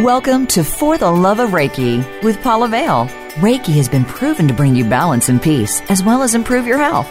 Welcome 0.00 0.46
to 0.46 0.64
For 0.64 0.96
the 0.96 1.10
Love 1.10 1.40
of 1.40 1.50
Reiki 1.50 2.22
with 2.22 2.40
Paula 2.40 2.68
Vale. 2.68 3.04
Reiki 3.34 3.74
has 3.74 3.86
been 3.86 4.06
proven 4.06 4.48
to 4.48 4.54
bring 4.54 4.74
you 4.74 4.82
balance 4.82 5.28
and 5.28 5.42
peace, 5.42 5.82
as 5.90 6.02
well 6.02 6.22
as 6.22 6.34
improve 6.34 6.66
your 6.66 6.78
health. 6.78 7.06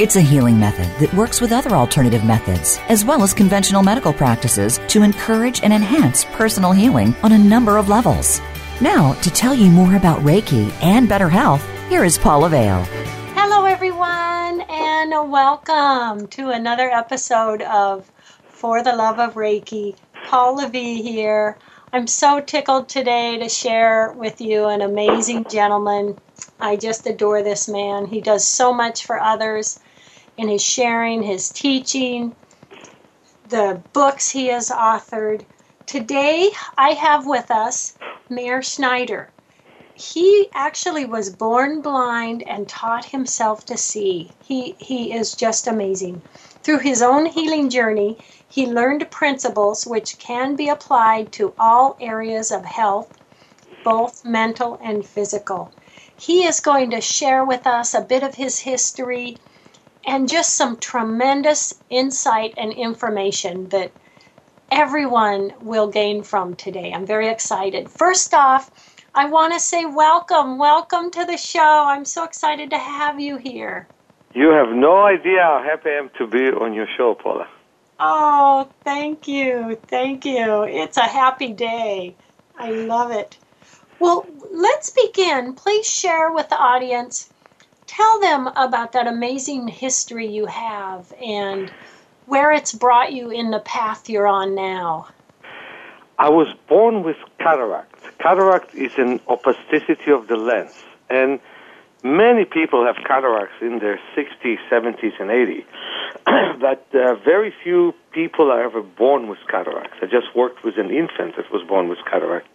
It's 0.00 0.16
a 0.16 0.22
healing 0.22 0.58
method 0.58 0.86
that 1.00 1.12
works 1.12 1.42
with 1.42 1.52
other 1.52 1.76
alternative 1.76 2.24
methods, 2.24 2.78
as 2.88 3.04
well 3.04 3.22
as 3.22 3.34
conventional 3.34 3.82
medical 3.82 4.14
practices, 4.14 4.80
to 4.88 5.02
encourage 5.02 5.62
and 5.62 5.70
enhance 5.70 6.24
personal 6.32 6.72
healing 6.72 7.14
on 7.22 7.32
a 7.32 7.38
number 7.38 7.76
of 7.76 7.90
levels. 7.90 8.40
Now, 8.80 9.12
to 9.20 9.30
tell 9.30 9.52
you 9.52 9.70
more 9.70 9.94
about 9.96 10.20
Reiki 10.20 10.72
and 10.80 11.06
better 11.10 11.28
health, 11.28 11.62
here 11.90 12.04
is 12.04 12.16
Paula 12.16 12.48
Vale. 12.48 12.84
Hello, 13.34 13.66
everyone, 13.66 14.62
and 14.62 15.30
welcome 15.30 16.26
to 16.28 16.48
another 16.48 16.88
episode 16.88 17.60
of 17.60 18.10
For 18.48 18.82
the 18.82 18.96
Love 18.96 19.18
of 19.18 19.34
Reiki. 19.34 19.94
Paula 20.24 20.70
V 20.70 21.02
here. 21.02 21.58
I'm 21.92 22.06
so 22.06 22.40
tickled 22.40 22.88
today 22.88 23.36
to 23.38 23.48
share 23.48 24.12
with 24.12 24.40
you 24.40 24.66
an 24.66 24.80
amazing 24.80 25.44
gentleman. 25.50 26.16
I 26.60 26.76
just 26.76 27.04
adore 27.04 27.42
this 27.42 27.68
man. 27.68 28.06
He 28.06 28.20
does 28.20 28.46
so 28.46 28.72
much 28.72 29.04
for 29.04 29.18
others 29.20 29.80
in 30.38 30.48
his 30.48 30.62
sharing, 30.62 31.20
his 31.20 31.50
teaching, 31.50 32.36
the 33.48 33.82
books 33.92 34.30
he 34.30 34.46
has 34.46 34.70
authored. 34.70 35.44
Today, 35.86 36.50
I 36.78 36.90
have 36.90 37.26
with 37.26 37.50
us 37.50 37.94
Meir 38.28 38.62
Schneider. 38.62 39.32
He 39.96 40.48
actually 40.54 41.06
was 41.06 41.28
born 41.28 41.82
blind 41.82 42.44
and 42.44 42.68
taught 42.68 43.06
himself 43.06 43.66
to 43.66 43.76
see. 43.76 44.30
He, 44.40 44.76
he 44.78 45.12
is 45.12 45.34
just 45.34 45.66
amazing. 45.66 46.22
Through 46.62 46.78
his 46.78 47.02
own 47.02 47.26
healing 47.26 47.68
journey, 47.68 48.22
he 48.50 48.66
learned 48.66 49.10
principles 49.12 49.86
which 49.86 50.18
can 50.18 50.56
be 50.56 50.68
applied 50.68 51.30
to 51.30 51.54
all 51.56 51.96
areas 52.00 52.50
of 52.50 52.64
health, 52.64 53.08
both 53.84 54.24
mental 54.24 54.76
and 54.82 55.06
physical. 55.06 55.72
He 56.18 56.44
is 56.44 56.58
going 56.58 56.90
to 56.90 57.00
share 57.00 57.44
with 57.44 57.64
us 57.64 57.94
a 57.94 58.00
bit 58.00 58.24
of 58.24 58.34
his 58.34 58.58
history 58.58 59.36
and 60.04 60.28
just 60.28 60.54
some 60.54 60.78
tremendous 60.78 61.74
insight 61.90 62.54
and 62.56 62.72
information 62.72 63.68
that 63.68 63.92
everyone 64.72 65.52
will 65.62 65.86
gain 65.86 66.24
from 66.24 66.56
today. 66.56 66.92
I'm 66.92 67.06
very 67.06 67.28
excited. 67.28 67.88
First 67.88 68.34
off, 68.34 68.96
I 69.14 69.26
want 69.26 69.52
to 69.52 69.60
say 69.60 69.84
welcome. 69.84 70.58
Welcome 70.58 71.12
to 71.12 71.24
the 71.24 71.36
show. 71.36 71.84
I'm 71.86 72.04
so 72.04 72.24
excited 72.24 72.70
to 72.70 72.78
have 72.78 73.20
you 73.20 73.36
here. 73.36 73.86
You 74.34 74.50
have 74.50 74.74
no 74.74 75.04
idea 75.04 75.38
how 75.40 75.62
happy 75.64 75.90
I 75.90 75.98
am 75.98 76.10
to 76.18 76.26
be 76.26 76.48
on 76.48 76.74
your 76.74 76.86
show, 76.96 77.14
Paula. 77.14 77.46
Oh, 78.02 78.70
thank 78.82 79.28
you. 79.28 79.78
Thank 79.88 80.24
you. 80.24 80.62
It's 80.62 80.96
a 80.96 81.02
happy 81.02 81.52
day. 81.52 82.16
I 82.58 82.70
love 82.70 83.10
it. 83.10 83.36
Well, 83.98 84.26
let's 84.50 84.88
begin. 84.88 85.52
Please 85.52 85.86
share 85.86 86.32
with 86.32 86.48
the 86.48 86.56
audience. 86.56 87.28
Tell 87.86 88.20
them 88.20 88.46
about 88.56 88.92
that 88.92 89.06
amazing 89.06 89.68
history 89.68 90.26
you 90.26 90.46
have 90.46 91.12
and 91.22 91.70
where 92.24 92.52
it's 92.52 92.72
brought 92.72 93.12
you 93.12 93.30
in 93.30 93.50
the 93.50 93.60
path 93.60 94.08
you're 94.08 94.26
on 94.26 94.54
now. 94.54 95.08
I 96.18 96.30
was 96.30 96.48
born 96.68 97.02
with 97.02 97.16
cataract. 97.38 98.18
Cataract 98.18 98.74
is 98.74 98.92
an 98.96 99.20
opacity 99.28 100.10
of 100.10 100.28
the 100.28 100.36
lens. 100.36 100.72
And 101.10 101.40
many 102.02 102.44
people 102.44 102.84
have 102.84 102.96
cataracts 103.06 103.56
in 103.60 103.78
their 103.78 104.00
60s, 104.16 104.58
70s, 104.70 105.20
and 105.20 105.30
80s. 105.30 105.64
but 106.60 106.86
uh, 106.94 107.14
very 107.24 107.52
few 107.62 107.94
people 108.12 108.50
are 108.50 108.62
ever 108.62 108.82
born 108.82 109.28
with 109.28 109.38
cataracts. 109.50 109.96
I 110.02 110.06
just 110.06 110.34
worked 110.34 110.64
with 110.64 110.78
an 110.78 110.90
infant 110.90 111.36
that 111.36 111.50
was 111.52 111.66
born 111.66 111.88
with 111.88 111.98
cataract. 112.10 112.46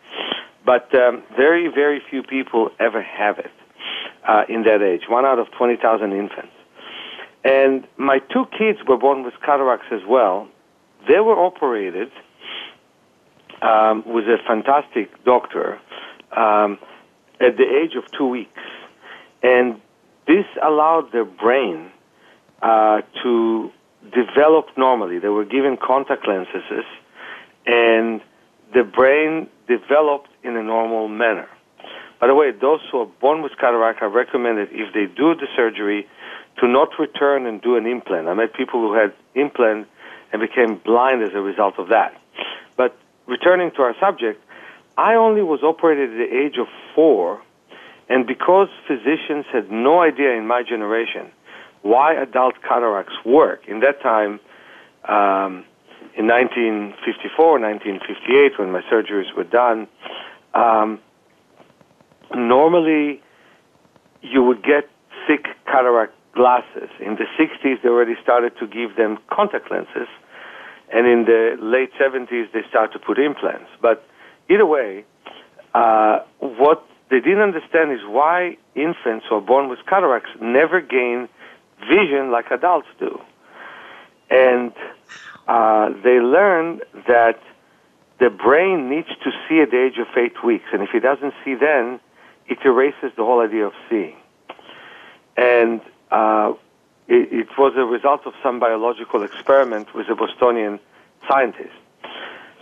But 0.66 0.94
um, 0.96 1.24
very, 1.36 1.68
very 1.68 2.02
few 2.10 2.24
people 2.24 2.72
ever 2.80 3.02
have 3.02 3.38
it 3.40 3.52
uh, 4.28 4.44
in 4.50 4.64
that 4.64 4.82
age. 4.82 5.04
One 5.08 5.26
out 5.26 5.40
of 5.40 5.52
20,000 5.52 6.12
infants. 6.12 6.52
And 7.44 7.88
my 7.98 8.20
two 8.34 8.46
kids 8.58 8.80
were 8.88 8.98
born 8.98 9.24
with 9.24 9.36
cataracts 9.46 9.88
as 9.92 10.02
well. 10.08 10.48
They 11.08 11.20
were 11.20 11.38
operated 11.38 12.12
um, 13.62 14.04
with 14.08 14.26
a 14.26 14.38
fantastic 14.48 15.24
doctor 15.24 15.80
um, 16.36 16.80
at 17.40 17.58
the 17.58 17.64
age 17.64 17.96
of 17.96 18.10
two 18.18 18.28
weeks. 18.28 18.62
And 19.46 19.80
this 20.26 20.46
allowed 20.64 21.12
their 21.12 21.24
brain 21.24 21.92
uh, 22.64 23.02
to 23.22 23.72
develop 24.12 24.66
normally. 24.76 25.20
They 25.20 25.28
were 25.28 25.46
given 25.46 25.78
contact 25.78 26.28
lenses, 26.28 26.84
and 27.68 28.22
the 28.74 28.84
brain 28.84 29.48
developed 29.68 30.30
in 30.44 30.58
a 30.58 30.64
normal 30.64 31.08
manner. 31.08 31.48
By 32.20 32.26
the 32.26 32.34
way, 32.34 32.50
those 32.60 32.80
who 32.92 33.02
are 33.02 33.12
born 33.22 33.44
with 33.44 33.52
cataract, 33.60 34.02
are 34.02 34.10
recommended 34.10 34.70
if 34.72 34.92
they 34.96 35.06
do 35.06 35.36
the 35.36 35.48
surgery, 35.56 36.08
to 36.60 36.68
not 36.68 36.90
return 36.98 37.46
and 37.46 37.62
do 37.62 37.76
an 37.78 37.86
implant. 37.86 38.28
I 38.28 38.34
met 38.34 38.56
people 38.56 38.80
who 38.82 38.96
had 38.96 39.14
implant 39.36 39.88
and 40.34 40.42
became 40.42 40.82
blind 40.84 41.22
as 41.22 41.36
a 41.36 41.42
result 41.42 41.76
of 41.78 41.90
that. 41.90 42.20
But 42.78 42.98
returning 43.28 43.70
to 43.76 43.84
our 43.84 43.96
subject, 44.00 44.42
I 44.98 45.14
only 45.16 45.44
was 45.44 45.62
operated 45.62 46.10
at 46.14 46.18
the 46.18 46.36
age 46.36 46.58
of 46.58 46.66
four, 46.96 47.42
and 48.10 48.28
because 48.28 48.68
physicians 48.88 49.46
had 49.52 49.72
no 49.72 50.02
idea 50.02 50.32
in 50.32 50.48
my 50.48 50.64
generation 50.64 51.32
why 51.82 52.16
adult 52.16 52.56
cataracts 52.68 53.14
work, 53.24 53.68
in 53.68 53.80
that 53.82 54.02
time, 54.02 54.40
um, 55.08 55.64
in 56.18 56.26
1954, 56.26 57.60
1958, 57.60 58.58
when 58.58 58.72
my 58.72 58.82
surgeries 58.92 59.32
were 59.38 59.44
done, 59.44 59.88
um, 60.56 61.00
normally 62.34 63.22
you 64.24 64.42
would 64.42 64.64
get 64.64 64.90
thick 65.28 65.46
cataract 65.66 66.14
glasses. 66.34 66.90
In 67.00 67.18
the 67.22 67.26
60s, 67.38 67.82
they 67.84 67.90
already 67.90 68.16
started 68.24 68.54
to 68.60 68.66
give 68.66 68.96
them 68.98 69.20
contact 69.32 69.70
lenses, 69.70 70.10
and 70.92 71.06
in 71.06 71.26
the 71.26 71.56
late 71.62 71.92
70s, 72.02 72.52
they 72.52 72.62
started 72.68 72.94
to 72.94 73.00
put 73.00 73.20
implants. 73.20 73.70
But 73.80 74.04
either 74.50 74.66
way, 74.66 75.06
uh, 75.76 76.20
what 76.40 76.84
they 77.10 77.20
didn't 77.20 77.42
understand 77.42 77.92
is 77.92 78.00
why 78.06 78.58
infants 78.76 79.26
who 79.30 79.36
are 79.36 79.42
born 79.42 79.70
with 79.70 79.80
cataracts 79.88 80.32
never 80.42 80.82
gain 80.82 81.30
vision 81.88 82.32
like 82.32 82.52
adults 82.52 82.88
do. 83.00 83.20
And 84.30 84.74
uh, 85.48 85.90
they 86.04 86.20
learned 86.20 86.82
that 87.08 87.40
the 88.20 88.30
brain 88.30 88.90
needs 88.90 89.10
to 89.24 89.32
see 89.48 89.62
at 89.62 89.72
the 89.72 89.86
age 89.86 89.98
of 90.00 90.08
eight 90.18 90.44
weeks, 90.44 90.66
and 90.72 90.82
if 90.82 90.90
it 90.94 91.02
doesn't 91.02 91.34
see 91.44 91.54
then, 91.54 92.00
it 92.48 92.60
erases 92.64 93.12
the 93.18 93.24
whole 93.24 93.42
idea 93.42 93.66
of 93.66 93.74
seeing. 93.90 94.16
And 95.38 95.82
uh, 96.12 96.54
it, 97.08 97.32
it, 97.32 97.48
was 97.58 97.74
a 97.76 97.84
result 97.84 98.22
of 98.26 98.34
some 98.42 98.60
biological 98.60 99.24
experiment 99.24 99.94
with 99.94 100.08
a 100.10 100.16
Bostonian 100.16 100.80
scientist. 101.30 101.76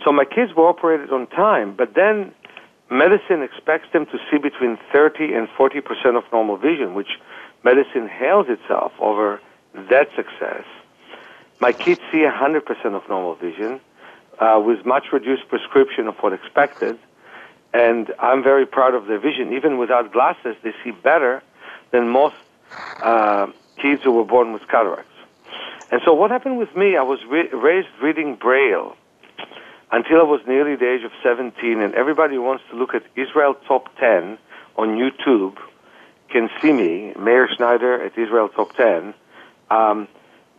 So 0.04 0.12
my 0.12 0.24
kids 0.24 0.52
were 0.54 0.66
operated 0.68 1.10
on 1.12 1.28
time, 1.28 1.74
but 1.76 1.94
then 1.94 2.32
medicine 2.90 3.42
expects 3.42 3.88
them 3.92 4.06
to 4.06 4.18
see 4.30 4.38
between 4.38 4.78
30 4.92 5.34
and 5.34 5.48
40 5.56 5.80
percent 5.80 6.16
of 6.16 6.24
normal 6.32 6.56
vision, 6.56 6.94
which 6.94 7.18
medicine 7.62 8.08
hails 8.08 8.46
itself 8.48 8.92
over 8.98 9.40
that 9.90 10.08
success. 10.14 10.64
My 11.60 11.72
kids 11.72 12.00
see 12.12 12.22
100 12.22 12.64
percent 12.66 12.94
of 12.94 13.08
normal 13.08 13.34
vision 13.34 13.80
uh, 14.38 14.62
with 14.64 14.84
much 14.84 15.12
reduced 15.12 15.48
prescription 15.48 16.08
of 16.08 16.16
what 16.16 16.32
expected, 16.32 16.98
and 17.72 18.12
I'm 18.18 18.42
very 18.42 18.66
proud 18.66 18.94
of 18.94 19.06
their 19.06 19.18
vision. 19.18 19.52
Even 19.52 19.78
without 19.78 20.12
glasses, 20.12 20.56
they 20.62 20.74
see 20.82 20.90
better 20.90 21.42
than 21.90 22.08
most 22.08 22.36
uh, 23.02 23.46
kids 23.80 24.02
who 24.02 24.12
were 24.12 24.24
born 24.24 24.52
with 24.52 24.66
cataracts. 24.68 25.10
And 25.90 26.00
so, 26.04 26.12
what 26.12 26.30
happened 26.30 26.58
with 26.58 26.74
me? 26.76 26.96
I 26.96 27.02
was 27.02 27.20
re- 27.28 27.48
raised 27.52 27.88
reading 28.02 28.36
Braille 28.36 28.96
until 29.92 30.20
I 30.20 30.24
was 30.24 30.40
nearly 30.46 30.76
the 30.76 30.90
age 30.90 31.04
of 31.04 31.12
17, 31.22 31.80
and 31.80 31.94
everybody 31.94 32.34
who 32.34 32.42
wants 32.42 32.64
to 32.70 32.76
look 32.76 32.94
at 32.94 33.02
Israel 33.16 33.54
Top 33.68 33.88
10 33.98 34.38
on 34.76 34.88
YouTube 34.96 35.56
can 36.30 36.50
see 36.60 36.72
me, 36.72 37.12
Meir 37.18 37.48
Schneider 37.56 38.02
at 38.02 38.18
Israel 38.18 38.48
Top 38.48 38.74
10, 38.74 39.14
Um, 39.70 40.08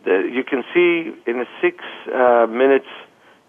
the, 0.04 0.28
you 0.32 0.44
can 0.44 0.64
see 0.74 1.12
in 1.26 1.40
a 1.40 1.46
six 1.60 1.84
uh, 2.12 2.46
minutes 2.48 2.86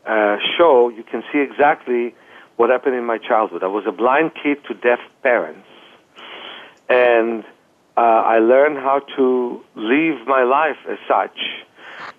uh, 0.06 0.38
show, 0.58 0.90
you 0.90 1.04
can 1.04 1.24
see 1.32 1.40
exactly 1.40 2.16
what 2.56 2.70
happened 2.70 2.96
in 2.96 3.06
my 3.06 3.18
childhood. 3.18 3.64
I 3.64 3.68
was 3.68 3.86
a 3.88 3.92
blind 3.92 4.32
kid 4.42 4.58
to 4.68 4.74
deaf 4.74 5.00
parents, 5.22 5.68
and 6.90 7.44
uh, 7.96 8.00
I 8.00 8.40
learned 8.40 8.78
how 8.78 9.00
to 9.18 9.64
live 9.76 10.28
my 10.28 10.44
life 10.44 10.78
as 10.90 10.98
such. 11.08 11.38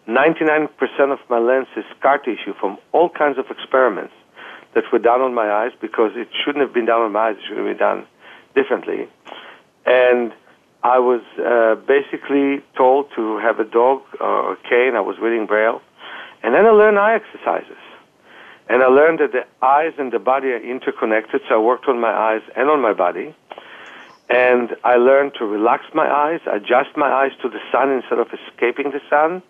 99% 0.08 0.70
of 1.12 1.18
my 1.28 1.38
lens 1.38 1.66
is 1.76 1.84
scar 1.98 2.16
tissue 2.18 2.54
from 2.58 2.78
all 2.92 3.10
kinds 3.10 3.36
of 3.38 3.44
experiments 3.50 4.14
that 4.74 4.84
were 4.90 4.98
done 4.98 5.20
on 5.20 5.34
my 5.34 5.50
eyes 5.50 5.72
because 5.82 6.12
it 6.14 6.28
shouldn't 6.42 6.64
have 6.64 6.72
been 6.72 6.86
done 6.86 7.02
on 7.02 7.12
my 7.12 7.28
eyes. 7.28 7.36
It 7.36 7.42
should 7.46 7.58
have 7.58 7.66
been 7.66 7.76
done 7.76 8.06
differently. 8.54 9.06
And 9.84 10.32
I 10.82 10.98
was 10.98 11.20
uh, 11.38 11.74
basically 11.86 12.64
told 12.74 13.10
to 13.16 13.36
have 13.38 13.60
a 13.60 13.64
dog 13.64 14.00
or 14.18 14.52
a 14.52 14.56
cane. 14.56 14.96
I 14.96 15.00
was 15.00 15.18
reading 15.20 15.46
Braille. 15.46 15.82
And 16.42 16.54
then 16.54 16.64
I 16.64 16.70
learned 16.70 16.98
eye 16.98 17.14
exercises. 17.14 17.76
And 18.70 18.82
I 18.82 18.86
learned 18.86 19.18
that 19.18 19.32
the 19.32 19.44
eyes 19.66 19.92
and 19.98 20.12
the 20.12 20.18
body 20.18 20.48
are 20.48 20.62
interconnected, 20.62 21.40
so 21.48 21.54
I 21.56 21.58
worked 21.58 21.86
on 21.86 22.00
my 22.00 22.12
eyes 22.12 22.42
and 22.56 22.70
on 22.70 22.80
my 22.80 22.92
body. 22.92 23.34
And 24.30 24.76
I 24.84 24.96
learned 24.96 25.32
to 25.38 25.44
relax 25.44 25.84
my 25.94 26.08
eyes, 26.08 26.40
adjust 26.46 26.96
my 26.96 27.10
eyes 27.10 27.32
to 27.42 27.48
the 27.48 27.60
sun 27.72 27.90
instead 27.90 28.18
of 28.18 28.28
escaping 28.28 28.90
the 28.92 29.00
sun, 29.10 29.42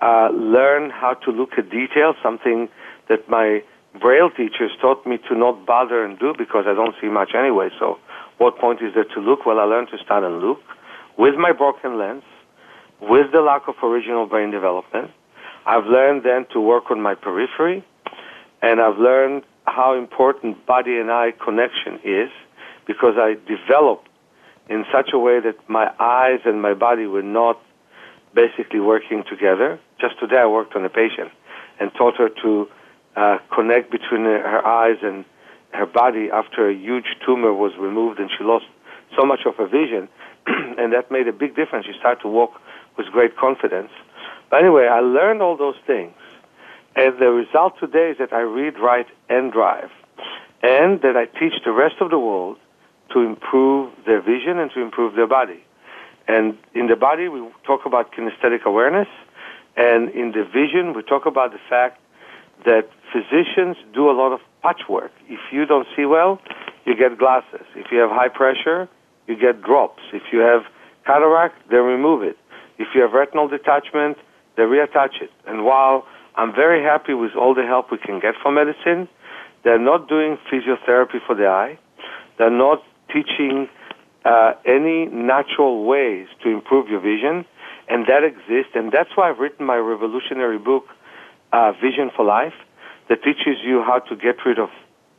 uh, 0.00 0.28
learn 0.32 0.90
how 0.90 1.14
to 1.24 1.30
look 1.30 1.50
at 1.58 1.70
detail, 1.70 2.14
something 2.22 2.68
that 3.08 3.28
my 3.28 3.62
Braille 4.00 4.30
teachers 4.30 4.70
taught 4.80 5.06
me 5.06 5.18
to 5.28 5.34
not 5.34 5.64
bother 5.64 6.04
and 6.04 6.18
do 6.18 6.34
because 6.36 6.64
I 6.66 6.74
don't 6.74 6.94
see 7.00 7.08
much 7.08 7.30
anyway. 7.34 7.70
So, 7.78 7.96
what 8.38 8.58
point 8.58 8.80
is 8.82 8.92
there 8.94 9.08
to 9.14 9.20
look? 9.20 9.46
Well, 9.46 9.58
I 9.58 9.64
learned 9.64 9.88
to 9.92 9.98
start 10.04 10.22
and 10.22 10.40
look 10.40 10.58
with 11.16 11.34
my 11.36 11.52
broken 11.52 11.98
lens, 11.98 12.24
with 13.00 13.32
the 13.32 13.40
lack 13.40 13.68
of 13.68 13.74
original 13.82 14.26
brain 14.26 14.50
development. 14.50 15.10
I've 15.64 15.86
learned 15.86 16.22
then 16.24 16.46
to 16.52 16.60
work 16.60 16.90
on 16.90 17.00
my 17.00 17.14
periphery, 17.14 17.84
and 18.62 18.80
I've 18.80 18.98
learned 18.98 19.44
how 19.66 19.98
important 19.98 20.66
body 20.66 20.98
and 20.98 21.10
eye 21.10 21.32
connection 21.42 21.94
is 22.04 22.30
because 22.86 23.14
I 23.16 23.34
developed 23.48 24.08
in 24.68 24.84
such 24.92 25.10
a 25.12 25.18
way 25.18 25.40
that 25.40 25.56
my 25.68 25.90
eyes 25.98 26.40
and 26.44 26.60
my 26.60 26.74
body 26.74 27.06
were 27.06 27.22
not 27.22 27.60
basically 28.34 28.80
working 28.80 29.24
together. 29.28 29.80
Just 30.00 30.18
today 30.20 30.38
I 30.38 30.46
worked 30.46 30.76
on 30.76 30.84
a 30.84 30.88
patient 30.88 31.30
and 31.80 31.92
taught 31.94 32.16
her 32.16 32.28
to 32.42 32.68
uh, 33.16 33.38
connect 33.54 33.90
between 33.90 34.24
her 34.24 34.66
eyes 34.66 34.98
and 35.02 35.24
her 35.72 35.86
body 35.86 36.30
after 36.32 36.68
a 36.68 36.74
huge 36.74 37.16
tumor 37.24 37.52
was 37.52 37.72
removed 37.78 38.18
and 38.18 38.30
she 38.36 38.44
lost 38.44 38.66
so 39.16 39.24
much 39.24 39.40
of 39.46 39.56
her 39.56 39.66
vision 39.66 40.08
and 40.46 40.92
that 40.92 41.10
made 41.10 41.28
a 41.28 41.32
big 41.32 41.56
difference. 41.56 41.86
She 41.86 41.92
started 41.98 42.20
to 42.22 42.28
walk 42.28 42.60
with 42.96 43.06
great 43.06 43.36
confidence. 43.36 43.90
But 44.50 44.60
anyway, 44.60 44.86
I 44.86 45.00
learned 45.00 45.42
all 45.42 45.56
those 45.56 45.76
things 45.86 46.14
and 46.96 47.18
the 47.18 47.30
result 47.30 47.74
today 47.78 48.10
is 48.10 48.18
that 48.18 48.32
I 48.32 48.40
read, 48.40 48.78
write, 48.78 49.08
and 49.28 49.52
drive, 49.52 49.90
and 50.62 51.02
that 51.02 51.14
I 51.14 51.26
teach 51.26 51.52
the 51.64 51.72
rest 51.72 51.96
of 52.00 52.10
the 52.10 52.18
world 52.18 52.56
to 53.12 53.20
improve 53.20 53.92
their 54.06 54.22
vision 54.22 54.58
and 54.58 54.70
to 54.72 54.80
improve 54.80 55.14
their 55.14 55.26
body. 55.26 55.62
And 56.26 56.56
in 56.74 56.86
the 56.86 56.96
body, 56.96 57.28
we 57.28 57.46
talk 57.64 57.84
about 57.84 58.12
kinesthetic 58.12 58.62
awareness, 58.64 59.08
and 59.76 60.10
in 60.10 60.32
the 60.32 60.44
vision, 60.44 60.94
we 60.94 61.02
talk 61.02 61.26
about 61.26 61.52
the 61.52 61.58
fact 61.68 62.00
that 62.64 62.88
physicians 63.12 63.76
do 63.94 64.10
a 64.10 64.14
lot 64.16 64.32
of 64.32 64.40
patchwork. 64.62 65.12
If 65.28 65.40
you 65.52 65.66
don't 65.66 65.86
see 65.94 66.06
well, 66.06 66.40
you 66.84 66.96
get 66.96 67.18
glasses. 67.18 67.66
If 67.74 67.92
you 67.92 67.98
have 67.98 68.10
high 68.10 68.28
pressure, 68.28 68.88
you 69.26 69.36
get 69.36 69.62
drops. 69.62 70.02
If 70.12 70.22
you 70.32 70.40
have 70.40 70.62
cataract, 71.04 71.68
they 71.70 71.76
remove 71.76 72.22
it. 72.22 72.36
If 72.78 72.88
you 72.94 73.02
have 73.02 73.12
retinal 73.12 73.48
detachment, 73.48 74.16
they 74.56 74.62
reattach 74.62 75.20
it. 75.20 75.30
And 75.46 75.64
while 75.64 76.06
I'm 76.36 76.54
very 76.54 76.82
happy 76.82 77.14
with 77.14 77.32
all 77.34 77.54
the 77.54 77.62
help 77.62 77.90
we 77.90 77.98
can 77.98 78.20
get 78.20 78.34
from 78.42 78.54
medicine. 78.54 79.08
They're 79.64 79.78
not 79.78 80.08
doing 80.08 80.36
physiotherapy 80.52 81.18
for 81.26 81.34
the 81.34 81.46
eye. 81.46 81.78
They're 82.38 82.50
not 82.50 82.82
teaching 83.08 83.68
uh, 84.24 84.52
any 84.66 85.06
natural 85.06 85.84
ways 85.84 86.28
to 86.42 86.50
improve 86.50 86.88
your 86.88 87.00
vision, 87.00 87.46
and 87.88 88.06
that 88.06 88.24
exists. 88.24 88.72
And 88.74 88.92
that's 88.92 89.10
why 89.14 89.30
I've 89.30 89.38
written 89.38 89.66
my 89.66 89.76
revolutionary 89.76 90.58
book, 90.58 90.84
uh, 91.52 91.72
Vision 91.72 92.10
for 92.14 92.24
Life, 92.24 92.54
that 93.08 93.22
teaches 93.22 93.58
you 93.64 93.82
how 93.82 94.00
to 94.00 94.16
get 94.16 94.36
rid 94.44 94.58
of 94.58 94.70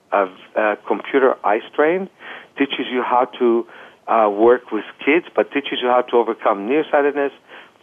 of 0.09 0.29
uh, 0.55 0.75
computer 0.87 1.35
eye 1.43 1.59
strain, 1.69 2.09
teaches 2.57 2.87
you 2.89 3.03
how 3.03 3.25
to 3.37 3.67
uh, 4.07 4.29
work 4.29 4.71
with 4.71 4.85
kids, 5.05 5.25
but 5.35 5.51
teaches 5.51 5.79
you 5.81 5.89
how 5.89 6.01
to 6.01 6.15
overcome 6.15 6.65
nearsightedness, 6.65 7.33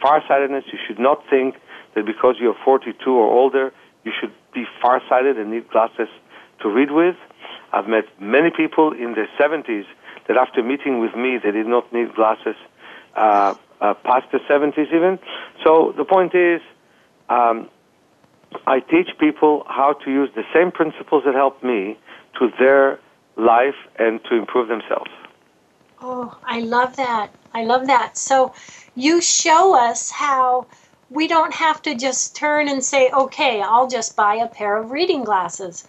farsightedness. 0.00 0.64
You 0.72 0.78
should 0.86 0.98
not 0.98 1.22
think 1.28 1.56
that 1.94 2.06
because 2.06 2.36
you're 2.40 2.56
42 2.64 3.10
or 3.10 3.30
older, 3.30 3.72
you 4.04 4.12
should 4.18 4.32
be 4.54 4.64
farsighted 4.82 5.38
and 5.38 5.50
need 5.50 5.68
glasses 5.68 6.08
to 6.62 6.68
read 6.70 6.90
with. 6.90 7.16
I've 7.72 7.88
met 7.88 8.04
many 8.20 8.50
people 8.50 8.92
in 8.92 9.14
their 9.14 9.28
70s 9.38 9.84
that 10.26 10.38
after 10.38 10.62
meeting 10.62 11.00
with 11.00 11.14
me, 11.14 11.38
they 11.42 11.50
did 11.50 11.66
not 11.66 11.92
need 11.92 12.14
glasses 12.14 12.56
uh, 13.16 13.54
uh, 13.80 13.94
past 14.04 14.26
the 14.32 14.38
70s 14.50 14.92
even. 14.94 15.18
So 15.64 15.94
the 15.96 16.04
point 16.04 16.34
is, 16.34 16.60
um, 17.28 17.68
I 18.66 18.80
teach 18.80 19.08
people 19.18 19.64
how 19.68 19.94
to 20.04 20.10
use 20.10 20.30
the 20.34 20.44
same 20.54 20.70
principles 20.70 21.24
that 21.26 21.34
helped 21.34 21.64
me 21.64 21.98
to 22.38 22.50
their 22.58 23.00
life 23.36 23.74
and 23.98 24.20
to 24.24 24.36
improve 24.36 24.68
themselves. 24.68 25.10
Oh, 26.00 26.36
I 26.44 26.60
love 26.60 26.96
that. 26.96 27.30
I 27.52 27.64
love 27.64 27.86
that. 27.86 28.16
So 28.16 28.52
you 28.94 29.20
show 29.20 29.76
us 29.76 30.10
how 30.10 30.66
we 31.10 31.28
don't 31.28 31.54
have 31.54 31.80
to 31.82 31.94
just 31.94 32.34
turn 32.34 32.68
and 32.68 32.82
say, 32.84 33.10
okay, 33.10 33.62
I'll 33.62 33.88
just 33.88 34.16
buy 34.16 34.34
a 34.34 34.48
pair 34.48 34.76
of 34.76 34.90
reading 34.90 35.24
glasses. 35.24 35.84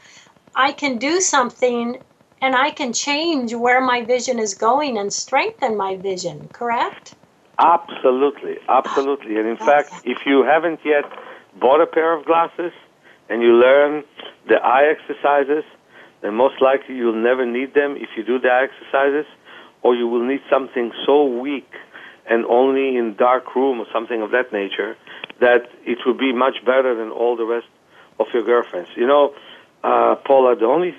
I 0.56 0.72
can 0.72 0.98
do 0.98 1.20
something 1.20 2.00
and 2.42 2.56
I 2.56 2.72
can 2.72 2.94
change 2.94 3.54
where 3.54 3.82
my 3.82 4.04
vision 4.04 4.40
is 4.40 4.54
going 4.54 4.98
and 4.98 5.12
strengthen 5.12 5.76
my 5.76 5.98
vision, 5.98 6.50
correct? 6.54 7.16
Absolutely, 7.58 8.58
absolutely. 8.68 9.38
And 9.38 9.48
in 9.48 9.58
fact, 9.58 9.94
if 10.04 10.20
you 10.26 10.44
haven't 10.44 10.80
yet 10.84 11.06
bought 11.60 11.82
a 11.82 11.88
pair 11.88 12.18
of 12.18 12.26
glasses 12.26 12.74
and 13.30 13.42
you 13.42 13.54
learn 13.54 14.04
the 14.48 14.56
eye 14.56 14.92
exercises, 14.92 15.64
then 16.22 16.36
most 16.36 16.62
likely 16.62 16.96
you'll 16.96 17.22
never 17.22 17.46
need 17.46 17.74
them 17.74 17.96
if 17.98 18.10
you 18.18 18.24
do 18.24 18.40
the 18.40 18.50
eye 18.50 18.68
exercises, 18.70 19.26
or 19.84 19.96
you 19.96 20.08
will 20.08 20.26
need 20.26 20.42
something 20.50 20.92
so 21.06 21.26
weak 21.26 21.72
and 22.28 22.46
only 22.46 22.98
in 22.98 23.16
dark 23.16 23.56
room 23.56 23.80
or 23.80 23.86
something 23.94 24.22
of 24.22 24.32
that 24.32 24.52
nature 24.52 24.98
that 25.40 25.70
it 25.86 26.00
will 26.06 26.18
be 26.18 26.34
much 26.34 26.56
better 26.66 26.96
than 26.96 27.12
all 27.12 27.36
the 27.36 27.46
rest 27.46 27.68
of 28.20 28.28
your 28.34 28.44
girlfriends. 28.44 28.90
You 28.96 29.08
know, 29.08 29.34
uh, 29.84 30.16
Paula, 30.16 30.56
the 30.56 30.66
only 30.66 30.96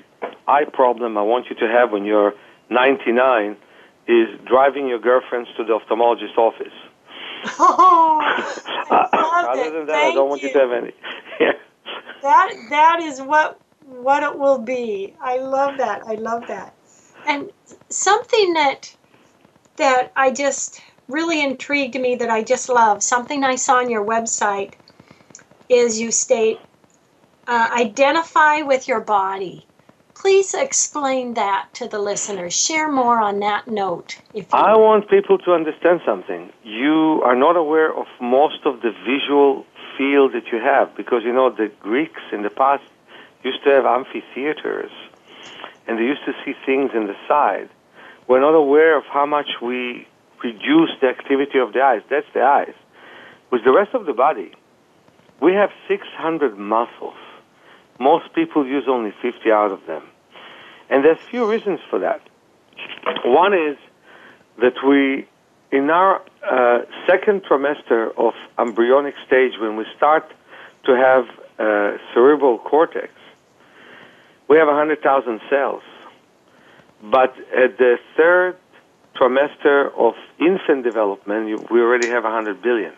eye 0.46 0.64
problem 0.72 1.18
I 1.18 1.22
want 1.22 1.46
you 1.50 1.56
to 1.56 1.66
have 1.66 1.90
when 1.90 2.04
you're 2.04 2.34
99 2.70 3.56
is 4.08 4.28
driving 4.46 4.88
your 4.88 4.98
girlfriends 4.98 5.48
to 5.56 5.64
the 5.64 5.78
ophthalmologist 5.78 6.36
office. 6.38 6.72
Oh, 7.58 8.20
uh, 8.90 9.46
other 9.48 9.70
than 9.70 9.86
that, 9.86 9.92
Thank 9.92 10.12
I 10.12 10.14
don't 10.14 10.28
want 10.28 10.42
you. 10.42 10.48
you 10.48 10.54
to 10.54 10.60
have 10.60 10.72
any. 10.72 10.92
that 12.22 12.52
that 12.70 13.00
is 13.02 13.20
what 13.20 13.60
what 13.82 14.22
it 14.22 14.38
will 14.38 14.58
be. 14.58 15.14
I 15.20 15.38
love 15.38 15.78
that. 15.78 16.02
I 16.06 16.14
love 16.14 16.46
that. 16.48 16.74
And 17.26 17.50
something 17.90 18.54
that 18.54 18.94
that 19.76 20.12
I 20.16 20.32
just 20.32 20.80
really 21.08 21.42
intrigued 21.42 21.94
me 22.00 22.16
that 22.16 22.30
I 22.30 22.42
just 22.42 22.68
love, 22.68 23.02
something 23.02 23.44
I 23.44 23.56
saw 23.56 23.78
on 23.78 23.90
your 23.90 24.04
website 24.04 24.74
is 25.68 26.00
you 26.00 26.10
state 26.10 26.58
uh, 27.46 27.68
identify 27.72 28.62
with 28.62 28.88
your 28.88 29.00
body. 29.00 29.66
Please 30.20 30.54
explain 30.54 31.34
that 31.34 31.68
to 31.74 31.86
the 31.86 31.98
listeners. 31.98 32.54
Share 32.58 32.90
more 32.90 33.20
on 33.20 33.40
that 33.40 33.68
note. 33.68 34.18
If 34.32 34.52
I 34.54 34.74
want 34.74 35.10
people 35.10 35.36
to 35.38 35.52
understand 35.52 36.00
something. 36.06 36.50
You 36.64 37.20
are 37.22 37.36
not 37.36 37.54
aware 37.56 37.92
of 37.94 38.06
most 38.18 38.64
of 38.64 38.80
the 38.80 38.92
visual 39.04 39.66
field 39.98 40.32
that 40.32 40.46
you 40.50 40.58
have 40.58 40.96
because 40.96 41.22
you 41.22 41.34
know 41.34 41.50
the 41.50 41.70
Greeks 41.80 42.22
in 42.32 42.42
the 42.42 42.50
past 42.50 42.82
used 43.44 43.62
to 43.64 43.70
have 43.70 43.84
amphitheaters 43.84 44.90
and 45.86 45.98
they 45.98 46.04
used 46.04 46.24
to 46.24 46.32
see 46.44 46.54
things 46.64 46.92
in 46.94 47.06
the 47.06 47.16
side. 47.28 47.68
We're 48.26 48.40
not 48.40 48.54
aware 48.54 48.96
of 48.96 49.04
how 49.04 49.26
much 49.26 49.60
we 49.60 50.08
reduce 50.42 50.90
the 51.00 51.08
activity 51.08 51.58
of 51.58 51.74
the 51.74 51.82
eyes. 51.82 52.00
That's 52.08 52.26
the 52.32 52.42
eyes. 52.42 52.74
With 53.50 53.64
the 53.64 53.72
rest 53.72 53.94
of 53.94 54.06
the 54.06 54.14
body, 54.14 54.52
we 55.42 55.52
have 55.52 55.70
600 55.88 56.56
muscles. 56.58 57.14
Most 57.98 58.32
people 58.34 58.66
use 58.66 58.84
only 58.88 59.12
50 59.22 59.50
out 59.50 59.72
of 59.72 59.80
them. 59.86 60.02
And 60.90 61.04
there's 61.04 61.18
few 61.30 61.50
reasons 61.50 61.80
for 61.90 61.98
that. 62.00 62.20
One 63.24 63.54
is 63.54 63.76
that 64.60 64.74
we, 64.86 65.26
in 65.76 65.90
our 65.90 66.22
uh, 66.48 66.84
second 67.06 67.42
trimester 67.44 68.16
of 68.16 68.34
embryonic 68.58 69.14
stage, 69.26 69.52
when 69.60 69.76
we 69.76 69.84
start 69.96 70.30
to 70.84 70.92
have 70.96 71.24
uh, 71.58 71.98
cerebral 72.14 72.58
cortex, 72.58 73.08
we 74.48 74.58
have 74.58 74.68
100,000 74.68 75.40
cells. 75.50 75.82
But 77.02 77.34
at 77.54 77.78
the 77.78 77.96
third 78.16 78.56
trimester 79.16 79.90
of 79.96 80.14
infant 80.38 80.84
development, 80.84 81.70
we 81.70 81.80
already 81.80 82.08
have 82.08 82.24
100 82.24 82.62
billion. 82.62 82.92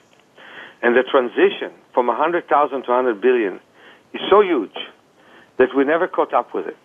And 0.83 0.95
the 0.95 1.03
transition 1.03 1.73
from 1.95 2.07
100,000 2.07 2.83
to 2.83 2.91
100 2.91 3.21
billion 3.21 3.61
is 4.15 4.21
so 4.31 4.41
huge 4.41 4.77
that 5.59 5.69
we 5.77 5.85
never 5.85 6.07
caught 6.07 6.33
up 6.33 6.55
with 6.55 6.67
it. 6.67 6.77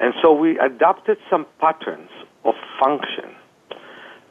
And 0.00 0.14
so 0.22 0.32
we 0.32 0.58
adopted 0.58 1.18
some 1.30 1.46
patterns 1.60 2.10
of 2.44 2.54
function 2.80 3.30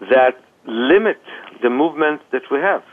that 0.10 0.42
limit 0.68 1.22
the 1.62 1.70
movement 1.70 2.22
that 2.32 2.44
we 2.52 2.60
have. 2.60 2.84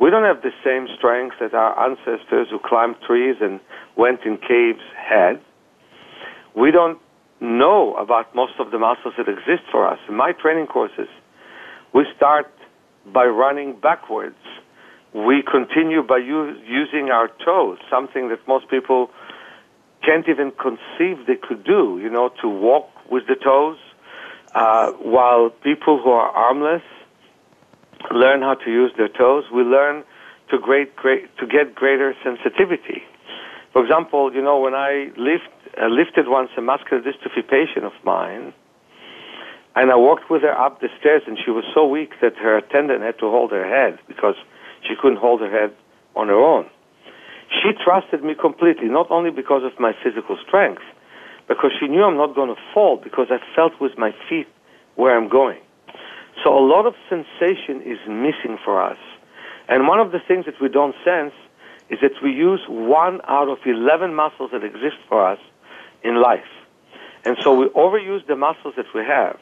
We 0.00 0.10
don't 0.10 0.24
have 0.24 0.42
the 0.42 0.52
same 0.64 0.86
strength 0.96 1.36
that 1.40 1.54
our 1.54 1.78
ancestors 1.88 2.48
who 2.50 2.58
climbed 2.58 2.96
trees 3.06 3.36
and 3.40 3.60
went 3.96 4.20
in 4.24 4.38
caves 4.38 4.82
had. 4.96 5.40
We 6.54 6.70
don't 6.70 6.98
know 7.40 7.94
about 7.96 8.34
most 8.34 8.54
of 8.58 8.70
the 8.70 8.78
muscles 8.78 9.14
that 9.18 9.28
exist 9.28 9.62
for 9.70 9.86
us. 9.86 9.98
In 10.08 10.16
my 10.16 10.32
training 10.32 10.66
courses, 10.66 11.08
we 11.92 12.06
start 12.16 12.50
by 13.12 13.24
running 13.24 13.78
backwards. 13.80 14.36
We 15.14 15.42
continue 15.42 16.02
by 16.02 16.18
u- 16.18 16.58
using 16.66 17.10
our 17.10 17.28
toes, 17.44 17.78
something 17.88 18.28
that 18.30 18.46
most 18.48 18.68
people 18.68 19.10
can't 20.04 20.28
even 20.28 20.52
conceive 20.52 21.26
they 21.26 21.36
could 21.36 21.64
do, 21.64 21.98
you 22.02 22.10
know, 22.10 22.30
to 22.42 22.48
walk 22.48 22.90
with 23.10 23.26
the 23.26 23.36
toes, 23.36 23.78
uh, 24.54 24.92
while 24.92 25.50
people 25.50 26.00
who 26.02 26.10
are 26.10 26.30
armless 26.30 26.82
learn 28.12 28.42
how 28.42 28.54
to 28.54 28.70
use 28.70 28.92
their 28.96 29.08
toes, 29.08 29.44
we 29.52 29.62
learn 29.62 30.04
to 30.50 30.58
great, 30.58 30.94
great 30.94 31.36
to 31.38 31.46
get 31.46 31.74
greater 31.74 32.14
sensitivity. 32.22 33.02
For 33.72 33.82
example, 33.82 34.32
you 34.32 34.42
know, 34.42 34.60
when 34.60 34.74
I 34.74 35.10
lift, 35.16 35.48
uh, 35.80 35.88
lifted 35.88 36.28
once 36.28 36.50
a 36.56 36.60
muscular 36.60 37.02
dystrophy 37.02 37.48
patient 37.48 37.84
of 37.84 37.92
mine, 38.04 38.52
and 39.74 39.90
I 39.90 39.96
walked 39.96 40.30
with 40.30 40.42
her 40.42 40.56
up 40.56 40.80
the 40.80 40.88
stairs, 41.00 41.22
and 41.26 41.36
she 41.44 41.50
was 41.50 41.64
so 41.74 41.86
weak 41.86 42.12
that 42.20 42.36
her 42.36 42.56
attendant 42.56 43.02
had 43.02 43.18
to 43.18 43.30
hold 43.30 43.50
her 43.50 43.66
head 43.66 43.98
because 44.06 44.36
she 44.86 44.94
couldn't 45.00 45.18
hold 45.18 45.40
her 45.40 45.50
head 45.50 45.74
on 46.16 46.28
her 46.28 46.38
own. 46.38 46.66
She 47.62 47.70
trusted 47.84 48.24
me 48.24 48.34
completely, 48.34 48.88
not 48.88 49.10
only 49.10 49.30
because 49.30 49.62
of 49.64 49.78
my 49.78 49.92
physical 50.02 50.36
strength, 50.46 50.82
because 51.48 51.72
she 51.78 51.88
knew 51.88 52.02
I'm 52.02 52.16
not 52.16 52.34
going 52.34 52.48
to 52.48 52.60
fall 52.72 52.96
because 52.96 53.28
I 53.30 53.38
felt 53.54 53.72
with 53.80 53.98
my 53.98 54.12
feet 54.28 54.48
where 54.96 55.16
I'm 55.16 55.28
going. 55.28 55.60
So 56.42 56.56
a 56.56 56.64
lot 56.64 56.86
of 56.86 56.94
sensation 57.08 57.82
is 57.84 57.98
missing 58.08 58.58
for 58.64 58.82
us. 58.82 58.98
And 59.68 59.86
one 59.86 60.00
of 60.00 60.12
the 60.12 60.20
things 60.26 60.46
that 60.46 60.60
we 60.60 60.68
don't 60.68 60.94
sense 61.04 61.32
is 61.90 61.98
that 62.00 62.12
we 62.22 62.30
use 62.30 62.60
one 62.68 63.20
out 63.28 63.48
of 63.48 63.58
11 63.64 64.14
muscles 64.14 64.50
that 64.52 64.64
exist 64.64 64.96
for 65.08 65.26
us 65.26 65.38
in 66.02 66.20
life. 66.20 66.50
And 67.24 67.36
so 67.40 67.54
we 67.54 67.66
overuse 67.68 68.26
the 68.26 68.36
muscles 68.36 68.74
that 68.76 68.86
we 68.94 69.02
have. 69.04 69.38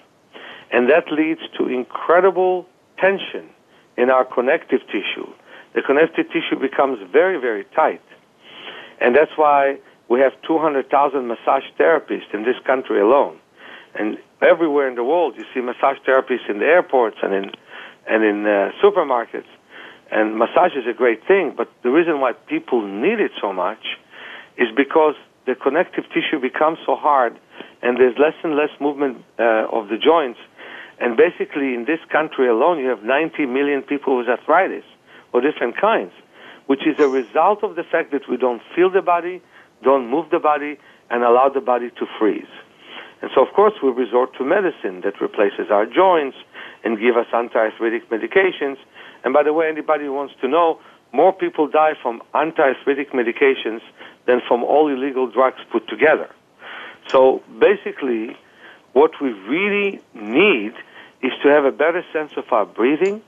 And 0.71 0.91
that 0.91 1.11
leads 1.11 1.41
to 1.59 1.69
incredible 1.69 2.67
tension 2.99 3.49
in 3.97 4.11
our 4.11 4.25
connective 4.25 4.81
tissue. 4.87 5.29
The 5.75 5.83
connective 5.83 6.27
tissue 6.29 6.61
becomes 6.61 6.99
very, 7.13 7.41
very 7.41 7.65
tight. 7.75 8.03
And 9.01 9.17
that's 9.17 9.33
why 9.37 9.79
we 10.09 10.21
have 10.21 10.33
200,000 10.47 11.27
massage 11.27 11.65
therapists 11.79 12.33
in 12.35 12.45
this 12.45 12.57
country 12.67 13.01
alone. 13.01 13.39
And 13.95 14.19
everywhere 14.41 14.89
in 14.89 14.95
the 14.95 15.05
world, 15.05 15.35
you 15.37 15.45
see 15.55 15.61
massage 15.61 15.99
therapists 16.07 16.49
in 16.49 16.59
the 16.59 16.67
airports 16.67 17.17
and 17.23 17.35
in, 17.35 17.51
and 18.09 18.25
in 18.25 18.47
uh, 18.47 18.71
supermarkets. 18.83 19.49
And 20.11 20.37
massage 20.37 20.77
is 20.77 20.85
a 20.89 20.93
great 20.93 21.27
thing, 21.27 21.55
but 21.57 21.71
the 21.83 21.91
reason 21.91 22.21
why 22.21 22.33
people 22.33 22.87
need 22.87 23.21
it 23.21 23.33
so 23.41 23.53
much 23.53 23.83
is 24.59 24.69
because 24.77 25.15
the 25.47 25.55
connective 25.55 26.05
tissue 26.13 26.41
becomes 26.41 26.79
so 26.87 26.95
hard 26.95 27.39
and 27.83 27.97
there's 27.99 28.17
less 28.19 28.35
and 28.45 28.55
less 28.55 28.71
movement 28.81 29.25
uh, 29.39 29.67
of 29.73 29.89
the 29.89 29.97
joints. 29.99 30.39
And 31.03 31.17
basically, 31.17 31.75
in 31.75 31.85
this 31.85 31.99
country 32.13 32.47
alone, 32.49 32.79
you 32.79 32.87
have 32.87 33.03
90 33.03 33.47
million 33.47 33.83
people 33.83 34.17
with 34.17 34.29
arthritis 34.29 34.85
of 35.35 35.43
different 35.43 35.77
kinds, 35.77 36.13
which 36.67 36.87
is 36.87 36.97
a 37.01 37.09
result 37.09 37.65
of 37.65 37.75
the 37.75 37.83
fact 37.83 38.13
that 38.13 38.29
we 38.31 38.37
don't 38.37 38.63
feel 38.77 38.89
the 38.89 39.03
body, 39.03 39.43
don't 39.83 40.09
move 40.09 40.31
the 40.31 40.39
body, 40.39 40.79
and 41.11 41.25
allow 41.25 41.49
the 41.49 41.61
body 41.61 41.91
to 41.99 42.07
freeze. 42.21 42.53
And 43.21 43.33
so, 43.35 43.45
of 43.45 43.53
course, 43.53 43.75
we 43.83 43.91
resort 43.91 44.37
to 44.39 44.45
medicine 44.45 45.01
that 45.01 45.21
replaces 45.21 45.73
our 45.73 45.87
joints 45.87 46.37
and 46.85 47.01
give 47.01 47.17
us 47.17 47.27
anti-arthritic 47.35 48.09
medications. 48.09 48.77
And 49.25 49.35
by 49.35 49.43
the 49.43 49.53
way, 49.53 49.69
anybody 49.69 50.05
who 50.05 50.13
wants 50.13 50.35
to 50.41 50.47
know, 50.47 50.79
more 51.13 51.33
people 51.33 51.67
die 51.67 51.95
from 52.01 52.23
anti-arthritic 52.33 53.11
medications 53.11 53.81
than 54.27 54.41
from 54.47 54.63
all 54.63 54.87
illegal 54.87 55.27
drugs 55.27 55.59
put 55.73 55.89
together. 55.89 56.31
So 57.09 57.43
basically, 57.59 58.37
what 58.93 59.11
we 59.21 59.33
really 59.33 60.01
need 60.15 60.75
is 61.23 61.33
to 61.43 61.49
have 61.49 61.64
a 61.64 61.73
better 61.73 62.05
sense 62.12 62.33
of 62.37 62.45
our 62.52 62.67
breathing, 62.67 63.23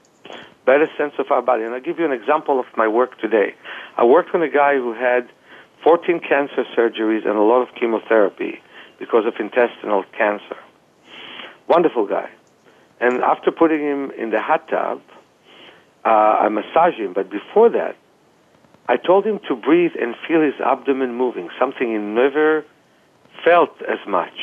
better 0.67 0.89
sense 0.99 1.15
of 1.19 1.31
our 1.31 1.43
body. 1.43 1.65
And 1.65 1.75
I'll 1.75 1.81
give 1.81 1.99
you 1.99 2.05
an 2.05 2.13
example 2.13 2.59
of 2.59 2.67
my 2.77 2.89
work 2.89 3.19
today. 3.21 3.55
I 3.97 4.05
worked 4.05 4.35
on 4.35 4.43
a 4.43 4.49
guy 4.49 4.75
who 4.75 4.93
had 4.93 5.29
14 5.83 6.21
cancer 6.21 6.65
surgeries 6.77 7.27
and 7.27 7.37
a 7.37 7.43
lot 7.43 7.63
of 7.63 7.75
chemotherapy 7.75 8.61
because 8.99 9.27
of 9.27 9.35
intestinal 9.39 10.05
cancer. 10.17 10.57
Wonderful 11.69 12.07
guy. 12.07 12.31
And 13.01 13.23
after 13.23 13.51
putting 13.51 13.81
him 13.81 14.11
in 14.13 14.31
the 14.31 14.41
hot 14.41 14.69
tub, 14.69 15.03
uh, 16.05 16.09
I 16.09 16.49
massaged 16.49 16.99
him. 16.99 17.13
But 17.13 17.31
before 17.31 17.69
that, 17.71 17.97
I 18.89 18.97
told 18.97 19.25
him 19.25 19.41
to 19.49 19.57
breathe 19.57 19.93
and 20.01 20.15
feel 20.29 20.43
his 20.43 20.55
abdomen 20.61 21.15
moving, 21.15 21.49
something 21.59 21.89
he 21.91 21.99
never 21.99 22.65
felt 23.45 23.71
as 23.83 23.99
much. 24.07 24.35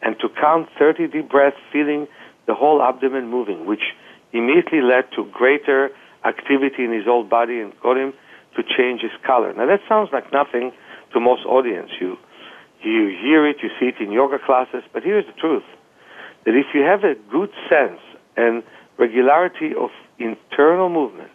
And 0.00 0.16
to 0.20 0.28
count 0.28 0.68
30 0.78 1.08
deep 1.08 1.28
breaths, 1.28 1.56
feeling 1.72 2.08
the 2.48 2.54
whole 2.54 2.82
abdomen 2.82 3.28
moving, 3.28 3.66
which 3.66 3.94
immediately 4.32 4.80
led 4.80 5.04
to 5.14 5.24
greater 5.30 5.90
activity 6.24 6.82
in 6.82 6.92
his 6.92 7.04
whole 7.04 7.22
body 7.22 7.60
and 7.60 7.72
got 7.80 7.96
him 7.96 8.12
to 8.56 8.62
change 8.64 9.02
his 9.02 9.12
color. 9.24 9.52
Now 9.52 9.66
that 9.66 9.80
sounds 9.88 10.08
like 10.12 10.32
nothing 10.32 10.72
to 11.12 11.20
most 11.20 11.44
audience. 11.46 11.90
You 12.00 12.18
you 12.82 13.08
hear 13.20 13.46
it, 13.46 13.56
you 13.62 13.70
see 13.78 13.86
it 13.86 14.00
in 14.00 14.10
yoga 14.12 14.38
classes, 14.38 14.82
but 14.92 15.02
here's 15.02 15.26
the 15.26 15.32
truth. 15.32 15.64
That 16.44 16.54
if 16.54 16.66
you 16.74 16.82
have 16.82 17.04
a 17.04 17.14
good 17.30 17.50
sense 17.68 18.00
and 18.36 18.62
regularity 18.98 19.74
of 19.78 19.90
internal 20.18 20.88
movement, 20.88 21.30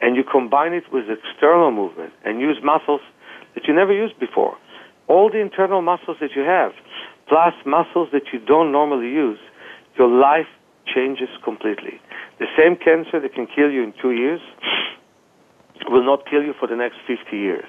and 0.00 0.16
you 0.16 0.24
combine 0.24 0.72
it 0.72 0.84
with 0.92 1.04
external 1.08 1.70
movement 1.70 2.12
and 2.24 2.40
use 2.40 2.58
muscles 2.62 3.00
that 3.54 3.66
you 3.66 3.74
never 3.74 3.92
used 3.92 4.18
before, 4.18 4.56
all 5.08 5.30
the 5.30 5.38
internal 5.38 5.82
muscles 5.82 6.18
that 6.20 6.30
you 6.36 6.42
have, 6.42 6.72
plus 7.28 7.54
muscles 7.64 8.08
that 8.12 8.32
you 8.32 8.38
don't 8.40 8.72
normally 8.72 9.08
use, 9.08 9.38
your 9.98 10.08
life 10.08 10.48
changes 10.86 11.28
completely. 11.42 12.00
The 12.38 12.46
same 12.56 12.76
cancer 12.76 13.20
that 13.20 13.34
can 13.34 13.46
kill 13.46 13.70
you 13.70 13.82
in 13.82 13.92
two 14.00 14.12
years 14.12 14.40
will 15.88 16.04
not 16.04 16.26
kill 16.28 16.42
you 16.42 16.54
for 16.58 16.66
the 16.66 16.76
next 16.76 16.96
50 17.06 17.36
years. 17.36 17.68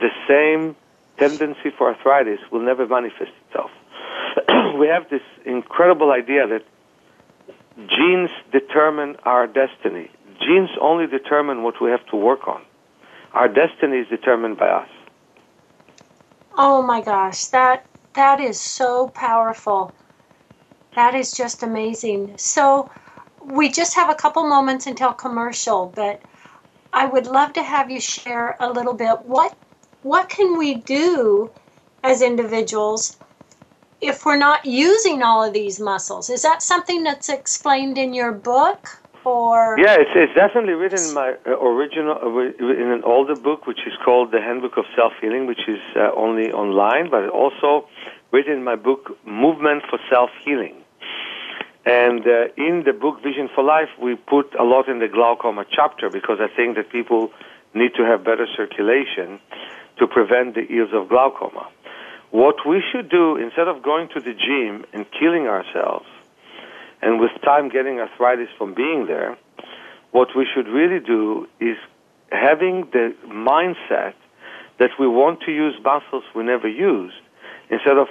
The 0.00 0.10
same 0.28 0.76
tendency 1.18 1.70
for 1.76 1.88
arthritis 1.88 2.40
will 2.50 2.60
never 2.60 2.86
manifest 2.86 3.32
itself. 3.46 3.70
we 4.78 4.86
have 4.88 5.08
this 5.10 5.22
incredible 5.44 6.10
idea 6.10 6.46
that 6.46 6.64
genes 7.88 8.30
determine 8.50 9.16
our 9.24 9.46
destiny. 9.46 10.10
Genes 10.40 10.70
only 10.80 11.06
determine 11.06 11.62
what 11.62 11.80
we 11.80 11.90
have 11.90 12.04
to 12.06 12.16
work 12.16 12.48
on. 12.48 12.62
Our 13.32 13.48
destiny 13.48 13.98
is 13.98 14.08
determined 14.08 14.58
by 14.58 14.68
us. 14.68 14.88
Oh 16.56 16.82
my 16.82 17.00
gosh, 17.00 17.46
that 17.46 17.86
that 18.14 18.40
is 18.40 18.60
so 18.60 19.08
powerful. 19.08 19.92
That 20.94 21.14
is 21.14 21.32
just 21.32 21.62
amazing. 21.62 22.34
So 22.36 22.90
we 23.44 23.70
just 23.70 23.94
have 23.94 24.10
a 24.10 24.14
couple 24.14 24.46
moments 24.46 24.86
until 24.86 25.12
commercial, 25.12 25.92
but 25.94 26.22
I 26.92 27.06
would 27.06 27.26
love 27.26 27.52
to 27.54 27.62
have 27.62 27.90
you 27.90 28.00
share 28.00 28.56
a 28.60 28.70
little 28.70 28.94
bit 28.94 29.24
what 29.24 29.56
what 30.02 30.28
can 30.28 30.58
we 30.58 30.74
do 30.74 31.50
as 32.02 32.22
individuals 32.22 33.16
if 34.00 34.26
we're 34.26 34.36
not 34.36 34.66
using 34.66 35.22
all 35.22 35.44
of 35.44 35.52
these 35.52 35.78
muscles? 35.78 36.28
Is 36.28 36.42
that 36.42 36.60
something 36.60 37.04
that's 37.04 37.28
explained 37.28 37.96
in 37.96 38.12
your 38.12 38.32
book? 38.32 38.98
Or 39.24 39.76
yeah, 39.78 39.94
it's, 40.00 40.10
it's 40.16 40.34
definitely 40.34 40.72
written 40.72 40.98
in 40.98 41.14
my 41.14 41.36
uh, 41.46 41.50
original 41.60 42.18
uh, 42.20 42.82
in 42.82 42.90
an 42.90 43.04
older 43.04 43.36
book, 43.36 43.68
which 43.68 43.78
is 43.86 43.92
called 44.04 44.32
the 44.32 44.40
Handbook 44.40 44.76
of 44.76 44.84
Self 44.96 45.12
Healing, 45.20 45.46
which 45.46 45.68
is 45.68 45.78
uh, 45.94 46.10
only 46.16 46.50
online, 46.50 47.08
but 47.08 47.28
also 47.28 47.86
written 48.32 48.54
in 48.54 48.64
my 48.64 48.74
book 48.74 49.16
Movement 49.24 49.84
for 49.88 50.00
Self 50.10 50.30
Healing. 50.44 50.81
And 51.84 52.20
uh, 52.26 52.54
in 52.56 52.84
the 52.86 52.92
book 52.92 53.22
Vision 53.22 53.48
for 53.54 53.64
Life, 53.64 53.88
we 54.00 54.14
put 54.14 54.54
a 54.58 54.62
lot 54.62 54.88
in 54.88 55.00
the 55.00 55.08
glaucoma 55.08 55.64
chapter 55.68 56.10
because 56.10 56.38
I 56.40 56.54
think 56.54 56.76
that 56.76 56.90
people 56.90 57.32
need 57.74 57.94
to 57.96 58.04
have 58.04 58.24
better 58.24 58.46
circulation 58.56 59.40
to 59.98 60.06
prevent 60.06 60.54
the 60.54 60.62
ills 60.62 60.90
of 60.92 61.08
glaucoma. 61.08 61.68
What 62.30 62.56
we 62.66 62.82
should 62.92 63.10
do, 63.10 63.36
instead 63.36 63.68
of 63.68 63.82
going 63.82 64.08
to 64.14 64.20
the 64.20 64.32
gym 64.32 64.84
and 64.92 65.06
killing 65.10 65.46
ourselves, 65.46 66.06
and 67.02 67.20
with 67.20 67.30
time 67.44 67.68
getting 67.68 67.98
arthritis 67.98 68.48
from 68.56 68.74
being 68.74 69.06
there, 69.06 69.36
what 70.12 70.28
we 70.36 70.46
should 70.54 70.68
really 70.68 71.00
do 71.04 71.48
is 71.60 71.76
having 72.30 72.88
the 72.92 73.14
mindset 73.26 74.14
that 74.78 74.90
we 74.98 75.08
want 75.08 75.40
to 75.42 75.52
use 75.52 75.74
muscles 75.84 76.24
we 76.34 76.44
never 76.44 76.68
used 76.68 77.16
instead 77.70 77.98
of 77.98 78.08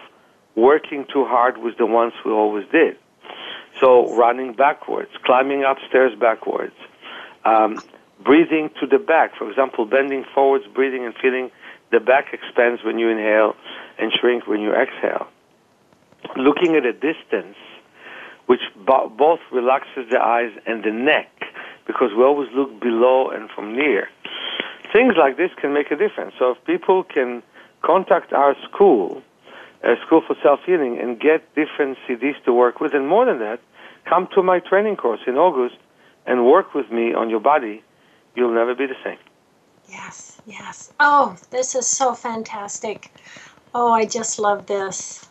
working 0.56 1.06
too 1.12 1.26
hard 1.26 1.58
with 1.58 1.78
the 1.78 1.86
ones 1.86 2.14
we 2.26 2.32
always 2.32 2.66
did. 2.72 2.98
So 3.82 4.14
running 4.16 4.54
backwards, 4.54 5.10
climbing 5.26 5.64
upstairs 5.64 6.14
backwards, 6.20 6.76
um, 7.46 7.82
breathing 8.24 8.70
to 8.80 8.86
the 8.86 9.00
back. 9.00 9.36
For 9.38 9.50
example, 9.50 9.86
bending 9.86 10.24
forwards, 10.34 10.66
breathing 10.74 11.06
and 11.06 11.16
feeling 11.20 11.50
the 11.92 12.00
back 12.00 12.34
expands 12.34 12.84
when 12.84 13.00
you 13.00 13.10
inhale 13.10 13.56
and 13.98 14.12
shrink 14.20 14.48
when 14.48 14.62
you 14.62 14.72
exhale. 14.74 15.28
Looking 16.38 16.76
at 16.76 16.86
a 16.86 16.94
distance, 16.94 17.58
which 18.46 18.62
bo- 18.86 19.10
both 19.10 19.40
relaxes 19.52 20.06
the 20.12 20.20
eyes 20.20 20.52
and 20.68 20.84
the 20.84 20.92
neck, 20.92 21.30
because 21.88 22.12
we 22.16 22.24
always 22.24 22.50
look 22.54 22.80
below 22.80 23.30
and 23.30 23.50
from 23.50 23.76
near. 23.76 24.08
Things 24.94 25.16
like 25.18 25.38
this 25.38 25.50
can 25.60 25.74
make 25.74 25.90
a 25.90 25.96
difference. 25.96 26.34
So 26.38 26.52
if 26.52 26.64
people 26.66 27.04
can 27.04 27.42
contact 27.82 28.34
our 28.34 28.56
school, 28.70 29.24
a 29.84 29.96
School 30.06 30.22
for 30.26 30.36
Self 30.44 30.60
Healing, 30.66 31.00
and 31.02 31.20
get 31.20 31.56
different 31.56 31.98
CDs 32.08 32.42
to 32.46 32.54
work 32.54 32.80
with, 32.80 32.94
and 32.94 33.08
more 33.08 33.26
than 33.26 33.40
that, 33.40 33.60
come 34.12 34.28
to 34.36 34.44
my 34.44 34.60
training 34.60 34.98
course 34.98 35.22
in 35.26 35.36
August 35.36 35.78
and 36.26 36.46
work 36.46 36.74
with 36.74 36.92
me 36.92 37.14
on 37.14 37.30
your 37.30 37.40
body, 37.40 37.82
you'll 38.36 38.54
never 38.54 38.76
be 38.76 38.86
the 38.86 39.00
same. 39.06 39.18
Yes, 39.88 40.42
yes. 40.46 40.92
Oh, 41.00 41.38
this 41.50 41.76
is 41.76 41.88
so 41.88 42.14
fantastic. 42.14 43.10
Oh, 43.74 43.94
I 43.94 44.06
just 44.06 44.38
love 44.38 44.66
this. 44.66 45.28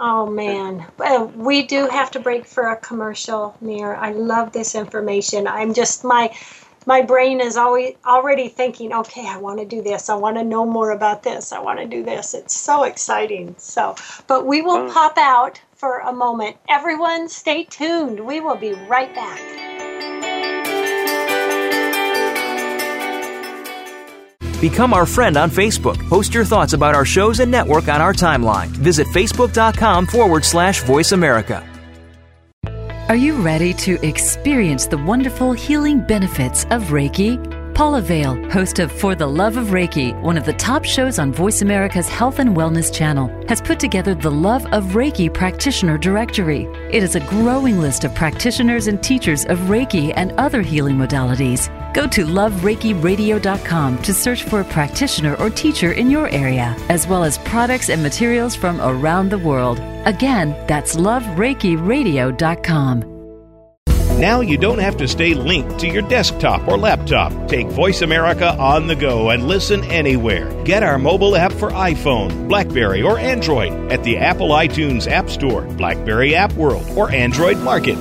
Oh 0.00 0.26
man, 0.26 0.88
uh, 0.98 1.28
we 1.36 1.62
do 1.62 1.86
have 1.86 2.10
to 2.10 2.20
break 2.20 2.46
for 2.46 2.68
a 2.68 2.76
commercial, 2.76 3.56
Meir. 3.60 3.94
I 3.94 4.10
love 4.10 4.50
this 4.52 4.74
information. 4.74 5.46
I'm 5.46 5.72
just 5.72 6.02
my 6.02 6.34
my 6.84 7.00
brain 7.00 7.40
is 7.40 7.56
always 7.56 7.94
already 8.04 8.48
thinking, 8.48 8.92
okay, 8.92 9.26
I 9.26 9.38
want 9.38 9.60
to 9.60 9.64
do 9.64 9.82
this. 9.82 10.10
I 10.10 10.16
want 10.16 10.36
to 10.36 10.44
know 10.44 10.66
more 10.66 10.90
about 10.90 11.22
this. 11.22 11.52
I 11.52 11.60
want 11.60 11.78
to 11.78 11.86
do 11.86 12.02
this. 12.02 12.34
It's 12.34 12.54
so 12.54 12.82
exciting. 12.82 13.54
So, 13.56 13.94
but 14.26 14.46
we 14.46 14.62
will 14.62 14.92
pop 14.92 15.16
out 15.16 15.60
for 15.84 15.98
a 15.98 16.12
moment. 16.14 16.56
Everyone, 16.66 17.28
stay 17.28 17.64
tuned. 17.64 18.18
We 18.18 18.40
will 18.40 18.56
be 18.56 18.72
right 18.88 19.14
back. 19.14 19.38
Become 24.62 24.94
our 24.94 25.04
friend 25.04 25.36
on 25.36 25.50
Facebook. 25.50 25.98
Post 26.08 26.32
your 26.32 26.46
thoughts 26.46 26.72
about 26.72 26.94
our 26.94 27.04
shows 27.04 27.40
and 27.40 27.50
network 27.50 27.88
on 27.88 28.00
our 28.00 28.14
timeline. 28.14 28.68
Visit 28.68 29.06
facebook.com 29.08 30.06
forward 30.06 30.42
slash 30.46 30.82
voice 30.84 31.12
America. 31.12 31.62
Are 33.10 33.16
you 33.16 33.34
ready 33.34 33.74
to 33.74 34.02
experience 34.02 34.86
the 34.86 34.96
wonderful 34.96 35.52
healing 35.52 36.00
benefits 36.00 36.64
of 36.70 36.84
Reiki? 36.84 37.53
Paula 37.74 38.00
Vale, 38.00 38.36
host 38.50 38.78
of 38.78 38.90
For 38.92 39.16
the 39.16 39.26
Love 39.26 39.56
of 39.56 39.68
Reiki, 39.68 40.14
one 40.22 40.38
of 40.38 40.44
the 40.44 40.52
top 40.52 40.84
shows 40.84 41.18
on 41.18 41.32
Voice 41.32 41.60
America's 41.60 42.08
Health 42.08 42.38
and 42.38 42.56
Wellness 42.56 42.94
channel, 42.94 43.26
has 43.48 43.60
put 43.60 43.80
together 43.80 44.14
the 44.14 44.30
Love 44.30 44.64
of 44.66 44.94
Reiki 44.94 45.28
Practitioner 45.32 45.98
Directory. 45.98 46.68
It 46.92 47.02
is 47.02 47.16
a 47.16 47.20
growing 47.20 47.80
list 47.80 48.04
of 48.04 48.14
practitioners 48.14 48.86
and 48.86 49.02
teachers 49.02 49.44
of 49.46 49.58
Reiki 49.62 50.12
and 50.14 50.30
other 50.32 50.62
healing 50.62 50.96
modalities. 50.96 51.68
Go 51.92 52.06
to 52.06 52.24
lovereikiradio.com 52.24 54.02
to 54.02 54.14
search 54.14 54.44
for 54.44 54.60
a 54.60 54.64
practitioner 54.64 55.34
or 55.36 55.50
teacher 55.50 55.90
in 55.92 56.10
your 56.10 56.28
area, 56.28 56.76
as 56.88 57.08
well 57.08 57.24
as 57.24 57.38
products 57.38 57.90
and 57.90 58.04
materials 58.04 58.54
from 58.54 58.80
around 58.80 59.30
the 59.30 59.38
world. 59.38 59.80
Again, 60.06 60.54
that's 60.68 60.94
lovereikiradio.com. 60.94 63.13
Now 64.18 64.42
you 64.42 64.56
don't 64.56 64.78
have 64.78 64.96
to 64.98 65.08
stay 65.08 65.34
linked 65.34 65.80
to 65.80 65.88
your 65.88 66.02
desktop 66.02 66.68
or 66.68 66.78
laptop. 66.78 67.48
Take 67.48 67.66
Voice 67.66 68.00
America 68.00 68.56
on 68.58 68.86
the 68.86 68.94
go 68.94 69.30
and 69.30 69.48
listen 69.48 69.82
anywhere. 69.84 70.50
Get 70.62 70.84
our 70.84 70.98
mobile 70.98 71.34
app 71.34 71.52
for 71.52 71.70
iPhone, 71.70 72.48
Blackberry, 72.48 73.02
or 73.02 73.18
Android 73.18 73.72
at 73.90 74.04
the 74.04 74.18
Apple 74.18 74.50
iTunes 74.50 75.10
App 75.10 75.28
Store, 75.28 75.62
Blackberry 75.62 76.36
App 76.36 76.52
World, 76.52 76.86
or 76.96 77.10
Android 77.10 77.58
Market. 77.58 77.98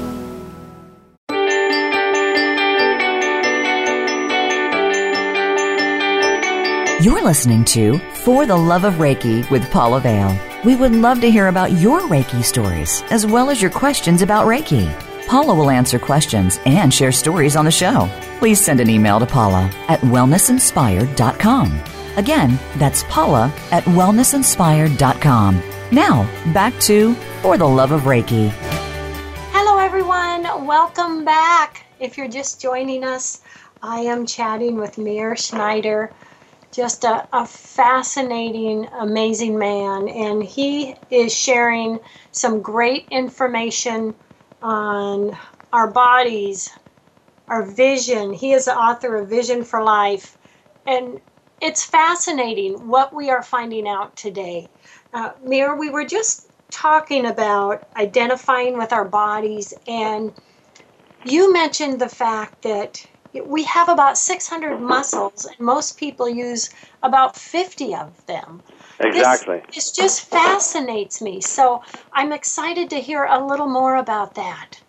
You're 7.03 7.23
listening 7.23 7.65
to 7.65 7.97
For 8.23 8.45
the 8.45 8.55
Love 8.55 8.83
of 8.83 8.93
Reiki 8.93 9.49
with 9.49 9.69
Paula 9.71 9.99
Vale. 9.99 10.39
We 10.63 10.75
would 10.75 10.93
love 10.93 11.21
to 11.21 11.31
hear 11.31 11.47
about 11.47 11.71
your 11.71 12.01
Reiki 12.01 12.43
stories, 12.43 13.01
as 13.09 13.25
well 13.25 13.49
as 13.49 13.61
your 13.61 13.71
questions 13.71 14.21
about 14.21 14.45
Reiki. 14.45 14.87
Paula 15.27 15.53
will 15.53 15.69
answer 15.69 15.97
questions 15.97 16.59
and 16.65 16.93
share 16.93 17.11
stories 17.11 17.55
on 17.55 17.65
the 17.65 17.71
show. 17.71 18.09
Please 18.39 18.59
send 18.59 18.79
an 18.79 18.89
email 18.89 19.19
to 19.19 19.25
Paula 19.25 19.71
at 19.87 19.99
wellnessinspired.com. 20.01 21.79
Again, 22.17 22.59
that's 22.75 23.03
Paula 23.03 23.51
at 23.71 23.83
wellnessinspired.com. 23.85 25.63
Now, 25.91 26.23
back 26.53 26.77
to 26.81 27.13
For 27.41 27.57
the 27.57 27.67
Love 27.67 27.91
of 27.91 28.01
Reiki. 28.01 28.49
Hello, 29.51 29.79
everyone. 29.79 30.65
Welcome 30.65 31.25
back. 31.25 31.85
If 31.99 32.17
you're 32.17 32.27
just 32.27 32.61
joining 32.61 33.03
us, 33.03 33.41
I 33.81 33.99
am 33.99 34.25
chatting 34.25 34.77
with 34.77 34.97
Meir 34.97 35.35
Schneider 35.35 36.11
just 36.73 37.03
a, 37.03 37.27
a, 37.31 37.45
fascinating, 37.45 38.87
amazing 38.99 39.57
man. 39.57 40.09
And 40.09 40.43
he 40.43 40.95
is 41.11 41.33
sharing 41.33 41.99
some 42.31 42.61
great 42.61 43.07
information 43.11 44.15
on 44.63 45.37
our 45.73 45.91
bodies, 45.91 46.71
our 47.49 47.65
vision. 47.65 48.33
He 48.33 48.53
is 48.53 48.65
the 48.65 48.77
author 48.77 49.17
of 49.17 49.29
Vision 49.29 49.63
for 49.63 49.83
Life. 49.83 50.37
And 50.87 51.21
it's 51.61 51.85
fascinating 51.85 52.87
what 52.89 53.13
we 53.15 53.29
are 53.29 53.43
finding 53.43 53.87
out 53.87 54.15
today. 54.17 54.71
Uh, 55.13 55.31
Meir, 55.43 55.75
we 55.77 55.89
were 55.89 56.05
just 56.05 56.47
talking 56.71 57.25
about 57.25 57.83
identifying 57.97 58.77
with 58.77 58.93
our 58.93 59.07
bodies, 59.07 59.73
and 59.87 60.33
you 61.23 61.53
mentioned 61.53 62.01
the 62.01 62.09
fact 62.09 62.63
that 62.63 62.99
we 63.45 63.63
have 63.63 63.89
about 63.89 64.17
600 64.17 64.79
muscles, 64.79 65.45
and 65.45 65.59
most 65.59 65.97
people 65.97 66.29
use 66.29 66.69
about 67.03 67.37
50 67.37 67.95
of 67.95 68.25
them. 68.27 68.63
Exactly. 69.03 69.61
This, 69.67 69.75
this, 69.75 69.91
just 69.91 70.29
fascinates 70.29 71.21
me. 71.21 71.41
So 71.41 71.83
I'm 72.13 72.31
excited 72.31 72.89
to 72.91 72.97
hear 72.97 73.25
a 73.25 73.45
little 73.45 73.67
more 73.67 73.95
about 73.95 74.35
that. 74.35 74.81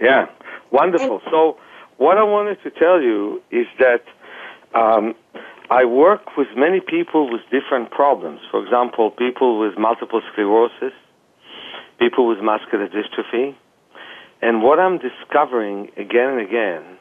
Yeah, 0.00 0.26
wonderful. 0.70 1.20
And, 1.22 1.30
so, 1.30 1.58
what 1.96 2.18
I 2.18 2.22
wanted 2.22 2.62
to 2.62 2.70
tell 2.70 3.00
you 3.00 3.42
is 3.50 3.66
that 3.78 4.02
um, 4.78 5.14
I 5.70 5.86
work 5.86 6.36
with 6.36 6.48
many 6.54 6.80
people 6.80 7.32
with 7.32 7.40
different 7.50 7.90
problems. 7.90 8.40
For 8.50 8.62
example, 8.62 9.10
people 9.10 9.58
with 9.58 9.78
multiple 9.78 10.20
sclerosis, 10.32 10.92
people 11.98 12.28
with 12.28 12.38
muscular 12.40 12.88
dystrophy 12.88 13.54
and 14.42 14.62
what 14.62 14.78
I'm 14.78 14.98
discovering 14.98 15.90
again 15.96 16.38
and 16.38 16.40
again 16.40 16.98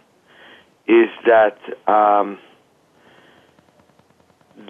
is 0.87 1.09
that 1.25 1.57
um, 1.91 2.37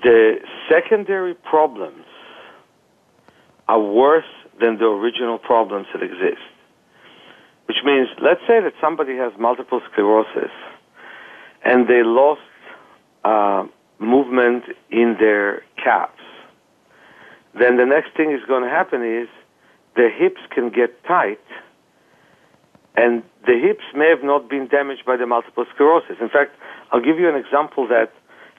the 0.04 0.36
secondary 0.70 1.34
problems 1.34 2.06
are 3.68 3.80
worse 3.80 4.24
than 4.60 4.78
the 4.78 4.86
original 4.86 5.38
problems 5.38 5.88
that 5.94 6.04
exist. 6.04 6.42
Which 7.68 7.78
means, 7.84 8.08
let's 8.22 8.42
say 8.42 8.62
that 8.62 8.74
somebody 8.80 9.16
has 9.18 9.34
multiple 9.40 9.82
sclerosis 9.92 10.52
and 11.64 11.88
they 11.88 12.04
lost 12.04 12.42
uh, 13.24 13.66
movement 14.00 14.66
in 14.92 15.16
their 15.20 15.64
calves. 15.84 16.12
Then 17.60 17.78
the 17.78 17.86
next 17.86 18.16
thing 18.16 18.32
is 18.32 18.46
going 18.48 18.64
to 18.64 18.70
happen 18.70 19.02
is 19.04 19.28
their 19.96 20.12
hips 20.12 20.42
can 20.54 20.70
get 20.70 21.04
tight 21.06 21.40
and 22.96 23.24
the 23.46 23.60
hips 23.60 23.84
may 23.96 24.10
have 24.10 24.24
not 24.24 24.50
been 24.50 24.68
damaged 24.68 25.06
by 25.06 25.18
the 25.18 25.26
multiple 25.26 25.66
sclerosis. 25.74 26.18
In 26.22 26.30
fact, 26.30 26.52
I'll 26.92 27.04
give 27.04 27.20
you 27.20 27.28
an 27.28 27.36
example 27.36 27.88
that 27.88 28.12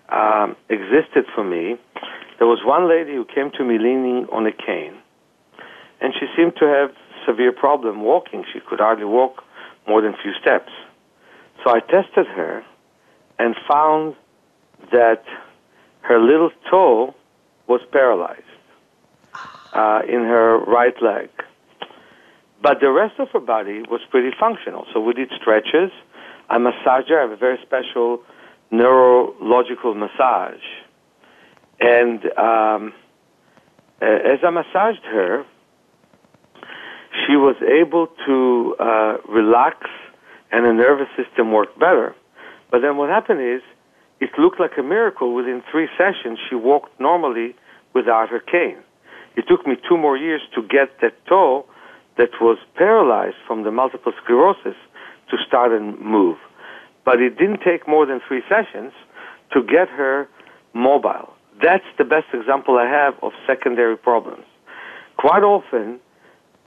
um, 0.08 0.56
existed 0.68 1.24
for 1.34 1.44
me. 1.44 1.76
There 2.38 2.46
was 2.46 2.60
one 2.64 2.88
lady 2.88 3.14
who 3.14 3.24
came 3.24 3.50
to 3.52 3.64
me 3.64 3.78
leaning 3.78 4.26
on 4.30 4.46
a 4.46 4.52
cane, 4.52 4.94
and 6.00 6.12
she 6.18 6.26
seemed 6.36 6.54
to 6.56 6.66
have 6.66 6.90
severe 7.26 7.52
problem 7.52 8.02
walking. 8.02 8.44
She 8.52 8.60
could 8.60 8.78
hardly 8.78 9.04
walk 9.04 9.42
more 9.88 10.02
than 10.02 10.14
a 10.14 10.22
few 10.22 10.32
steps. 10.40 10.70
So 11.64 11.74
I 11.74 11.80
tested 11.80 12.26
her 12.26 12.64
and 13.38 13.54
found 13.68 14.14
that 14.92 15.24
her 16.02 16.20
little 16.20 16.50
toe 16.70 17.14
was 17.66 17.80
paralyzed 17.90 18.42
uh, 19.72 20.02
in 20.06 20.20
her 20.20 20.58
right 20.58 20.94
leg. 21.02 21.30
But 22.62 22.80
the 22.80 22.90
rest 22.90 23.18
of 23.18 23.28
her 23.30 23.40
body 23.40 23.82
was 23.90 24.00
pretty 24.10 24.30
functional. 24.38 24.86
So 24.92 25.00
we 25.00 25.12
did 25.12 25.30
stretches. 25.40 25.90
I 26.48 26.58
massaged 26.58 27.08
her. 27.08 27.18
I 27.18 27.22
have 27.22 27.30
a 27.30 27.36
very 27.36 27.58
special 27.62 28.22
neurological 28.70 29.94
massage. 29.94 30.64
And 31.80 32.24
um, 32.38 32.92
as 34.00 34.38
I 34.44 34.50
massaged 34.50 35.04
her, 35.04 35.44
she 37.26 37.36
was 37.36 37.56
able 37.62 38.08
to 38.26 38.76
uh, 38.78 39.16
relax 39.28 39.86
and 40.52 40.64
the 40.64 40.72
nervous 40.72 41.08
system 41.16 41.52
worked 41.52 41.78
better. 41.78 42.14
But 42.70 42.80
then 42.80 42.96
what 42.96 43.08
happened 43.08 43.40
is, 43.40 43.62
it 44.20 44.30
looked 44.38 44.58
like 44.58 44.72
a 44.78 44.82
miracle. 44.82 45.34
Within 45.34 45.62
three 45.70 45.88
sessions, 45.98 46.38
she 46.48 46.54
walked 46.54 46.98
normally 46.98 47.54
without 47.94 48.28
her 48.30 48.40
cane. 48.40 48.78
It 49.36 49.44
took 49.48 49.66
me 49.66 49.76
two 49.88 49.98
more 49.98 50.16
years 50.16 50.40
to 50.54 50.62
get 50.62 51.00
that 51.02 51.14
toe 51.26 51.66
that 52.16 52.30
was 52.40 52.58
paralyzed 52.76 53.36
from 53.46 53.64
the 53.64 53.70
multiple 53.70 54.12
sclerosis 54.22 54.76
to 55.30 55.36
start 55.46 55.72
and 55.72 56.00
move. 56.00 56.38
But 57.06 57.22
it 57.22 57.38
didn't 57.38 57.60
take 57.62 57.88
more 57.88 58.04
than 58.04 58.20
three 58.28 58.42
sessions 58.48 58.92
to 59.52 59.62
get 59.62 59.88
her 59.88 60.28
mobile. 60.74 61.32
That's 61.62 61.86
the 61.96 62.04
best 62.04 62.26
example 62.34 62.76
I 62.76 62.86
have 62.86 63.14
of 63.22 63.32
secondary 63.46 63.96
problems. 63.96 64.44
Quite 65.16 65.42
often, 65.42 66.00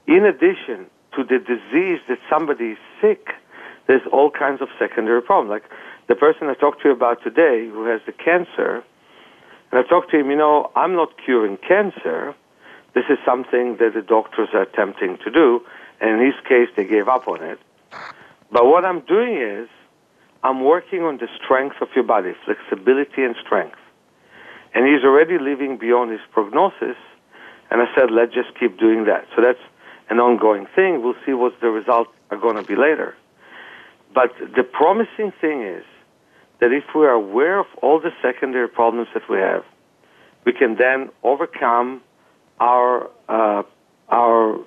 in 0.08 0.26
addition 0.26 0.88
to 1.16 1.24
the 1.24 1.38
disease 1.38 2.00
that 2.08 2.18
somebody 2.30 2.72
is 2.72 2.78
sick, 3.02 3.28
there's 3.88 4.08
all 4.12 4.32
kinds 4.32 4.62
of 4.62 4.70
secondary 4.80 5.22
problems. 5.22 5.50
Like 5.52 5.70
the 6.08 6.16
person 6.16 6.48
I 6.48 6.54
talked 6.54 6.82
to 6.84 6.88
you 6.88 6.96
about 6.96 7.22
today 7.22 7.68
who 7.68 7.86
has 7.86 8.02
the 8.06 8.14
cancer, 8.14 8.84
and 9.72 9.80
I 9.80 9.84
talked 9.84 10.10
to 10.12 10.20
him, 10.20 10.32
you 10.32 10.38
know, 10.38 10.72
I'm 10.76 10.96
not 10.96 11.10
curing 11.24 11.58
cancer. 11.58 12.34
This 12.96 13.06
is 13.10 13.20
something 13.26 13.78
that 13.78 13.94
the 13.94 14.02
doctors 14.02 14.50
are 14.54 14.64
attempting 14.64 15.18
to 15.24 15.30
do, 15.30 15.62
and 16.00 16.22
in 16.22 16.26
his 16.26 16.36
case, 16.48 16.70
they 16.76 16.86
gave 16.86 17.08
up 17.08 17.28
on 17.28 17.44
it. 17.44 17.60
But 18.52 18.66
what 18.66 18.86
I'm 18.86 19.02
doing 19.02 19.36
is, 19.36 19.70
I'm 20.44 20.64
working 20.64 21.02
on 21.04 21.18
the 21.18 21.28
strength 21.44 21.78
of 21.82 21.90
your 21.96 22.06
body, 22.06 22.34
flexibility 22.46 23.24
and 23.24 23.36
strength. 23.46 23.78
And 24.74 24.86
he's 24.86 25.04
already 25.04 25.38
living 25.40 25.78
beyond 25.78 26.12
his 26.12 26.22
prognosis, 26.32 26.98
and 27.72 27.82
I 27.82 27.86
said, 27.96 28.12
let's 28.12 28.34
just 28.34 28.58
keep 28.60 28.80
doing 28.80 29.06
that. 29.06 29.26
So 29.36 29.42
that's 29.42 29.60
an 30.10 30.20
ongoing 30.20 30.68
thing. 30.76 31.04
We'll 31.04 31.20
see 31.26 31.34
what 31.34 31.54
the 31.62 31.70
results 31.70 32.12
are 32.32 32.38
going 32.38 32.56
to 32.56 32.64
be 32.64 32.76
later. 32.76 33.16
But 34.14 34.34
the 34.56 34.64
promising 34.64 35.32
thing 35.40 35.62
is 35.62 35.84
that 36.62 36.72
if 36.72 36.84
we 36.96 37.02
are 37.02 37.12
aware 37.12 37.60
of 37.60 37.68
all 37.82 38.00
the 38.00 38.12
secondary 38.22 38.68
problems 38.68 39.08
that 39.14 39.24
we 39.30 39.38
have, 39.38 39.64
we 40.46 40.54
can 40.54 40.78
then 40.78 41.10
overcome 41.24 42.02
our 42.60 43.10
uh, 43.28 43.64
our 44.10 44.60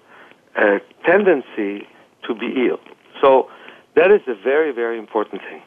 uh, 0.57 0.79
tendency 1.05 1.87
to 2.27 2.35
be 2.35 2.69
ill. 2.69 2.79
So 3.21 3.49
that 3.95 4.11
is 4.11 4.23
a 4.27 4.35
very 4.35 4.73
very 4.73 4.99
important 4.99 5.43
thing. 5.43 5.63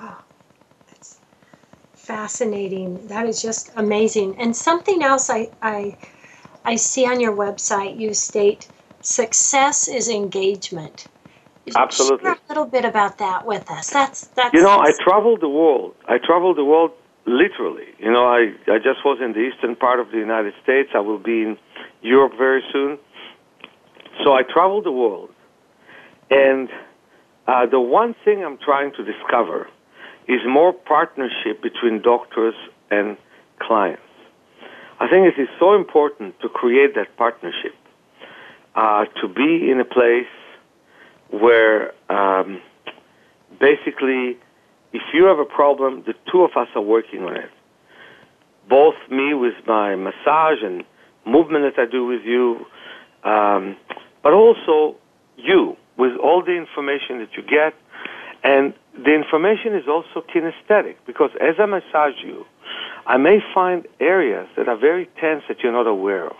Oh, 0.00 0.22
that's 0.88 1.20
fascinating. 1.94 3.06
That 3.08 3.26
is 3.26 3.42
just 3.42 3.70
amazing. 3.76 4.36
And 4.38 4.54
something 4.54 5.02
else 5.02 5.30
I 5.30 5.50
I 5.62 5.96
I 6.64 6.76
see 6.76 7.06
on 7.06 7.20
your 7.20 7.34
website 7.34 7.98
you 7.98 8.14
state 8.14 8.68
success 9.00 9.88
is 9.88 10.08
engagement. 10.08 11.06
Absolutely. 11.76 12.24
Share 12.24 12.32
a 12.32 12.48
little 12.48 12.66
bit 12.66 12.84
about 12.84 13.18
that 13.18 13.46
with 13.46 13.70
us. 13.70 13.90
That's 13.90 14.26
that's. 14.28 14.54
You 14.54 14.62
know, 14.62 14.78
I 14.80 14.92
traveled 15.04 15.40
the 15.40 15.48
world. 15.48 15.94
I 16.08 16.18
traveled 16.18 16.56
the 16.56 16.64
world 16.64 16.92
literally. 17.26 17.86
You 17.98 18.10
know, 18.10 18.26
I 18.26 18.54
I 18.66 18.78
just 18.78 19.04
was 19.04 19.18
in 19.22 19.32
the 19.32 19.40
eastern 19.40 19.76
part 19.76 20.00
of 20.00 20.10
the 20.10 20.18
United 20.18 20.54
States. 20.62 20.90
I 20.94 21.00
will 21.00 21.18
be 21.18 21.42
in 21.42 21.58
Europe 22.02 22.32
very 22.36 22.62
soon. 22.72 22.98
So 24.24 24.32
I 24.32 24.42
traveled 24.42 24.84
the 24.84 24.92
world, 24.92 25.30
and 26.30 26.68
uh, 27.50 27.66
the 27.66 27.80
one 27.80 28.14
thing 28.24 28.44
I'm 28.44 28.58
trying 28.58 28.92
to 28.92 29.04
discover 29.04 29.66
is 30.28 30.38
more 30.46 30.72
partnership 30.72 31.60
between 31.62 32.00
doctors 32.00 32.54
and 32.90 33.16
clients. 33.58 34.02
I 35.00 35.08
think 35.08 35.26
it 35.26 35.40
is 35.40 35.48
so 35.58 35.74
important 35.74 36.38
to 36.42 36.48
create 36.48 36.94
that 36.94 37.16
partnership, 37.16 37.74
uh, 38.76 39.06
to 39.20 39.28
be 39.28 39.68
in 39.68 39.80
a 39.80 39.84
place 39.84 40.30
where 41.30 41.92
um, 42.08 42.60
basically, 43.58 44.38
if 44.92 45.02
you 45.12 45.24
have 45.24 45.38
a 45.38 45.44
problem, 45.44 46.04
the 46.06 46.14
two 46.30 46.42
of 46.42 46.50
us 46.56 46.68
are 46.76 46.82
working 46.82 47.22
on 47.22 47.36
it. 47.36 47.50
Both 48.68 48.94
me 49.10 49.34
with 49.34 49.54
my 49.66 49.96
massage 49.96 50.62
and 50.62 50.84
movement 51.26 51.64
that 51.64 51.82
I 51.82 51.90
do 51.90 52.06
with 52.06 52.22
you, 52.24 52.64
um, 53.24 53.76
but 54.22 54.32
also 54.34 54.96
you 55.36 55.76
with 56.00 56.16
all 56.16 56.42
the 56.42 56.56
information 56.56 57.18
that 57.18 57.36
you 57.36 57.42
get. 57.42 57.74
And 58.42 58.72
the 58.94 59.14
information 59.14 59.74
is 59.74 59.86
also 59.86 60.26
kinesthetic 60.34 60.96
because 61.06 61.30
as 61.40 61.56
I 61.58 61.66
massage 61.66 62.18
you, 62.24 62.46
I 63.06 63.18
may 63.18 63.40
find 63.54 63.86
areas 64.00 64.48
that 64.56 64.66
are 64.66 64.78
very 64.78 65.06
tense 65.20 65.42
that 65.48 65.58
you're 65.62 65.72
not 65.72 65.86
aware 65.86 66.26
of. 66.26 66.36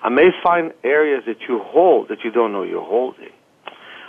I 0.00 0.10
may 0.10 0.30
find 0.44 0.72
areas 0.84 1.24
that 1.26 1.40
you 1.48 1.58
hold 1.58 2.08
that 2.08 2.22
you 2.22 2.30
don't 2.30 2.52
know 2.52 2.62
you're 2.62 2.90
holding. 2.98 3.34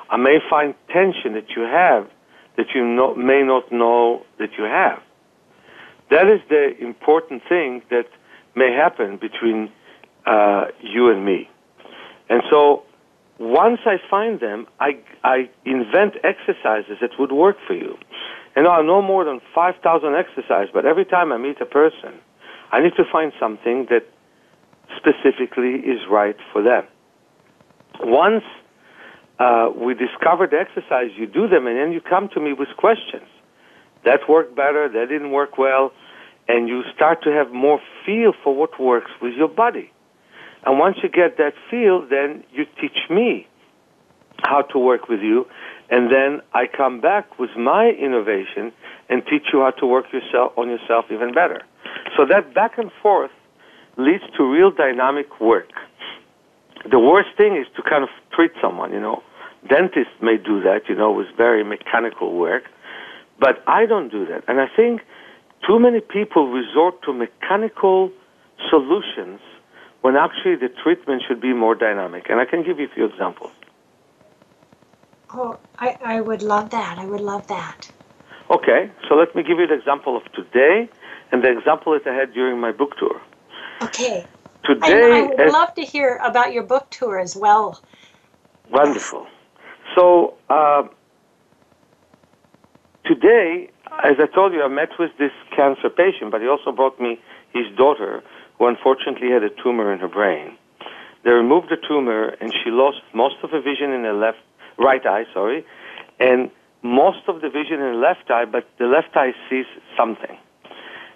I 0.09 0.17
may 0.17 0.37
find 0.47 0.75
tension 0.93 1.33
that 1.33 1.49
you 1.55 1.63
have 1.63 2.07
that 2.57 2.67
you 2.75 2.85
not, 2.85 3.17
may 3.17 3.41
not 3.41 3.71
know 3.71 4.23
that 4.37 4.49
you 4.57 4.65
have. 4.65 5.01
That 6.11 6.27
is 6.27 6.41
the 6.49 6.77
important 6.79 7.41
thing 7.49 7.81
that 7.89 8.07
may 8.55 8.71
happen 8.73 9.17
between 9.17 9.71
uh, 10.25 10.65
you 10.81 11.09
and 11.09 11.25
me. 11.25 11.49
And 12.29 12.43
so 12.51 12.83
once 13.39 13.79
I 13.85 13.97
find 14.09 14.39
them, 14.39 14.67
I, 14.79 14.99
I 15.23 15.49
invent 15.65 16.15
exercises 16.23 16.97
that 17.01 17.11
would 17.17 17.31
work 17.31 17.55
for 17.65 17.73
you. 17.73 17.97
And 18.55 18.67
I 18.67 18.81
know 18.81 19.01
more 19.01 19.23
than 19.23 19.39
5,000 19.55 20.13
exercises, 20.15 20.69
but 20.73 20.85
every 20.85 21.05
time 21.05 21.31
I 21.31 21.37
meet 21.37 21.61
a 21.61 21.65
person, 21.65 22.19
I 22.71 22.81
need 22.81 22.93
to 22.97 23.05
find 23.09 23.31
something 23.39 23.87
that 23.89 24.05
specifically 24.97 25.75
is 25.75 26.01
right 26.09 26.35
for 26.51 26.61
them. 26.61 26.83
Once 28.01 28.43
uh, 29.39 29.69
we 29.73 29.93
discover 29.93 30.45
the 30.45 30.59
exercise, 30.59 31.11
you 31.15 31.25
do 31.25 31.47
them, 31.47 31.65
and 31.65 31.77
then 31.77 31.93
you 31.93 32.01
come 32.01 32.27
to 32.33 32.41
me 32.41 32.51
with 32.51 32.67
questions. 32.77 33.27
That 34.03 34.27
worked 34.27 34.55
better, 34.55 34.89
that 34.89 35.07
didn't 35.09 35.31
work 35.31 35.57
well, 35.57 35.93
and 36.49 36.67
you 36.67 36.83
start 36.93 37.23
to 37.23 37.31
have 37.31 37.51
more 37.51 37.79
feel 38.05 38.33
for 38.43 38.53
what 38.53 38.79
works 38.79 39.11
with 39.21 39.33
your 39.33 39.47
body. 39.47 39.91
And 40.65 40.77
once 40.77 40.97
you 41.01 41.09
get 41.09 41.37
that 41.37 41.53
feel, 41.69 42.05
then 42.07 42.43
you 42.51 42.65
teach 42.79 43.09
me 43.09 43.47
how 44.43 44.61
to 44.61 44.79
work 44.79 45.09
with 45.09 45.21
you, 45.21 45.45
and 45.89 46.11
then 46.11 46.41
I 46.53 46.65
come 46.67 47.01
back 47.01 47.39
with 47.39 47.49
my 47.57 47.89
innovation 47.89 48.71
and 49.09 49.23
teach 49.25 49.47
you 49.51 49.61
how 49.61 49.71
to 49.71 49.85
work 49.85 50.05
yourself 50.13 50.53
on 50.57 50.69
yourself 50.69 51.05
even 51.11 51.33
better. 51.33 51.61
So 52.15 52.25
that 52.29 52.53
back 52.53 52.77
and 52.77 52.91
forth 53.01 53.31
leads 53.97 54.23
to 54.37 54.43
real 54.43 54.71
dynamic 54.71 55.41
work. 55.41 55.71
The 56.89 56.99
worst 56.99 57.29
thing 57.35 57.57
is 57.57 57.67
to 57.75 57.81
kind 57.81 58.03
of 58.03 58.09
treat 58.33 58.51
someone, 58.61 58.93
you 58.93 58.99
know. 58.99 59.21
Dentists 59.67 60.13
may 60.21 60.37
do 60.37 60.61
that, 60.61 60.87
you 60.87 60.95
know, 60.95 61.11
with 61.11 61.27
very 61.35 61.63
mechanical 61.63 62.37
work, 62.37 62.63
but 63.39 63.61
I 63.67 63.85
don't 63.85 64.09
do 64.09 64.25
that. 64.27 64.43
And 64.47 64.61
I 64.61 64.67
think 64.73 65.01
too 65.67 65.79
many 65.79 65.99
people 65.99 66.49
resort 66.49 67.01
to 67.03 67.13
mechanical 67.13 68.11
solutions 68.69 69.41
when 70.01 70.15
actually 70.15 70.55
the 70.55 70.69
treatment 70.83 71.23
should 71.27 71.41
be 71.41 71.53
more 71.53 71.75
dynamic. 71.75 72.29
And 72.29 72.39
I 72.39 72.45
can 72.45 72.63
give 72.63 72.79
you 72.79 72.85
a 72.85 72.93
few 72.93 73.05
examples. 73.05 73.51
Oh, 75.33 75.57
I, 75.77 75.97
I 76.03 76.21
would 76.21 76.41
love 76.41 76.69
that. 76.71 76.97
I 76.97 77.05
would 77.05 77.21
love 77.21 77.47
that. 77.47 77.91
Okay, 78.49 78.89
so 79.07 79.15
let 79.15 79.35
me 79.35 79.43
give 79.43 79.59
you 79.59 79.67
the 79.67 79.75
example 79.75 80.17
of 80.17 80.23
today 80.33 80.89
and 81.31 81.43
the 81.43 81.51
example 81.51 81.93
that 81.93 82.09
I 82.11 82.15
had 82.15 82.33
during 82.33 82.59
my 82.59 82.71
book 82.71 82.97
tour. 82.97 83.21
Okay. 83.81 84.25
Today, 84.65 85.11
I, 85.11 85.19
I 85.19 85.45
would 85.45 85.53
love 85.53 85.73
to 85.75 85.83
hear 85.83 86.19
about 86.23 86.51
your 86.51 86.63
book 86.63 86.89
tour 86.89 87.19
as 87.19 87.35
well. 87.35 87.81
Wonderful. 88.71 89.27
So 89.95 90.35
uh, 90.49 90.83
today, 93.05 93.69
as 94.03 94.15
I 94.19 94.25
told 94.33 94.53
you, 94.53 94.63
I 94.63 94.67
met 94.67 94.89
with 94.97 95.11
this 95.17 95.31
cancer 95.55 95.89
patient, 95.89 96.31
but 96.31 96.41
he 96.41 96.47
also 96.47 96.71
brought 96.71 96.99
me 96.99 97.19
his 97.53 97.65
daughter, 97.77 98.23
who 98.59 98.67
unfortunately 98.67 99.31
had 99.31 99.43
a 99.43 99.49
tumor 99.63 99.91
in 99.91 99.99
her 99.99 100.07
brain. 100.07 100.57
They 101.23 101.31
removed 101.31 101.69
the 101.69 101.77
tumor, 101.87 102.27
and 102.39 102.53
she 102.63 102.69
lost 102.69 103.01
most 103.13 103.35
of 103.43 103.49
her 103.51 103.61
vision 103.61 103.91
in 103.91 104.03
her 104.03 104.13
left, 104.13 104.37
right 104.77 105.05
eye, 105.05 105.23
sorry, 105.33 105.65
and 106.19 106.51
most 106.83 107.27
of 107.27 107.41
the 107.41 107.49
vision 107.49 107.81
in 107.81 107.93
the 107.93 107.99
left 107.99 108.29
eye, 108.29 108.45
but 108.45 108.67
the 108.77 108.85
left 108.85 109.15
eye 109.15 109.33
sees 109.49 109.65
something. 109.97 110.37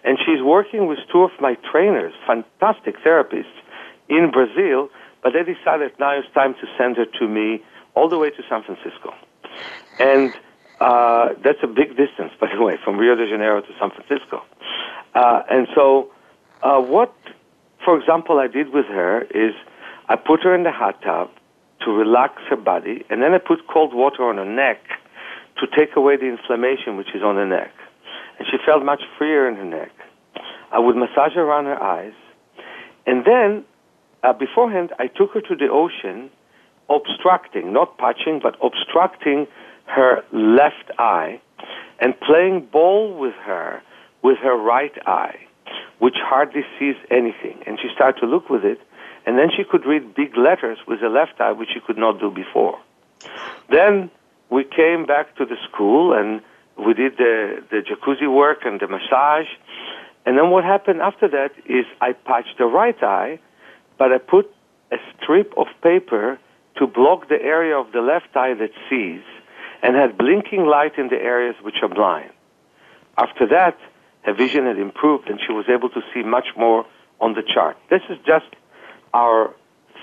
And 0.04 0.18
she's 0.26 0.42
working 0.42 0.88
with 0.88 1.00
two 1.12 1.24
of 1.24 1.32
my 1.40 1.56
trainers, 1.72 2.14
fantastic 2.28 2.96
therapists 3.06 3.56
in 4.10 4.32
Brazil, 4.32 4.90
but 5.22 5.32
they 5.32 5.44
decided 5.44 5.92
now 6.00 6.12
it's 6.18 6.28
time 6.34 6.54
to 6.56 6.68
send 6.78 6.98
her 6.98 7.06
to 7.20 7.28
me 7.28 7.64
all 7.96 8.10
the 8.10 8.18
way 8.18 8.30
to 8.30 8.44
San 8.50 8.64
Francisco. 8.64 9.14
And 10.00 10.34
uh, 10.82 11.30
that's 11.44 11.60
a 11.64 11.68
big 11.68 11.96
distance, 11.96 12.34
by 12.42 12.48
the 12.54 12.62
way, 12.62 12.78
from 12.84 12.98
Rio 12.98 13.16
de 13.16 13.30
Janeiro 13.30 13.62
to 13.62 13.74
San 13.80 13.92
Francisco. 13.92 14.44
Uh, 15.16 15.44
and 15.50 15.68
so, 15.76 16.12
uh, 16.64 16.80
what, 16.80 17.14
for 17.84 18.00
example, 18.00 18.40
I 18.40 18.48
did 18.48 18.74
with 18.74 18.86
her 18.86 19.24
is 19.24 19.54
I 20.08 20.16
put 20.16 20.42
her 20.44 20.56
in 20.56 20.64
the 20.64 20.72
hot 20.72 21.02
tub 21.02 21.30
to 21.86 21.92
relax 21.92 22.42
her 22.50 22.56
body, 22.56 23.04
and 23.10 23.22
then 23.22 23.34
I 23.34 23.38
put 23.38 23.68
cold 23.72 23.94
water 23.94 24.24
on 24.24 24.38
her 24.38 24.46
neck 24.46 24.80
to 25.60 25.68
take 25.78 25.96
away 25.96 26.18
the 26.18 26.28
inflammation 26.28 26.98
which 26.98 27.14
is 27.14 27.22
on 27.22 27.36
the 27.36 27.46
neck. 27.46 27.72
And 28.40 28.48
she 28.50 28.58
felt 28.66 28.84
much 28.84 29.02
freer 29.18 29.48
in 29.48 29.56
her 29.56 29.66
neck. 29.66 29.92
I 30.72 30.80
would 30.80 30.96
massage 30.96 31.34
her 31.36 31.44
around 31.44 31.66
her 31.66 31.82
eyes. 31.82 32.14
And 33.06 33.26
then, 33.26 33.66
uh, 34.24 34.34
beforehand, 34.34 34.92
I 34.98 35.08
took 35.08 35.34
her 35.34 35.42
to 35.42 35.56
the 35.56 35.68
ocean 35.70 36.32
obstructing, 36.90 37.74
not 37.74 37.98
patching, 37.98 38.40
but 38.42 38.56
obstructing 38.64 39.48
her 39.86 40.24
left 40.32 40.92
eye 40.98 41.42
and 42.00 42.20
playing 42.22 42.68
ball 42.72 43.18
with 43.18 43.36
her 43.46 43.82
with 44.24 44.38
her 44.38 44.56
right 44.56 44.94
eye, 45.06 45.36
which 46.00 46.16
hardly 46.18 46.64
sees 46.80 46.96
anything. 47.10 47.64
And 47.66 47.80
she 47.82 47.90
started 47.94 48.20
to 48.22 48.28
look 48.28 48.50
with 48.50 48.64
it, 48.66 48.80
and 49.26 49.38
then 49.38 49.50
she 49.56 49.64
could 49.64 49.86
read 49.86 50.16
big 50.16 50.36
letters 50.38 50.78
with 50.88 51.02
the 51.02 51.10
left 51.10 51.40
eye, 51.40 51.52
which 51.52 51.70
she 51.74 51.80
could 51.80 51.98
not 51.98 52.20
do 52.20 52.30
before. 52.30 52.80
Then 53.70 54.12
we 54.50 54.64
came 54.64 55.06
back 55.06 55.36
to 55.38 55.46
the 55.46 55.56
school 55.70 56.14
and 56.14 56.42
we 56.78 56.94
did 56.94 57.18
the, 57.18 57.64
the 57.70 57.82
jacuzzi 57.82 58.32
work 58.32 58.60
and 58.66 58.80
the 58.80 58.88
massage. 58.88 59.48
And 60.26 60.38
then 60.38 60.50
what 60.50 60.64
happened 60.64 61.02
after 61.02 61.28
that 61.30 61.52
is 61.66 61.86
I 62.02 62.14
patched 62.14 62.58
the 62.58 62.66
right 62.66 63.02
eye, 63.02 63.40
but 63.98 64.12
I 64.12 64.18
put 64.18 64.54
a 64.92 64.98
strip 65.16 65.54
of 65.58 65.68
paper 65.82 66.40
to 66.78 66.88
block 66.88 67.30
the 67.30 67.42
area 67.42 67.78
of 67.78 67.92
the 67.92 68.02
left 68.02 68.36
eye 68.36 68.54
that 68.56 68.72
sees 68.90 69.24
and 69.82 69.96
had 69.96 70.18
blinking 70.18 70.66
light 70.66 70.98
in 70.98 71.10
the 71.10 71.18
areas 71.18 71.56
which 71.62 71.76
are 71.82 71.90
blind. 71.90 72.32
After 73.18 73.48
that, 73.48 73.78
her 74.24 74.34
vision 74.34 74.66
had 74.66 74.78
improved 74.78 75.30
and 75.30 75.40
she 75.46 75.54
was 75.54 75.66
able 75.70 75.90
to 75.90 76.02
see 76.14 76.24
much 76.24 76.48
more 76.58 76.86
on 77.20 77.34
the 77.34 77.44
chart. 77.44 77.78
This 77.90 78.02
is 78.10 78.18
just 78.26 78.46
our 79.14 79.54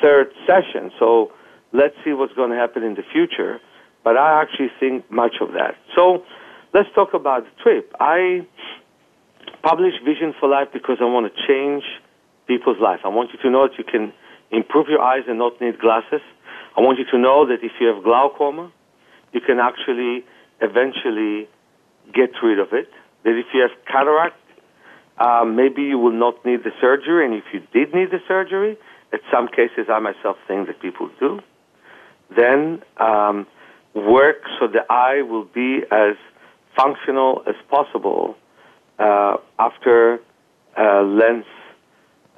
third 0.01 0.33
session, 0.47 0.91
so 0.99 1.33
let's 1.73 1.95
see 2.05 2.13
what's 2.13 2.33
going 2.35 2.51
to 2.51 2.57
happen 2.57 2.83
in 2.83 2.95
the 2.95 3.03
future. 3.13 3.61
But 4.03 4.17
I 4.17 4.41
actually 4.41 4.71
think 4.81 5.11
much 5.11 5.35
of 5.41 5.53
that. 5.53 5.77
So 5.95 6.25
let's 6.73 6.89
talk 6.95 7.13
about 7.13 7.45
the 7.45 7.63
trip. 7.63 7.95
I 8.01 8.47
published 9.63 9.99
Vision 10.05 10.35
for 10.41 10.49
Life 10.49 10.69
because 10.73 10.99
I 11.01 11.05
want 11.05 11.31
to 11.33 11.47
change 11.47 11.85
people's 12.47 12.79
life. 12.81 13.01
I 13.05 13.09
want 13.09 13.31
you 13.33 13.39
to 13.43 13.51
know 13.51 13.69
that 13.69 13.77
you 13.79 13.85
can 13.85 14.13
improve 14.51 14.89
your 14.89 15.01
eyes 15.01 15.25
and 15.29 15.39
not 15.39 15.61
need 15.61 15.79
glasses. 15.79 16.23
I 16.77 16.81
want 16.81 16.99
you 16.99 17.05
to 17.13 17.19
know 17.19 17.47
that 17.47 17.63
if 17.63 17.73
you 17.81 17.89
have 17.89 18.03
glaucoma, 18.03 18.73
you 19.33 19.41
can 19.41 19.59
actually 19.59 20.25
eventually 20.61 21.49
get 22.13 22.31
rid 22.43 22.59
of 22.59 22.69
it. 22.73 22.89
That 23.25 23.39
if 23.39 23.47
you 23.53 23.61
have 23.63 23.71
cataract, 23.87 24.37
um, 25.19 25.57
maybe 25.57 25.83
you 25.83 25.99
will 25.99 26.19
not 26.19 26.45
need 26.47 26.65
the 26.65 26.73
surgery, 26.81 27.27
and 27.27 27.35
if 27.35 27.45
you 27.53 27.61
did 27.73 27.95
need 27.95 28.11
the 28.11 28.21
surgery, 28.27 28.79
in 29.13 29.19
some 29.31 29.49
cases 29.49 29.87
I 29.93 29.99
myself 29.99 30.37
think 30.49 30.69
that 30.69 30.81
people 30.81 31.11
do, 31.19 31.41
then 32.35 32.83
um, 32.99 33.47
work 33.95 34.43
so 34.59 34.67
the 34.69 34.85
eye 34.89 35.23
will 35.23 35.45
be 35.45 35.81
as 35.91 36.17
functional 36.77 37.43
as 37.47 37.55
possible 37.69 38.37
uh, 38.99 39.37
after 39.59 40.21
uh, 40.79 41.03
lens 41.03 41.45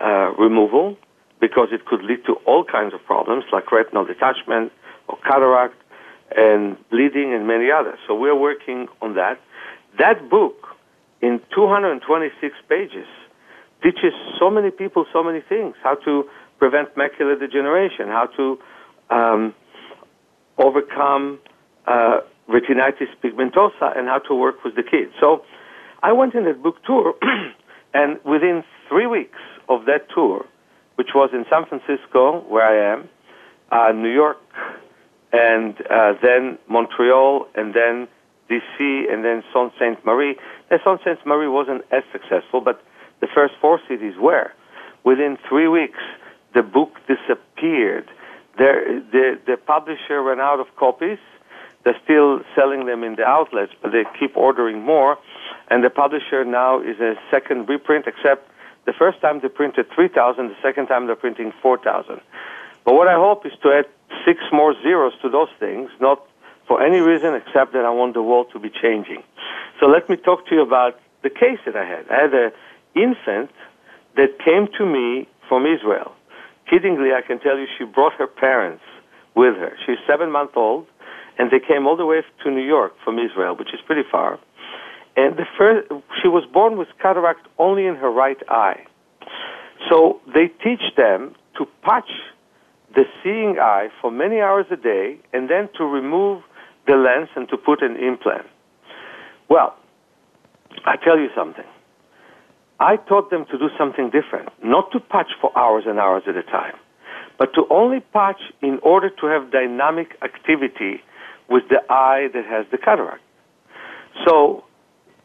uh, 0.00 0.32
removal 0.38 0.96
because 1.40 1.68
it 1.72 1.84
could 1.86 2.02
lead 2.02 2.24
to 2.24 2.34
all 2.46 2.64
kinds 2.64 2.94
of 2.94 3.04
problems 3.04 3.44
like 3.52 3.70
retinal 3.70 4.04
detachment 4.04 4.72
or 5.08 5.18
cataract 5.18 5.74
and 6.36 6.76
bleeding 6.90 7.34
and 7.34 7.46
many 7.46 7.70
others. 7.70 7.98
So 8.06 8.14
we're 8.14 8.38
working 8.38 8.88
on 9.02 9.14
that. 9.16 9.40
That 9.98 10.30
book, 10.30 10.61
in 11.22 11.40
226 11.54 12.54
pages, 12.68 13.06
teaches 13.82 14.12
so 14.38 14.50
many 14.50 14.70
people 14.70 15.06
so 15.12 15.22
many 15.22 15.40
things 15.40 15.74
how 15.82 15.94
to 15.94 16.24
prevent 16.58 16.94
macular 16.94 17.38
degeneration, 17.38 18.06
how 18.08 18.26
to 18.36 18.58
um, 19.10 19.54
overcome 20.58 21.38
uh, 21.86 22.20
retinitis 22.48 23.10
pigmentosa, 23.22 23.96
and 23.96 24.06
how 24.06 24.18
to 24.28 24.34
work 24.34 24.62
with 24.64 24.76
the 24.76 24.82
kids. 24.82 25.12
So 25.20 25.42
I 26.02 26.12
went 26.12 26.34
in 26.34 26.44
that 26.44 26.62
book 26.62 26.76
tour, 26.84 27.14
and 27.94 28.18
within 28.24 28.62
three 28.88 29.06
weeks 29.06 29.38
of 29.68 29.86
that 29.86 30.08
tour, 30.14 30.44
which 30.96 31.08
was 31.14 31.30
in 31.32 31.44
San 31.50 31.66
Francisco, 31.66 32.44
where 32.48 32.64
I 32.64 32.94
am, 32.94 33.08
uh, 33.72 33.92
New 33.92 34.12
York, 34.12 34.38
and 35.32 35.74
uh, 35.90 36.12
then 36.22 36.58
Montreal, 36.68 37.48
and 37.54 37.74
then 37.74 38.06
DC, 38.52 39.12
and 39.12 39.24
then 39.24 39.42
Sault 39.52 39.72
Ste. 39.76 40.04
Marie. 40.04 40.36
And 40.70 40.80
Sault 40.84 41.00
Ste. 41.00 41.24
Marie 41.26 41.48
wasn't 41.48 41.82
as 41.90 42.02
successful, 42.12 42.60
but 42.60 42.82
the 43.20 43.28
first 43.34 43.54
four 43.60 43.80
cities 43.88 44.14
were. 44.20 44.52
Within 45.04 45.38
three 45.48 45.68
weeks, 45.68 45.98
the 46.54 46.62
book 46.62 46.90
disappeared. 47.08 48.08
There, 48.58 49.00
the, 49.00 49.38
the 49.46 49.56
publisher 49.56 50.22
ran 50.22 50.40
out 50.40 50.60
of 50.60 50.66
copies. 50.76 51.18
They're 51.84 51.98
still 52.04 52.40
selling 52.54 52.86
them 52.86 53.02
in 53.02 53.16
the 53.16 53.24
outlets, 53.24 53.72
but 53.80 53.92
they 53.92 54.04
keep 54.20 54.36
ordering 54.36 54.82
more. 54.82 55.18
And 55.68 55.82
the 55.82 55.90
publisher 55.90 56.44
now 56.44 56.80
is 56.80 57.00
a 57.00 57.14
second 57.30 57.68
reprint, 57.68 58.06
except 58.06 58.48
the 58.84 58.92
first 58.92 59.20
time 59.20 59.40
they 59.40 59.48
printed 59.48 59.86
3,000, 59.94 60.48
the 60.48 60.54
second 60.62 60.86
time 60.86 61.06
they're 61.06 61.16
printing 61.16 61.52
4,000. 61.62 62.20
But 62.84 62.94
what 62.94 63.08
I 63.08 63.14
hope 63.14 63.46
is 63.46 63.52
to 63.62 63.70
add 63.70 63.86
six 64.26 64.40
more 64.52 64.74
zeros 64.82 65.12
to 65.22 65.28
those 65.28 65.48
things, 65.58 65.90
not 66.00 66.26
for 66.66 66.82
any 66.82 66.98
reason 66.98 67.34
except 67.34 67.72
that 67.72 67.84
I 67.84 67.90
want 67.90 68.14
the 68.14 68.22
world 68.22 68.48
to 68.52 68.58
be 68.58 68.70
changing. 68.70 69.22
So 69.80 69.86
let 69.86 70.08
me 70.08 70.16
talk 70.16 70.46
to 70.48 70.54
you 70.54 70.62
about 70.62 70.98
the 71.22 71.30
case 71.30 71.58
that 71.66 71.76
I 71.76 71.84
had. 71.84 72.08
I 72.10 72.22
had 72.22 72.34
an 72.34 72.52
infant 72.94 73.50
that 74.16 74.38
came 74.44 74.68
to 74.78 74.86
me 74.86 75.28
from 75.48 75.66
Israel. 75.66 76.12
Kiddingly, 76.70 77.14
I 77.14 77.22
can 77.26 77.40
tell 77.40 77.58
you 77.58 77.66
she 77.78 77.84
brought 77.84 78.12
her 78.14 78.26
parents 78.26 78.82
with 79.34 79.56
her. 79.56 79.72
She's 79.84 79.98
seven 80.06 80.30
months 80.30 80.52
old, 80.56 80.86
and 81.38 81.50
they 81.50 81.60
came 81.60 81.86
all 81.86 81.96
the 81.96 82.06
way 82.06 82.22
to 82.44 82.50
New 82.50 82.64
York 82.64 82.92
from 83.04 83.18
Israel, 83.18 83.56
which 83.56 83.72
is 83.72 83.80
pretty 83.86 84.08
far. 84.10 84.38
And 85.16 85.36
the 85.36 85.46
first, 85.58 85.88
she 86.22 86.28
was 86.28 86.44
born 86.52 86.78
with 86.78 86.88
cataract 87.00 87.46
only 87.58 87.86
in 87.86 87.96
her 87.96 88.10
right 88.10 88.38
eye. 88.48 88.86
So 89.90 90.20
they 90.32 90.48
teach 90.62 90.82
them 90.96 91.34
to 91.58 91.66
patch 91.82 92.08
the 92.94 93.04
seeing 93.22 93.58
eye 93.58 93.88
for 94.00 94.10
many 94.10 94.40
hours 94.40 94.66
a 94.70 94.76
day 94.76 95.18
and 95.32 95.48
then 95.48 95.68
to 95.76 95.84
remove 95.84 96.42
the 96.86 96.94
lens 96.94 97.28
and 97.36 97.48
to 97.48 97.56
put 97.56 97.82
an 97.82 97.96
implant. 97.96 98.46
Well, 99.48 99.76
I 100.84 100.96
tell 100.96 101.18
you 101.18 101.28
something. 101.36 101.64
I 102.80 102.96
taught 102.96 103.30
them 103.30 103.44
to 103.50 103.58
do 103.58 103.68
something 103.78 104.10
different, 104.10 104.48
not 104.64 104.90
to 104.92 105.00
patch 105.00 105.30
for 105.40 105.56
hours 105.56 105.84
and 105.86 105.98
hours 105.98 106.24
at 106.26 106.36
a 106.36 106.42
time, 106.42 106.74
but 107.38 107.54
to 107.54 107.64
only 107.70 108.00
patch 108.00 108.40
in 108.60 108.80
order 108.82 109.08
to 109.08 109.26
have 109.26 109.52
dynamic 109.52 110.16
activity 110.22 111.00
with 111.48 111.64
the 111.68 111.80
eye 111.88 112.28
that 112.34 112.44
has 112.46 112.66
the 112.72 112.78
cataract. 112.78 113.22
So 114.26 114.64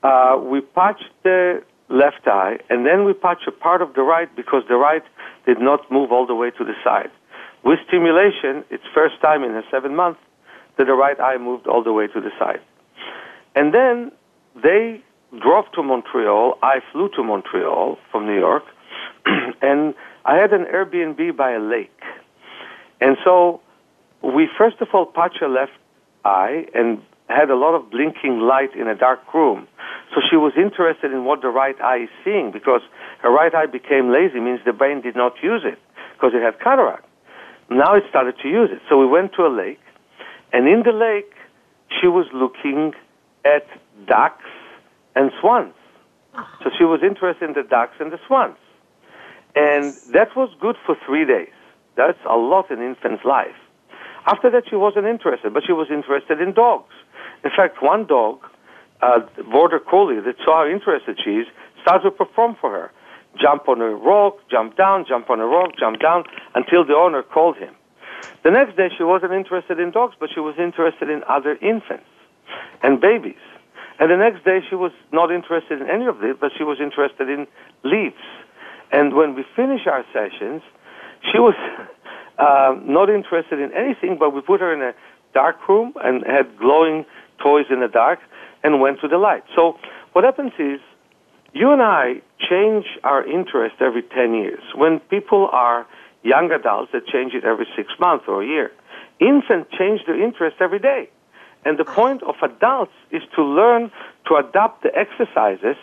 uh, 0.04 0.40
we 0.40 0.62
patched 0.62 1.10
the 1.24 1.64
left 1.90 2.28
eye, 2.28 2.58
and 2.70 2.86
then 2.86 3.06
we 3.06 3.14
patched 3.14 3.48
a 3.48 3.52
part 3.52 3.82
of 3.82 3.94
the 3.96 4.02
right 4.02 4.34
because 4.36 4.64
the 4.68 4.76
right 4.76 5.04
did 5.46 5.60
not 5.60 5.92
move 5.92 6.12
all 6.12 6.28
the 6.28 6.36
way 6.36 6.52
to 6.52 6.64
the 6.64 6.74
side. 6.84 7.10
With 7.64 7.80
stimulation, 7.88 8.64
it's 8.70 8.84
first 8.94 9.20
time 9.22 9.44
in 9.44 9.56
a 9.56 9.64
seven 9.72 9.96
month 9.96 10.18
that 10.78 10.86
the 10.86 10.94
right 10.94 11.20
eye 11.20 11.38
moved 11.38 11.68
all 11.68 11.84
the 11.84 11.94
way 11.94 12.08
to 12.08 12.22
the 12.22 12.32
side. 12.40 12.62
And 13.56 13.74
then 13.74 14.12
they 14.62 15.02
drove 15.40 15.66
to 15.74 15.84
Montreal. 15.84 16.58
I 16.62 16.80
flew 16.92 17.10
to 17.16 17.24
Montreal 17.24 17.98
from 18.12 18.26
New 18.26 18.38
York, 18.38 18.64
and 19.62 19.94
I 20.26 20.36
had 20.36 20.54
an 20.54 20.66
Airbnb 20.66 21.36
by 21.36 21.52
a 21.52 21.60
lake. 21.60 21.92
And 23.00 23.18
so 23.24 23.62
we 24.22 24.48
first 24.58 24.78
of 24.82 24.88
all 24.94 25.06
patched 25.06 25.38
her 25.40 25.50
left 25.50 25.74
eye 26.26 26.66
and 26.74 27.02
had 27.30 27.50
a 27.50 27.56
lot 27.56 27.76
of 27.76 27.90
blinking 27.92 28.40
light 28.40 28.76
in 28.76 28.88
a 28.88 28.96
dark 28.96 29.20
room. 29.34 29.68
So 30.14 30.22
she 30.30 30.38
was 30.38 30.54
interested 30.56 31.12
in 31.12 31.26
what 31.26 31.42
the 31.42 31.50
right 31.50 31.80
eye 31.82 32.04
is 32.04 32.10
seeing 32.24 32.52
because 32.52 32.82
her 33.22 33.30
right 33.30 33.54
eye 33.54 33.66
became 33.66 34.12
lazy, 34.12 34.40
means 34.40 34.60
the 34.66 34.74
brain 34.74 35.02
did 35.02 35.16
not 35.16 35.34
use 35.44 35.64
it 35.66 35.78
because 36.14 36.32
it 36.34 36.42
had 36.42 36.60
cataract. 36.60 37.06
Now 37.70 37.96
it 37.96 38.04
started 38.10 38.36
to 38.42 38.48
use 38.48 38.70
it. 38.72 38.82
So 38.90 38.98
we 38.98 39.06
went 39.06 39.34
to 39.34 39.46
a 39.46 39.52
lake, 39.52 39.80
and 40.54 40.68
in 40.68 40.84
the 40.84 40.92
lake, 40.92 41.34
she 42.00 42.08
was 42.08 42.26
looking 42.34 42.94
at 43.46 43.68
ducks 44.08 44.46
and 45.16 45.32
swans. 45.40 45.74
So 46.64 46.70
she 46.78 46.84
was 46.84 47.02
interested 47.04 47.50
in 47.50 47.54
the 47.54 47.64
ducks 47.64 47.96
and 48.00 48.12
the 48.12 48.20
swans. 48.28 48.58
And 49.56 49.94
that 50.14 50.36
was 50.36 50.50
good 50.60 50.76
for 50.86 50.96
three 51.06 51.26
days. 51.26 51.54
That's 51.96 52.20
a 52.30 52.38
lot 52.38 52.70
in 52.70 52.80
infant's 52.80 53.26
life. 53.26 53.58
After 54.28 54.52
that, 54.52 54.64
she 54.70 54.76
wasn't 54.76 55.08
interested, 55.08 55.54
but 55.54 55.64
she 55.66 55.74
was 55.74 55.88
interested 55.90 56.42
in 56.42 56.54
dogs. 56.54 56.94
In 57.44 57.50
fact, 57.50 57.82
one 57.82 58.06
dog, 58.06 58.40
uh, 59.02 59.22
border 59.52 59.80
collie, 59.80 60.20
that 60.20 60.36
saw 60.46 60.66
how 60.66 60.70
interested 60.70 61.20
she 61.24 61.42
is, 61.42 61.48
started 61.82 62.04
to 62.04 62.12
perform 62.12 62.56
for 62.60 62.70
her 62.72 62.92
jump 63.40 63.68
on 63.70 63.82
a 63.82 63.90
rock, 63.96 64.38
jump 64.50 64.76
down, 64.78 65.06
jump 65.08 65.30
on 65.30 65.40
a 65.40 65.46
rock, 65.46 65.72
jump 65.80 66.00
down, 66.00 66.24
until 66.56 66.86
the 66.86 66.94
owner 66.94 67.24
called 67.24 67.58
him. 67.58 67.74
The 68.44 68.52
next 68.52 68.78
day, 68.78 68.90
she 68.98 69.04
wasn't 69.04 69.34
interested 69.34 69.80
in 69.80 69.92
dogs, 69.92 70.16
but 70.20 70.30
she 70.34 70.40
was 70.40 70.56
interested 70.58 71.10
in 71.10 71.24
other 71.28 71.56
infants 71.62 72.10
and 72.84 73.02
babies. 73.02 73.42
And 74.00 74.12
the 74.12 74.18
next 74.18 74.46
day, 74.46 74.60
she 74.70 74.76
was 74.76 74.92
not 75.12 75.32
interested 75.32 75.82
in 75.82 75.90
any 75.90 76.06
of 76.06 76.20
this, 76.20 76.36
but 76.40 76.52
she 76.58 76.64
was 76.64 76.80
interested 76.80 77.30
in 77.30 77.48
leaves. 77.84 78.24
And 78.92 79.16
when 79.16 79.36
we 79.36 79.44
finished 79.56 79.88
our 79.88 80.06
sessions, 80.14 80.62
she 81.32 81.40
was 81.40 81.56
uh, 82.38 82.76
not 82.84 83.10
interested 83.10 83.60
in 83.60 83.74
anything, 83.74 84.18
but 84.20 84.34
we 84.34 84.42
put 84.42 84.62
her 84.62 84.74
in 84.74 84.82
a 84.82 84.94
dark 85.34 85.68
room 85.68 85.94
and 86.04 86.24
had 86.26 86.58
glowing 86.58 87.06
toys 87.42 87.66
in 87.70 87.80
the 87.80 87.88
dark 87.88 88.20
and 88.64 88.82
went 88.82 89.02
to 89.02 89.08
the 89.08 89.18
light. 89.18 89.44
So 89.56 89.78
what 90.14 90.24
happens 90.24 90.54
is 90.60 90.80
you 91.54 91.72
and 91.72 91.82
I 91.82 92.22
change 92.50 92.86
our 93.04 93.26
interest 93.26 93.76
every 93.82 94.04
10 94.04 94.34
years. 94.36 94.62
When 94.76 95.00
people 95.00 95.50
are 95.52 95.88
young 96.34 96.52
adults, 96.52 96.90
they 96.94 97.00
change 97.16 97.32
it 97.34 97.44
every 97.52 97.68
six 97.76 97.88
months 98.00 98.26
or 98.28 98.44
a 98.44 98.48
year. 98.56 98.72
Infants 99.20 99.70
change 99.80 100.00
their 100.08 100.20
interest 100.28 100.58
every 100.60 100.82
day. 100.92 101.10
And 101.66 101.74
the 101.78 101.86
point 101.86 102.22
of 102.24 102.36
adults 102.42 102.98
is 103.12 103.24
to 103.36 103.42
learn 103.44 103.92
to 104.28 104.32
adapt 104.36 104.84
the 104.84 104.92
exercises 105.04 105.78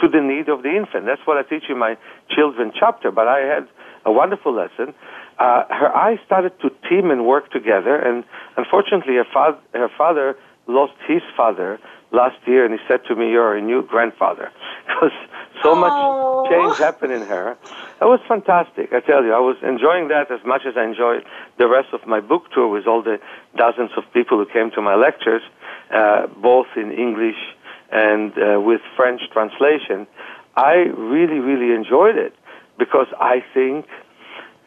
to 0.00 0.08
the 0.08 0.22
need 0.32 0.48
of 0.48 0.62
the 0.62 0.72
infant. 0.80 1.06
That's 1.10 1.24
what 1.28 1.36
I 1.36 1.42
teach 1.42 1.64
in 1.68 1.78
my 1.78 1.96
children 2.34 2.72
chapter. 2.78 3.10
But 3.10 3.26
I 3.26 3.40
had 3.54 3.64
a 4.04 4.12
wonderful 4.12 4.52
lesson. 4.62 4.94
uh, 5.38 5.64
her 5.70 5.94
eyes 5.94 6.18
started 6.26 6.52
to 6.62 6.70
team 6.88 7.10
and 7.10 7.20
work 7.24 7.50
together. 7.58 7.96
And 7.96 8.24
unfortunately, 8.56 9.14
her, 9.14 9.28
fa- 9.32 9.58
her 9.72 9.90
father 9.96 10.36
lost 10.66 10.94
his 11.06 11.22
father 11.36 11.78
last 12.10 12.36
year, 12.46 12.64
and 12.64 12.72
he 12.74 12.80
said 12.88 13.00
to 13.08 13.14
me, 13.14 13.30
"You're 13.30 13.56
a 13.56 13.62
new 13.62 13.82
grandfather," 13.82 14.50
because 14.86 15.16
so 15.62 15.74
Aww. 15.74 15.80
much 15.80 16.50
change 16.50 16.78
happened 16.78 17.12
in 17.12 17.22
her. 17.22 17.56
That 18.00 18.06
was 18.06 18.20
fantastic. 18.28 18.92
I 18.92 19.00
tell 19.00 19.24
you, 19.24 19.32
I 19.32 19.40
was 19.40 19.56
enjoying 19.62 20.08
that 20.08 20.30
as 20.30 20.40
much 20.44 20.62
as 20.66 20.76
I 20.76 20.84
enjoyed 20.84 21.24
the 21.58 21.68
rest 21.68 21.88
of 21.92 22.06
my 22.06 22.20
book 22.20 22.44
tour 22.54 22.68
with 22.68 22.86
all 22.86 23.02
the 23.02 23.18
dozens 23.56 23.90
of 23.96 24.04
people 24.12 24.38
who 24.38 24.46
came 24.46 24.70
to 24.72 24.82
my 24.82 24.94
lectures, 24.94 25.42
uh, 25.90 26.26
both 26.26 26.68
in 26.76 26.92
English 26.92 27.40
and 27.90 28.32
uh, 28.38 28.60
with 28.60 28.80
French 28.96 29.22
translation. 29.32 30.06
I 30.56 30.74
really, 30.96 31.38
really 31.38 31.74
enjoyed 31.74 32.16
it 32.16 32.34
because 32.78 33.06
I 33.20 33.42
think 33.54 33.86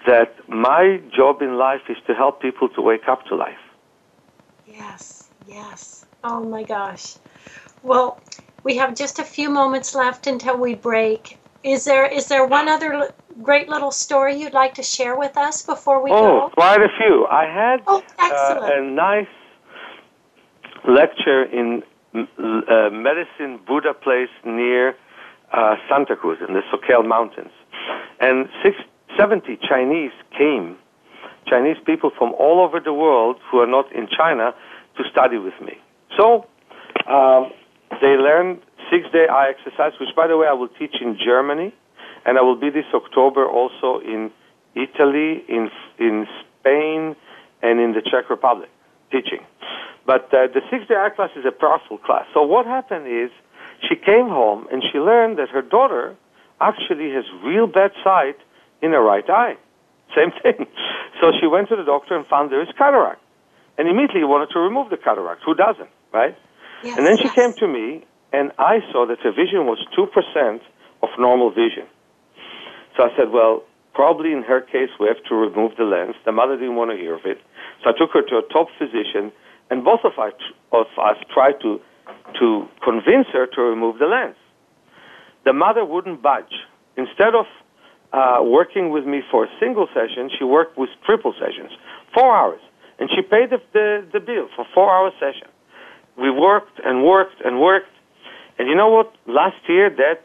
that 0.07 0.33
my 0.49 1.01
job 1.15 1.41
in 1.41 1.57
life 1.57 1.81
is 1.89 1.97
to 2.07 2.13
help 2.13 2.41
people 2.41 2.69
to 2.69 2.81
wake 2.81 3.07
up 3.07 3.25
to 3.25 3.35
life. 3.35 3.63
Yes, 4.65 5.29
yes. 5.47 6.05
Oh 6.23 6.43
my 6.43 6.63
gosh. 6.63 7.15
Well, 7.83 8.19
we 8.63 8.77
have 8.77 8.95
just 8.95 9.19
a 9.19 9.23
few 9.23 9.49
moments 9.49 9.95
left 9.95 10.27
until 10.27 10.57
we 10.57 10.75
break. 10.75 11.37
Is 11.63 11.85
there 11.85 12.05
is 12.05 12.27
there 12.27 12.45
one 12.45 12.67
other 12.67 12.93
l- 12.93 13.09
great 13.41 13.69
little 13.69 13.91
story 13.91 14.35
you'd 14.39 14.53
like 14.53 14.73
to 14.75 14.83
share 14.83 15.15
with 15.17 15.37
us 15.37 15.61
before 15.61 16.01
we 16.03 16.09
go? 16.09 16.15
Oh, 16.15 16.39
go? 16.47 16.49
quite 16.49 16.81
a 16.81 16.89
few. 16.97 17.25
I 17.27 17.45
had 17.45 17.81
Oh, 17.87 18.03
uh, 18.19 18.69
a 18.77 18.81
nice 18.81 19.27
lecture 20.87 21.43
in 21.43 21.83
uh, 22.15 22.89
Medicine 22.91 23.59
Buddha 23.65 23.93
Place 23.93 24.29
near 24.45 24.95
uh, 25.53 25.75
Santa 25.89 26.15
Cruz 26.15 26.39
in 26.47 26.53
the 26.53 26.61
Soquel 26.71 27.07
Mountains. 27.07 27.51
And 28.19 28.47
six, 28.63 28.75
70 29.17 29.59
Chinese 29.67 30.11
came, 30.37 30.77
Chinese 31.47 31.77
people 31.85 32.11
from 32.17 32.33
all 32.39 32.61
over 32.61 32.79
the 32.79 32.93
world 32.93 33.37
who 33.49 33.59
are 33.59 33.67
not 33.67 33.91
in 33.93 34.07
China, 34.07 34.53
to 34.97 35.03
study 35.09 35.37
with 35.37 35.53
me. 35.61 35.77
So 36.17 36.45
um, 37.07 37.51
they 37.99 38.15
learned 38.15 38.61
six 38.89 39.09
day 39.11 39.27
eye 39.27 39.49
exercise, 39.49 39.93
which, 39.99 40.15
by 40.15 40.27
the 40.27 40.37
way, 40.37 40.47
I 40.47 40.53
will 40.53 40.69
teach 40.79 40.95
in 41.01 41.17
Germany, 41.23 41.73
and 42.25 42.37
I 42.37 42.41
will 42.41 42.59
be 42.59 42.69
this 42.69 42.85
October 42.93 43.45
also 43.45 43.99
in 43.99 44.31
Italy, 44.75 45.43
in, 45.49 45.69
in 45.99 46.27
Spain, 46.59 47.15
and 47.61 47.79
in 47.79 47.93
the 47.93 48.01
Czech 48.01 48.29
Republic 48.29 48.69
teaching. 49.11 49.45
But 50.05 50.33
uh, 50.33 50.47
the 50.53 50.61
six 50.71 50.87
day 50.87 50.95
eye 50.95 51.09
class 51.15 51.29
is 51.35 51.45
a 51.45 51.51
powerful 51.51 51.97
class. 51.97 52.25
So 52.33 52.41
what 52.41 52.65
happened 52.65 53.07
is 53.07 53.29
she 53.87 53.95
came 53.95 54.29
home 54.29 54.67
and 54.71 54.81
she 54.91 54.97
learned 54.97 55.37
that 55.37 55.49
her 55.49 55.61
daughter 55.61 56.15
actually 56.59 57.11
has 57.11 57.25
real 57.43 57.67
bad 57.67 57.91
sight 58.03 58.37
in 58.81 58.91
her 58.91 59.01
right 59.01 59.27
eye. 59.29 59.57
Same 60.15 60.31
thing. 60.43 60.65
So 61.21 61.31
she 61.39 61.47
went 61.47 61.69
to 61.69 61.75
the 61.75 61.83
doctor 61.83 62.17
and 62.17 62.25
found 62.27 62.51
there 62.51 62.61
is 62.61 62.69
cataract. 62.77 63.21
And 63.77 63.87
immediately 63.87 64.23
wanted 64.23 64.49
to 64.53 64.59
remove 64.59 64.89
the 64.89 64.97
cataract. 64.97 65.41
Who 65.45 65.55
doesn't, 65.55 65.89
right? 66.13 66.35
Yes, 66.83 66.97
And 66.97 67.05
then 67.05 67.17
she 67.17 67.25
yes. 67.25 67.35
came 67.35 67.53
to 67.53 67.67
me, 67.67 68.05
and 68.33 68.51
I 68.57 68.79
saw 68.91 69.05
that 69.07 69.19
her 69.21 69.31
vision 69.31 69.65
was 69.65 69.79
2% 69.97 70.61
of 71.03 71.09
normal 71.17 71.51
vision. 71.51 71.85
So 72.97 73.03
I 73.03 73.09
said, 73.17 73.31
well, 73.31 73.63
probably 73.93 74.31
in 74.31 74.43
her 74.43 74.61
case, 74.61 74.89
we 74.99 75.07
have 75.07 75.23
to 75.29 75.35
remove 75.35 75.75
the 75.77 75.83
lens. 75.83 76.15
The 76.25 76.31
mother 76.31 76.55
didn't 76.57 76.75
want 76.75 76.91
to 76.91 76.97
hear 76.97 77.15
of 77.15 77.25
it. 77.25 77.39
So 77.83 77.89
I 77.89 77.93
took 77.97 78.11
her 78.13 78.21
to 78.21 78.35
a 78.37 78.43
top 78.53 78.67
physician, 78.77 79.31
and 79.69 79.83
both 79.83 80.01
of 80.03 80.13
us, 80.19 80.33
of 80.71 80.87
us 80.97 81.17
tried 81.33 81.59
to, 81.61 81.79
to 82.39 82.67
convince 82.83 83.27
her 83.33 83.47
to 83.47 83.61
remove 83.61 83.99
the 83.99 84.05
lens. 84.05 84.35
The 85.45 85.53
mother 85.53 85.83
wouldn't 85.83 86.21
budge. 86.21 86.53
Instead 86.97 87.33
of 87.35 87.45
uh, 88.13 88.43
working 88.43 88.91
with 88.91 89.05
me 89.05 89.21
for 89.31 89.45
a 89.45 89.49
single 89.59 89.87
session, 89.93 90.29
she 90.37 90.43
worked 90.43 90.77
with 90.77 90.89
triple 91.05 91.33
sessions, 91.39 91.71
four 92.13 92.35
hours. 92.35 92.61
And 92.99 93.09
she 93.09 93.21
paid 93.23 93.49
the, 93.49 93.57
the, 93.73 94.05
the 94.13 94.19
bill 94.19 94.47
for 94.55 94.65
four 94.75 94.91
hour 94.91 95.11
session. 95.19 95.47
We 96.17 96.29
worked 96.29 96.79
and 96.83 97.03
worked 97.03 97.41
and 97.43 97.59
worked. 97.59 97.89
And 98.57 98.67
you 98.67 98.75
know 98.75 98.89
what? 98.89 99.13
Last 99.27 99.57
year, 99.67 99.89
that 99.89 100.21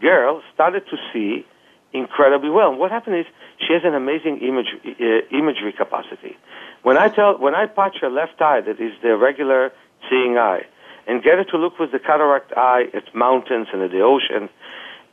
girl 0.00 0.42
started 0.54 0.84
to 0.90 0.96
see 1.12 1.44
incredibly 1.92 2.50
well. 2.50 2.70
And 2.70 2.78
what 2.78 2.90
happened 2.90 3.16
is 3.16 3.26
she 3.58 3.72
has 3.72 3.82
an 3.84 3.94
amazing 3.94 4.38
image, 4.38 4.68
uh, 4.84 5.36
imagery 5.36 5.72
capacity. 5.72 6.36
When 6.82 6.96
I 6.96 7.08
tell, 7.08 7.38
when 7.38 7.54
I 7.54 7.66
patch 7.66 7.96
her 8.00 8.10
left 8.10 8.40
eye, 8.40 8.60
that 8.60 8.80
is 8.80 8.92
the 9.02 9.16
regular 9.16 9.72
seeing 10.08 10.36
eye, 10.38 10.66
and 11.06 11.22
get 11.22 11.38
her 11.38 11.44
to 11.44 11.58
look 11.58 11.78
with 11.78 11.92
the 11.92 11.98
cataract 11.98 12.52
eye 12.56 12.84
at 12.94 13.14
mountains 13.14 13.68
and 13.72 13.82
at 13.82 13.90
the 13.90 14.00
ocean, 14.00 14.48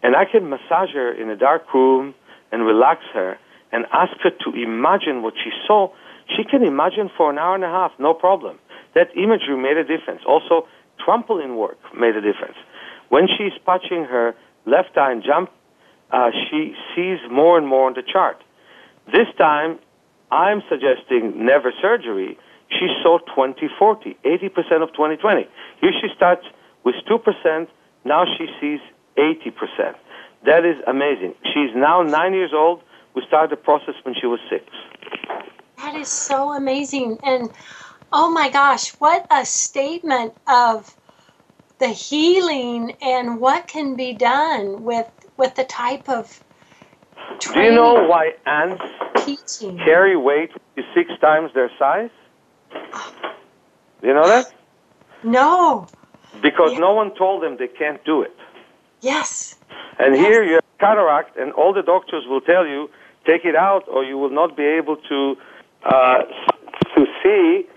and 0.04 0.16
I 0.16 0.26
can 0.26 0.50
massage 0.50 0.92
her 0.94 1.12
in 1.12 1.30
a 1.30 1.36
dark 1.36 1.74
room 1.74 2.14
and 2.52 2.66
relax 2.66 3.02
her 3.14 3.38
and 3.72 3.86
ask 3.92 4.14
her 4.22 4.30
to 4.30 4.62
imagine 4.62 5.24
what 5.24 5.34
she 5.44 5.50
saw, 5.66 5.90
she 6.28 6.44
can 6.44 6.64
imagine 6.64 7.10
for 7.18 7.32
an 7.32 7.40
hour 7.40 7.56
and 7.56 7.64
a 7.64 7.70
half, 7.70 7.92
no 7.98 8.14
problem. 8.14 8.60
That 8.96 9.16
imagery 9.16 9.58
made 9.58 9.78
a 9.78 9.84
difference. 9.84 10.22
Also, 10.28 10.68
trampoline 11.06 11.56
work 11.58 11.78
made 11.98 12.16
a 12.16 12.22
difference. 12.22 12.58
When 13.10 13.28
she's 13.28 13.54
patching 13.66 14.06
her 14.06 14.36
left 14.66 14.98
eye 14.98 15.12
and 15.12 15.24
jump, 15.24 15.50
uh, 16.12 16.30
she 16.50 16.76
sees 16.96 17.20
more 17.32 17.58
and 17.58 17.68
more 17.68 17.88
on 17.88 17.94
the 17.94 18.04
chart. 18.04 18.44
This 19.12 19.28
time, 19.38 19.80
I'm 20.32 20.62
suggesting 20.70 21.46
never 21.46 21.72
surgery. 21.82 22.38
She 22.70 22.88
saw 23.04 23.20
2040, 23.20 24.18
80% 24.26 24.84
of 24.84 24.90
2020. 24.94 25.48
Here 25.82 25.92
she 26.02 26.08
starts 26.16 26.46
with 26.84 26.96
2%, 27.10 27.68
now 28.06 28.26
she 28.38 28.48
sees 28.60 28.80
80%. 29.18 29.96
That 30.46 30.66
is 30.66 30.76
amazing. 30.88 31.36
She's 31.54 31.70
now 31.76 32.02
nine 32.02 32.34
years 32.34 32.52
old. 32.54 32.82
We 33.16 33.24
started 33.28 33.52
the 33.52 33.62
process 33.62 33.96
when 34.04 34.16
she 34.20 34.26
was 34.26 34.40
six. 34.50 34.66
That 35.78 35.96
is 35.96 36.08
so 36.08 36.54
amazing. 36.54 37.20
And 37.24 37.50
oh 38.14 38.30
my 38.32 38.50
gosh, 38.50 38.92
what 39.00 39.26
a 39.32 39.46
statement 39.46 40.34
of 40.48 40.96
the 41.80 41.88
healing 41.88 42.96
and 43.02 43.42
what 43.42 43.68
can 43.68 43.96
be 43.96 44.14
done 44.14 44.84
with 44.84 45.08
with 45.38 45.56
the 45.56 45.64
type 45.66 46.08
of 46.08 46.40
Do 47.40 47.60
you 47.60 47.74
know 47.74 47.96
why 48.08 48.34
ants 48.46 48.84
teaching. 49.26 49.78
carry 49.80 50.16
weight 50.16 50.52
is 50.78 50.86
six 50.96 51.10
times 51.20 51.52
their 51.54 51.72
size? 51.80 52.12
Do 54.02 54.08
you 54.08 54.14
know 54.14 54.28
that? 54.28 54.54
No. 55.24 55.88
Because 56.42 56.74
Yeah. 56.74 56.80
no 56.80 56.94
one 56.94 57.16
told 57.16 57.42
them 57.44 57.58
they 57.58 57.68
can't 57.68 58.04
do 58.06 58.22
it. 58.22 58.36
Yes. 59.02 59.56
And 59.98 60.16
Yes. 60.16 60.26
here 60.26 60.44
you 60.44 60.54
have 60.56 60.64
cataract, 60.80 61.38
and 61.38 61.52
all 61.54 61.74
the 61.74 61.82
doctors 61.84 62.26
will 62.28 62.42
tell 62.42 62.66
you, 62.68 62.90
take 63.26 63.46
it 63.46 63.56
out, 63.56 63.84
or 63.88 64.04
you 64.04 64.18
will 64.18 64.30
not 64.42 64.56
be 64.56 64.66
able 64.66 64.98
to 64.98 65.36
uh, 65.84 66.20
to 66.96 67.06
see 67.22 67.68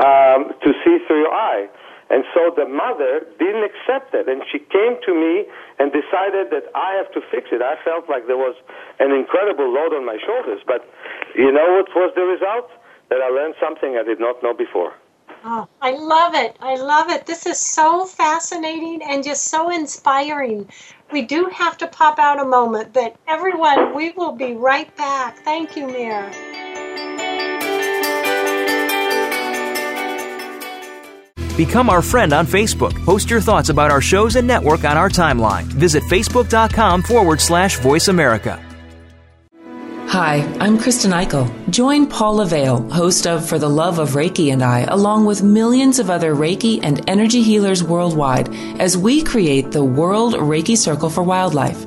um, 0.00 0.52
to 0.62 0.70
see 0.84 0.98
through 1.06 1.26
your 1.26 1.34
eye. 1.34 1.68
And 2.12 2.24
so 2.34 2.52
the 2.54 2.68
mother 2.68 3.24
didn't 3.38 3.64
accept 3.64 4.12
it, 4.12 4.28
and 4.28 4.42
she 4.52 4.58
came 4.58 5.00
to 5.00 5.12
me 5.16 5.48
and 5.78 5.88
decided 5.90 6.52
that 6.52 6.68
I 6.76 6.92
have 7.00 7.10
to 7.16 7.20
fix 7.32 7.48
it. 7.52 7.62
I 7.62 7.80
felt 7.84 8.04
like 8.08 8.26
there 8.26 8.36
was 8.36 8.54
an 9.00 9.12
incredible 9.12 9.72
load 9.72 9.96
on 9.96 10.04
my 10.04 10.18
shoulders, 10.20 10.60
but 10.66 10.84
you 11.34 11.50
know 11.50 11.80
what 11.80 11.88
was 11.96 12.12
the 12.14 12.22
result? 12.22 12.68
That 13.08 13.20
I 13.20 13.28
learned 13.28 13.54
something 13.60 13.96
I 13.96 14.04
did 14.04 14.20
not 14.20 14.42
know 14.42 14.52
before. 14.52 14.92
Oh, 15.44 15.66
I 15.80 15.92
love 15.92 16.34
it. 16.34 16.56
I 16.60 16.76
love 16.76 17.10
it. 17.10 17.26
This 17.26 17.46
is 17.46 17.58
so 17.58 18.06
fascinating 18.06 19.00
and 19.02 19.24
just 19.24 19.44
so 19.48 19.70
inspiring. 19.70 20.68
We 21.10 21.22
do 21.22 21.46
have 21.46 21.76
to 21.78 21.86
pop 21.88 22.18
out 22.18 22.40
a 22.40 22.44
moment, 22.44 22.92
but 22.92 23.16
everyone, 23.26 23.94
we 23.94 24.12
will 24.12 24.32
be 24.32 24.54
right 24.54 24.94
back. 24.96 25.36
Thank 25.38 25.76
you, 25.76 25.86
Meir. 25.86 26.30
Become 31.56 31.90
our 31.90 32.02
friend 32.02 32.32
on 32.32 32.46
Facebook. 32.46 32.94
Post 33.04 33.28
your 33.28 33.40
thoughts 33.40 33.68
about 33.68 33.90
our 33.90 34.00
shows 34.00 34.36
and 34.36 34.46
network 34.46 34.84
on 34.84 34.96
our 34.96 35.10
timeline. 35.10 35.64
Visit 35.64 36.02
facebook.com 36.04 37.02
forward 37.02 37.40
slash 37.40 37.78
voice 37.78 38.08
America. 38.08 38.60
Hi, 40.08 40.42
I'm 40.60 40.78
Kristen 40.78 41.12
Eichel. 41.12 41.50
Join 41.70 42.06
Paula 42.06 42.44
Vale, 42.44 42.82
host 42.90 43.26
of 43.26 43.48
For 43.48 43.58
the 43.58 43.70
Love 43.70 43.98
of 43.98 44.10
Reiki 44.10 44.52
and 44.52 44.62
I, 44.62 44.80
along 44.80 45.24
with 45.24 45.42
millions 45.42 45.98
of 45.98 46.10
other 46.10 46.34
Reiki 46.34 46.80
and 46.82 47.08
energy 47.08 47.42
healers 47.42 47.82
worldwide, 47.82 48.54
as 48.78 48.94
we 48.94 49.22
create 49.22 49.72
the 49.72 49.82
World 49.82 50.34
Reiki 50.34 50.76
Circle 50.76 51.08
for 51.08 51.22
Wildlife. 51.22 51.86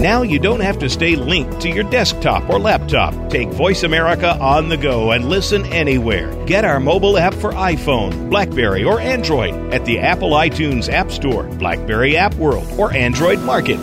Now 0.00 0.22
you 0.22 0.38
don't 0.38 0.60
have 0.60 0.78
to 0.78 0.88
stay 0.88 1.14
linked 1.14 1.60
to 1.60 1.68
your 1.68 1.84
desktop 1.84 2.48
or 2.48 2.58
laptop. 2.58 3.12
Take 3.28 3.50
Voice 3.50 3.82
America 3.82 4.34
on 4.40 4.70
the 4.70 4.78
go 4.78 5.10
and 5.10 5.28
listen 5.28 5.66
anywhere. 5.66 6.32
Get 6.46 6.64
our 6.64 6.80
mobile 6.80 7.18
app 7.18 7.34
for 7.34 7.52
iPhone, 7.52 8.30
Blackberry, 8.30 8.82
or 8.82 8.98
Android 8.98 9.74
at 9.74 9.84
the 9.84 9.98
Apple 9.98 10.30
iTunes 10.30 10.90
App 10.90 11.10
Store, 11.10 11.42
Blackberry 11.58 12.16
App 12.16 12.32
World, 12.36 12.66
or 12.78 12.94
Android 12.94 13.40
Market. 13.40 13.78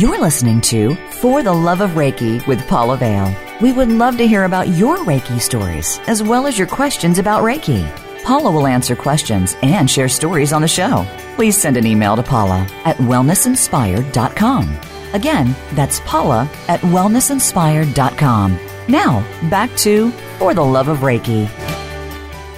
You're 0.00 0.20
listening 0.20 0.60
to 0.62 0.96
For 1.20 1.44
the 1.44 1.52
Love 1.52 1.82
of 1.82 1.90
Reiki 1.90 2.44
with 2.48 2.66
Paula 2.66 2.96
Vale. 2.96 3.32
We 3.62 3.72
would 3.72 3.90
love 3.90 4.16
to 4.16 4.26
hear 4.26 4.42
about 4.42 4.70
your 4.70 4.96
Reiki 4.98 5.40
stories 5.40 6.00
as 6.08 6.20
well 6.20 6.48
as 6.48 6.58
your 6.58 6.66
questions 6.66 7.20
about 7.20 7.44
Reiki. 7.44 8.03
Paula 8.24 8.50
will 8.50 8.66
answer 8.66 8.96
questions 8.96 9.54
and 9.62 9.88
share 9.88 10.08
stories 10.08 10.52
on 10.54 10.62
the 10.62 10.68
show. 10.68 11.06
Please 11.36 11.56
send 11.60 11.76
an 11.76 11.86
email 11.86 12.16
to 12.16 12.22
Paula 12.22 12.66
at 12.86 12.96
wellnessinspired.com. 12.96 14.80
Again, 15.12 15.54
that's 15.74 16.00
Paula 16.00 16.48
at 16.68 16.80
wellnessinspired.com. 16.80 18.58
Now, 18.88 19.20
back 19.50 19.74
to 19.76 20.10
For 20.38 20.54
the 20.54 20.64
Love 20.64 20.88
of 20.88 20.98
Reiki. 20.98 21.46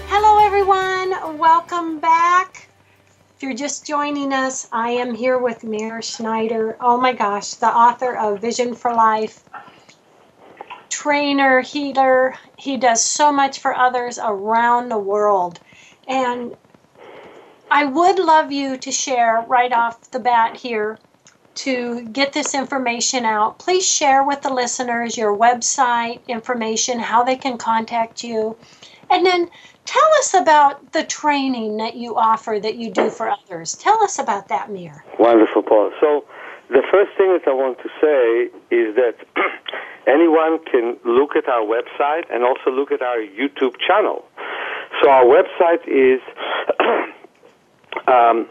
Hello, 0.07 0.47
everyone. 0.47 1.37
Welcome 1.37 1.99
back. 1.99 2.69
If 3.37 3.43
you're 3.43 3.53
just 3.53 3.85
joining 3.85 4.33
us, 4.33 4.69
I 4.73 4.91
am 4.91 5.15
here 5.15 5.37
with 5.39 5.65
Meir 5.65 6.01
Schneider. 6.01 6.77
Oh 6.81 6.99
my 6.99 7.13
gosh, 7.13 7.55
the 7.55 7.67
author 7.67 8.17
of 8.17 8.41
Vision 8.41 8.75
for 8.75 8.95
Life, 8.95 9.43
trainer, 10.97 11.61
healer. 11.61 12.35
He 12.57 12.79
does 12.79 13.05
so 13.05 13.31
much 13.31 13.59
for 13.59 13.75
others 13.75 14.19
around 14.19 14.89
the 14.89 14.99
world. 14.99 15.61
And 16.09 16.57
I 17.71 17.85
would 17.85 18.19
love 18.19 18.51
you 18.51 18.79
to 18.79 18.91
share 18.91 19.45
right 19.47 19.73
off 19.73 20.11
the 20.11 20.21
bat 20.21 20.57
here 20.57 20.99
to 21.57 22.01
get 22.09 22.33
this 22.33 22.55
information 22.55 23.27
out. 23.27 23.59
Please 23.59 23.87
share 23.87 24.25
with 24.25 24.41
the 24.41 24.53
listeners 24.53 25.19
your 25.19 25.37
website 25.37 26.27
information, 26.29 26.99
how 26.99 27.23
they 27.23 27.37
can 27.37 27.59
contact 27.59 28.25
you. 28.25 28.57
And 29.11 29.27
then 29.27 29.51
tell 29.85 30.11
us 30.19 30.33
about 30.33 30.93
the 30.93 31.05
training 31.05 31.77
that 31.77 31.95
you 31.95 32.17
offer 32.17 32.59
that 32.59 32.77
you 32.77 32.91
do 32.91 33.11
for 33.11 33.29
others. 33.29 33.75
Tell 33.75 34.03
us 34.03 34.19
about 34.19 34.49
that, 34.49 34.71
Meir. 34.71 35.05
Wonderful, 35.19 35.63
Paul. 35.63 35.93
So, 36.01 36.25
the 36.71 36.83
first 36.91 37.11
thing 37.19 37.39
that 37.39 37.47
I 37.47 37.53
want 37.53 37.79
to 37.79 37.89
say 38.01 38.75
is 38.75 38.97
that 38.97 39.15
anyone 40.07 40.65
can 40.65 40.97
look 41.05 41.37
at 41.37 41.47
our 41.49 41.63
website 41.63 42.25
and 42.31 42.45
also 42.45 42.71
look 42.71 42.93
at 42.93 43.03
our 43.03 43.19
YouTube 43.19 43.77
channel. 43.87 44.25
So 45.03 45.11
our 45.11 45.25
website 45.25 45.87
is 45.87 46.21
um, 48.09 48.49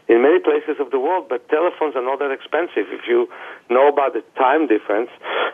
in 0.08 0.22
many 0.22 0.40
places 0.40 0.76
of 0.80 0.92
the 0.92 1.00
world, 1.00 1.28
but 1.30 1.48
telephones 1.50 1.96
are 1.96 2.04
not 2.04 2.20
that 2.20 2.32
expensive. 2.32 2.92
If 2.92 3.08
you 3.08 3.30
know 3.70 3.88
about 3.88 4.14
the 4.14 4.24
time 4.36 4.68
difference, 4.68 5.10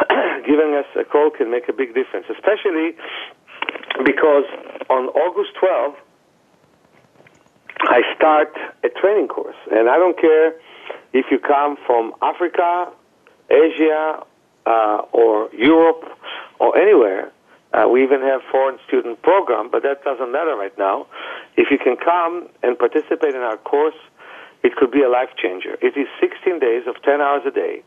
giving 0.45 0.73
us 0.73 0.85
a 0.99 1.03
call 1.03 1.29
can 1.29 1.51
make 1.51 1.69
a 1.69 1.73
big 1.73 1.93
difference, 1.93 2.25
especially 2.29 2.97
because 4.03 4.45
on 4.89 5.07
August 5.09 5.51
12th, 5.61 5.95
I 7.81 8.01
start 8.15 8.55
a 8.83 8.89
training 8.89 9.27
course. 9.27 9.55
And 9.71 9.89
I 9.89 9.97
don't 9.97 10.19
care 10.19 10.53
if 11.13 11.25
you 11.31 11.39
come 11.39 11.77
from 11.85 12.13
Africa, 12.21 12.91
Asia, 13.49 14.23
uh, 14.65 15.01
or 15.11 15.49
Europe, 15.53 16.03
or 16.59 16.77
anywhere. 16.77 17.31
Uh, 17.71 17.87
we 17.87 18.03
even 18.03 18.21
have 18.21 18.41
foreign 18.51 18.79
student 18.87 19.21
program, 19.21 19.69
but 19.71 19.83
that 19.83 20.03
doesn't 20.03 20.31
matter 20.31 20.55
right 20.55 20.75
now. 20.77 21.05
If 21.55 21.69
you 21.71 21.77
can 21.77 21.97
come 21.97 22.49
and 22.63 22.77
participate 22.77 23.35
in 23.35 23.41
our 23.41 23.57
course, 23.57 23.95
it 24.63 24.75
could 24.75 24.91
be 24.91 25.01
a 25.01 25.09
life 25.09 25.29
changer. 25.37 25.77
It 25.81 25.97
is 25.97 26.07
16 26.19 26.59
days 26.59 26.83
of 26.87 27.01
10 27.03 27.21
hours 27.21 27.43
a 27.45 27.51
day 27.51 27.83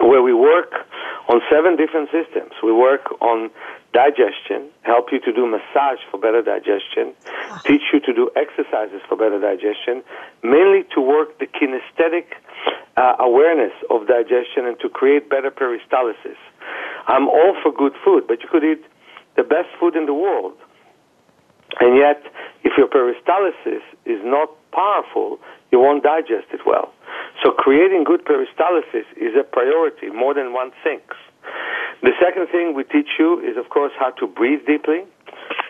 where 0.00 0.22
we 0.22 0.32
work 0.32 0.72
on 1.28 1.40
seven 1.50 1.76
different 1.76 2.08
systems. 2.10 2.52
We 2.62 2.72
work 2.72 3.12
on 3.20 3.50
digestion, 3.92 4.70
help 4.82 5.12
you 5.12 5.20
to 5.20 5.32
do 5.32 5.46
massage 5.46 6.00
for 6.10 6.18
better 6.18 6.42
digestion, 6.42 7.12
teach 7.64 7.82
you 7.92 8.00
to 8.00 8.12
do 8.12 8.30
exercises 8.34 9.02
for 9.08 9.16
better 9.16 9.38
digestion, 9.38 10.02
mainly 10.42 10.84
to 10.94 11.00
work 11.00 11.38
the 11.38 11.46
kinesthetic 11.46 12.24
uh, 12.96 13.16
awareness 13.20 13.72
of 13.90 14.06
digestion 14.06 14.66
and 14.66 14.80
to 14.80 14.88
create 14.88 15.28
better 15.28 15.50
peristalsis. 15.50 16.40
I'm 17.06 17.28
all 17.28 17.54
for 17.62 17.72
good 17.72 17.92
food, 18.04 18.24
but 18.26 18.40
you 18.42 18.48
could 18.50 18.64
eat 18.64 18.84
the 19.36 19.42
best 19.42 19.68
food 19.78 19.94
in 19.94 20.06
the 20.06 20.14
world. 20.14 20.54
And 21.80 21.96
yet, 21.96 22.22
if 22.64 22.72
your 22.76 22.88
peristalsis 22.88 23.82
is 24.04 24.20
not 24.24 24.50
powerful, 24.72 25.38
you 25.70 25.78
won't 25.78 26.02
digest 26.02 26.48
it 26.52 26.60
well. 26.66 26.92
So 27.42 27.50
creating 27.50 28.04
good 28.04 28.24
peristalsis 28.24 29.06
is 29.16 29.34
a 29.38 29.44
priority 29.44 30.10
more 30.10 30.34
than 30.34 30.52
one 30.52 30.72
thinks. 30.82 31.16
The 32.02 32.12
second 32.20 32.48
thing 32.48 32.74
we 32.74 32.84
teach 32.84 33.18
you 33.18 33.40
is, 33.40 33.56
of 33.56 33.70
course, 33.70 33.92
how 33.98 34.10
to 34.18 34.26
breathe 34.26 34.66
deeply. 34.66 35.04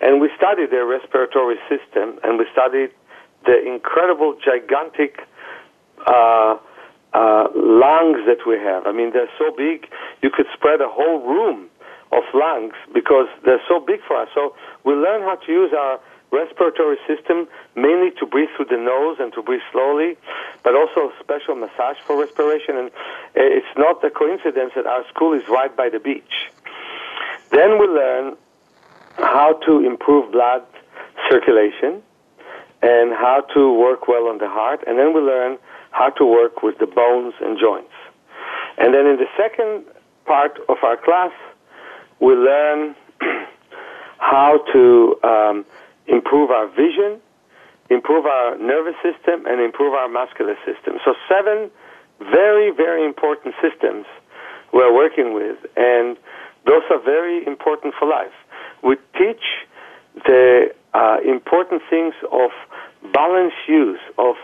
And 0.01 0.21
we 0.21 0.31
studied 0.37 0.71
their 0.71 0.87
respiratory 0.87 1.57
system, 1.69 2.19
and 2.25 2.39
we 2.39 2.47
studied 2.53 2.91
the 3.45 3.61
incredible, 3.67 4.37
gigantic 4.43 5.21
uh, 6.07 6.57
uh, 7.13 7.49
lungs 7.55 8.25
that 8.27 8.47
we 8.47 8.57
have. 8.57 8.87
I 8.87 8.93
mean, 8.93 9.13
they're 9.13 9.31
so 9.39 9.53
big, 9.57 9.87
you 10.23 10.31
could 10.31 10.47
spread 10.55 10.81
a 10.81 10.89
whole 10.89 11.21
room 11.21 11.69
of 12.13 12.23
lungs 12.35 12.75
because 12.95 13.27
they're 13.45 13.63
so 13.69 13.81
big 13.81 14.01
for 14.07 14.17
us. 14.17 14.29
So 14.35 14.55
we 14.85 14.95
learn 14.95 15.23
how 15.23 15.37
to 15.37 15.53
use 15.53 15.73
our 15.77 16.01
respiratory 16.33 16.97
system 17.07 17.47
mainly 17.76 18.11
to 18.18 18.26
breathe 18.26 18.49
through 18.57 18.66
the 18.66 18.76
nose 18.76 19.18
and 19.20 19.33
to 19.35 19.43
breathe 19.43 19.61
slowly, 19.70 20.16
but 20.64 20.74
also 20.74 21.12
special 21.20 21.55
massage 21.55 21.99
for 22.07 22.18
respiration. 22.18 22.76
And 22.78 22.91
it's 23.35 23.74
not 23.76 24.03
a 24.03 24.11
coincidence 24.11 24.72
that 24.74 24.87
our 24.87 25.07
school 25.09 25.35
is 25.35 25.47
right 25.49 25.74
by 25.76 25.89
the 25.91 26.01
beach. 26.01 26.51
Then 27.51 27.78
we 27.78 27.87
learn 27.87 28.37
how 29.18 29.61
to 29.66 29.85
improve 29.85 30.33
blood 30.33 30.64
circulation 31.30 32.03
and 32.83 33.12
how 33.12 33.45
to 33.55 33.72
work 33.78 34.09
well 34.09 34.26
on 34.26 34.39
the 34.39 34.49
heart. 34.49 34.83
And 34.87 34.99
then 34.99 35.12
we 35.14 35.20
learn 35.20 35.59
how 35.91 36.09
to 36.11 36.24
work 36.24 36.62
with 36.62 36.78
the 36.78 36.87
bones 36.87 37.35
and 37.41 37.59
joints. 37.59 37.93
And 38.78 38.95
then 38.95 39.07
in 39.07 39.16
the 39.16 39.28
second 39.37 39.85
part 40.24 40.59
of 40.68 40.78
our 40.83 40.97
class, 40.97 41.33
we 42.20 42.35
learn 42.35 42.97
how 44.18 44.64
to 44.72 45.16
um, 45.22 45.64
improve 46.07 46.51
our 46.51 46.69
vision, 46.69 47.21
improve 47.91 48.27
our 48.27 48.57
nervous 48.59 48.95
system, 49.03 49.47
and 49.47 49.61
improve 49.61 49.95
our 49.95 50.09
muscular 50.09 50.57
system. 50.65 50.99
So 51.05 51.15
seven 51.29 51.71
very, 52.21 52.71
very 52.71 53.05
important 53.05 53.55
systems 53.61 54.07
we're 54.73 54.95
working 54.95 55.35
with, 55.35 55.59
and 55.77 56.17
those 56.67 56.83
are 56.91 57.01
very 57.03 57.47
important 57.47 57.95
for 57.99 58.09
life. 58.09 58.33
We 58.83 58.97
teach 59.19 59.43
the 60.25 60.73
uh, 60.95 61.19
important 61.25 61.83
things 61.91 62.15
of 62.31 62.51
balanced 63.13 63.57
use 63.69 64.01
of 64.19 64.37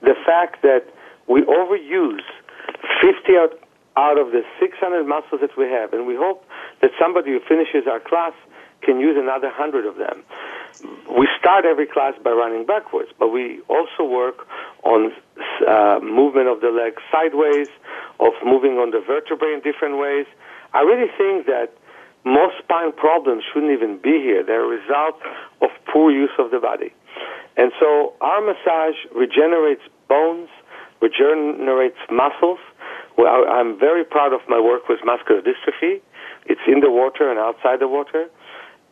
the 0.00 0.14
fact 0.24 0.62
that 0.62 0.86
we 1.28 1.42
overuse 1.42 2.24
50 3.02 3.36
out, 3.36 3.58
out 3.96 4.18
of 4.18 4.32
the 4.32 4.42
600 4.60 5.04
muscles 5.04 5.40
that 5.40 5.56
we 5.56 5.64
have, 5.66 5.92
and 5.92 6.06
we 6.06 6.16
hope 6.16 6.44
that 6.80 6.90
somebody 7.00 7.30
who 7.30 7.40
finishes 7.48 7.86
our 7.90 8.00
class 8.00 8.32
can 8.82 9.00
use 9.00 9.16
another 9.18 9.48
100 9.48 9.86
of 9.86 9.96
them. 9.96 10.22
We 11.10 11.26
start 11.38 11.64
every 11.64 11.86
class 11.86 12.14
by 12.22 12.30
running 12.30 12.66
backwards, 12.66 13.10
but 13.18 13.28
we 13.28 13.60
also 13.68 14.04
work 14.04 14.46
on 14.84 15.12
uh, 15.66 15.98
movement 16.02 16.48
of 16.48 16.60
the 16.60 16.70
legs 16.70 17.02
sideways, 17.10 17.68
of 18.20 18.32
moving 18.44 18.78
on 18.78 18.90
the 18.90 19.00
vertebrae 19.00 19.54
in 19.54 19.60
different 19.60 19.98
ways. 19.98 20.26
I 20.74 20.82
really 20.82 21.10
think 21.16 21.46
that 21.46 21.72
most 22.24 22.58
spine 22.62 22.92
problems 22.92 23.42
shouldn't 23.52 23.72
even 23.72 23.98
be 23.98 24.20
here. 24.20 24.44
They're 24.44 24.64
a 24.64 24.68
result 24.68 25.20
of 25.62 25.70
poor 25.92 26.10
use 26.10 26.34
of 26.38 26.50
the 26.50 26.58
body. 26.58 26.92
And 27.56 27.72
so 27.80 28.14
our 28.20 28.40
massage 28.40 28.96
regenerates 29.14 29.82
bones, 30.08 30.48
regenerates 31.00 31.98
muscles. 32.10 32.58
Well, 33.16 33.46
I'm 33.50 33.78
very 33.78 34.04
proud 34.04 34.32
of 34.32 34.40
my 34.48 34.60
work 34.60 34.88
with 34.88 35.00
muscular 35.04 35.42
dystrophy. 35.42 36.00
It's 36.46 36.60
in 36.66 36.80
the 36.80 36.90
water 36.90 37.30
and 37.30 37.38
outside 37.38 37.80
the 37.80 37.88
water. 37.88 38.26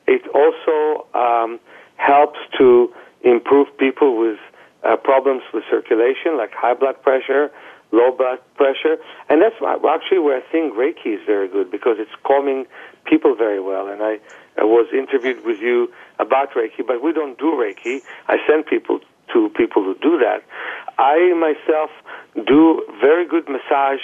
It 0.06 0.22
also 0.34 1.06
um, 1.14 1.60
helps 1.96 2.38
to 2.58 2.92
improve 3.22 3.68
people 3.78 4.18
with 4.18 4.38
uh, 4.84 4.96
problems 4.96 5.42
with 5.52 5.64
circulation, 5.70 6.36
like 6.36 6.52
high 6.52 6.74
blood 6.74 7.02
pressure, 7.02 7.50
low 7.92 8.12
blood 8.16 8.38
pressure, 8.56 8.96
and 9.28 9.42
that's 9.42 9.54
why, 9.58 9.74
actually 9.94 10.18
where 10.18 10.38
I 10.38 10.52
think 10.52 10.74
Reiki 10.74 11.14
is 11.14 11.20
very 11.26 11.48
good 11.48 11.70
because 11.70 11.96
it's 11.98 12.10
calming 12.24 12.66
people 13.04 13.34
very 13.34 13.60
well. 13.60 13.88
And 13.88 14.02
I, 14.02 14.18
I 14.58 14.64
was 14.64 14.88
interviewed 14.92 15.44
with 15.44 15.60
you 15.60 15.92
about 16.18 16.52
Reiki, 16.54 16.86
but 16.86 17.02
we 17.02 17.12
don't 17.12 17.38
do 17.38 17.52
Reiki. 17.52 18.00
I 18.28 18.36
send 18.48 18.66
people 18.66 19.00
to 19.32 19.50
people 19.56 19.82
who 19.82 19.94
do 20.00 20.18
that. 20.18 20.42
I 20.98 21.32
myself 21.34 21.90
do 22.46 22.82
very 23.00 23.26
good 23.26 23.48
massage 23.48 24.00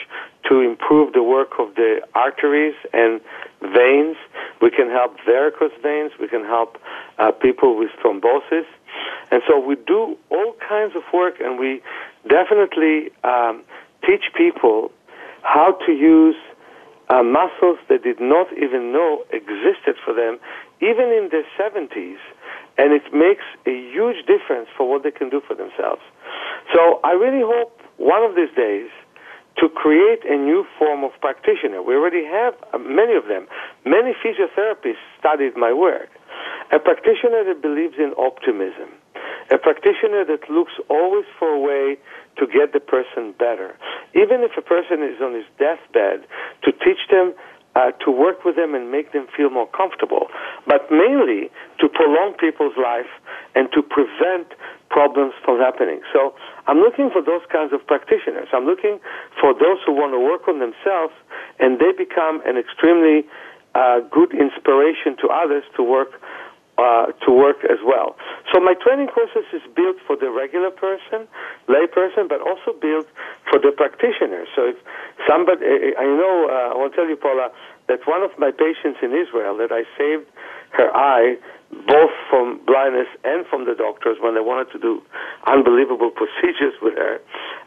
to 0.48 0.60
improve 0.60 1.12
the 1.12 1.22
work 1.22 1.52
of 1.58 1.74
the 1.74 2.00
arteries 2.14 2.74
and 2.92 3.20
veins. 3.60 4.16
We 4.60 4.70
can 4.70 4.90
help 4.90 5.16
varicose 5.24 5.72
veins. 5.82 6.12
We 6.20 6.28
can 6.28 6.44
help 6.44 6.78
uh, 7.18 7.32
people 7.32 7.78
with 7.78 7.90
thrombosis. 8.02 8.66
And 9.30 9.42
so 9.48 9.58
we 9.58 9.76
do 9.76 10.16
all 10.30 10.54
kinds 10.68 10.94
of 10.96 11.02
work, 11.12 11.34
and 11.40 11.58
we 11.58 11.80
definitely 12.28 13.10
um, 13.24 13.62
teach 14.06 14.24
people 14.36 14.90
how 15.42 15.78
to 15.86 15.92
use 15.92 16.36
uh, 17.08 17.22
muscles 17.22 17.78
they 17.88 17.98
did 17.98 18.20
not 18.20 18.46
even 18.56 18.92
know 18.92 19.24
existed 19.30 19.96
for 20.04 20.14
them, 20.14 20.38
even 20.80 21.12
in 21.12 21.28
their 21.30 21.44
70s, 21.58 22.18
and 22.78 22.92
it 22.92 23.02
makes 23.12 23.44
a 23.66 23.74
huge 23.92 24.24
difference 24.26 24.68
for 24.76 24.88
what 24.88 25.02
they 25.02 25.10
can 25.10 25.28
do 25.28 25.40
for 25.46 25.54
themselves. 25.54 26.02
So 26.74 27.00
I 27.04 27.12
really 27.12 27.44
hope 27.44 27.80
one 27.98 28.22
of 28.22 28.34
these 28.34 28.52
days 28.56 28.88
to 29.58 29.68
create 29.68 30.24
a 30.24 30.36
new 30.36 30.64
form 30.78 31.04
of 31.04 31.12
practitioner. 31.20 31.82
We 31.82 31.94
already 31.94 32.24
have 32.24 32.54
uh, 32.72 32.78
many 32.78 33.14
of 33.14 33.28
them. 33.28 33.46
Many 33.84 34.16
physiotherapists 34.24 35.02
studied 35.18 35.56
my 35.56 35.72
work. 35.72 36.08
A 36.72 36.78
practitioner 36.78 37.44
that 37.44 37.60
believes 37.60 37.94
in 37.98 38.14
optimism. 38.16 38.88
A 39.50 39.58
practitioner 39.58 40.24
that 40.24 40.48
looks 40.48 40.72
always 40.88 41.26
for 41.38 41.48
a 41.48 41.60
way 41.60 41.98
to 42.38 42.46
get 42.46 42.72
the 42.72 42.80
person 42.80 43.34
better. 43.38 43.76
Even 44.14 44.40
if 44.40 44.56
a 44.56 44.62
person 44.62 45.02
is 45.02 45.20
on 45.20 45.34
his 45.34 45.44
deathbed, 45.58 46.24
to 46.64 46.72
teach 46.72 47.04
them 47.10 47.34
uh, 47.74 47.92
to 48.04 48.10
work 48.10 48.44
with 48.44 48.56
them 48.56 48.74
and 48.74 48.90
make 48.90 49.12
them 49.12 49.26
feel 49.36 49.50
more 49.50 49.68
comfortable, 49.68 50.28
but 50.66 50.90
mainly 50.90 51.50
to 51.80 51.88
prolong 51.88 52.34
people's 52.38 52.76
life 52.76 53.08
and 53.54 53.68
to 53.72 53.82
prevent 53.82 54.52
problems 54.90 55.32
from 55.44 55.58
happening. 55.58 56.00
So 56.12 56.34
I'm 56.68 56.78
looking 56.78 57.08
for 57.10 57.22
those 57.24 57.40
kinds 57.50 57.72
of 57.72 57.80
practitioners. 57.86 58.48
I'm 58.52 58.66
looking 58.66 59.00
for 59.40 59.54
those 59.54 59.80
who 59.86 59.92
want 59.96 60.12
to 60.12 60.20
work 60.20 60.48
on 60.48 60.60
themselves 60.60 61.16
and 61.58 61.80
they 61.80 61.96
become 61.96 62.42
an 62.44 62.60
extremely 62.60 63.24
uh, 63.74 64.00
good 64.12 64.36
inspiration 64.36 65.16
to 65.24 65.32
others 65.32 65.64
to 65.76 65.82
work 65.82 66.20
uh, 66.78 67.12
to 67.24 67.30
work 67.30 67.60
as 67.68 67.78
well. 67.84 68.16
So 68.52 68.60
my 68.60 68.74
training 68.74 69.08
process 69.08 69.44
is 69.52 69.62
built 69.76 69.96
for 70.06 70.16
the 70.16 70.30
regular 70.30 70.70
person, 70.70 71.28
lay 71.68 71.86
person, 71.86 72.28
but 72.28 72.40
also 72.40 72.72
built 72.80 73.06
for 73.50 73.60
the 73.60 73.72
practitioner. 73.76 74.44
So 74.56 74.72
if 74.72 74.76
somebody, 75.28 75.92
I 75.98 76.04
know, 76.04 76.48
uh, 76.48 76.74
I 76.74 76.76
to 76.92 76.96
tell 76.96 77.08
you, 77.08 77.16
Paula, 77.16 77.52
that 77.88 78.00
one 78.06 78.22
of 78.22 78.30
my 78.38 78.50
patients 78.50 78.98
in 79.02 79.12
Israel 79.12 79.56
that 79.58 79.72
I 79.72 79.84
saved 79.98 80.26
her 80.72 80.90
eye 80.94 81.36
both 81.86 82.12
from 82.28 82.60
blindness 82.66 83.08
and 83.24 83.46
from 83.46 83.64
the 83.64 83.74
doctors 83.74 84.18
when 84.20 84.34
they 84.34 84.44
wanted 84.44 84.70
to 84.72 84.78
do 84.78 85.02
unbelievable 85.46 86.10
procedures 86.20 86.74
with 86.82 86.94
her. 86.94 87.20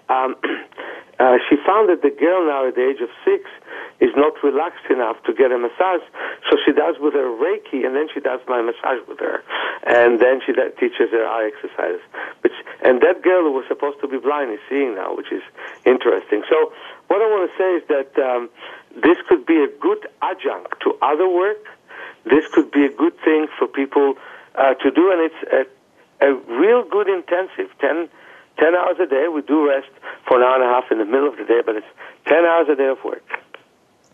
Um, 0.09 0.36
uh, 1.20 1.38
she 1.49 1.57
found 1.66 1.89
that 1.89 2.05
the 2.05 2.13
girl 2.13 2.45
now 2.45 2.68
at 2.68 2.76
the 2.76 2.86
age 2.86 3.01
of 3.01 3.09
six 3.26 3.49
is 3.99 4.13
not 4.16 4.38
relaxed 4.43 4.86
enough 4.91 5.18
to 5.26 5.34
get 5.34 5.51
a 5.51 5.57
massage, 5.57 6.05
so 6.45 6.57
she 6.66 6.72
does 6.72 6.99
with 6.99 7.13
her 7.13 7.32
Reiki, 7.34 7.82
and 7.88 7.95
then 7.95 8.07
she 8.13 8.20
does 8.20 8.39
my 8.47 8.61
massage 8.61 9.01
with 9.07 9.18
her, 9.20 9.41
and 9.88 10.20
then 10.20 10.41
she 10.45 10.53
teaches 10.53 11.09
her 11.09 11.26
eye 11.26 11.49
exercises. 11.49 12.03
Which, 12.41 12.53
and 12.84 13.01
that 13.01 13.24
girl 13.24 13.41
who 13.41 13.53
was 13.53 13.66
supposed 13.68 13.99
to 14.01 14.07
be 14.07 14.18
blind 14.18 14.51
is 14.51 14.59
seeing 14.70 14.93
now, 14.93 15.16
which 15.16 15.32
is 15.32 15.41
interesting. 15.86 16.43
So 16.49 16.74
what 17.07 17.24
I 17.24 17.28
want 17.32 17.49
to 17.49 17.53
say 17.57 17.70
is 17.80 17.84
that 17.89 18.11
um, 18.22 18.49
this 18.96 19.18
could 19.28 19.46
be 19.46 19.58
a 19.64 19.68
good 19.80 20.08
adjunct 20.22 20.80
to 20.82 20.98
other 21.02 21.28
work. 21.28 21.64
This 22.26 22.46
could 22.54 22.72
be 22.72 22.86
a 22.86 22.89
good 22.89 23.14
thing 23.24 23.48
for 23.58 23.68
people 23.68 24.16
uh, 24.56 24.74
to 24.76 24.91
do, 24.91 25.12
and 25.12 25.22
it's 25.22 25.70
a, 26.22 26.28
a 26.28 26.34
real 26.60 26.84
good 26.84 27.08
intensive 27.08 27.70
10, 27.80 28.10
10 28.58 28.76
hours 28.76 28.98
a 29.00 29.06
day. 29.06 29.28
We 29.28 29.41
do 29.41 29.68
rest 29.68 29.89
for 30.28 30.38
an 30.38 30.43
hour 30.43 30.56
and 30.56 30.64
a 30.64 30.68
half 30.68 30.91
in 30.91 30.98
the 30.98 31.06
middle 31.06 31.28
of 31.28 31.38
the 31.38 31.43
day, 31.43 31.62
but 31.66 31.76
it's 31.76 31.88
10 32.28 32.46
hours 32.46 32.68
a 32.70 32.76
day 32.76 32.88
of 32.88 33.04
work. 33.04 33.24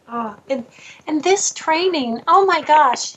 Oh, 0.10 0.36
and, 0.50 0.66
and 1.08 1.24
this 1.24 1.54
training, 1.54 2.22
oh 2.28 2.46
my 2.46 2.62
gosh, 2.62 3.16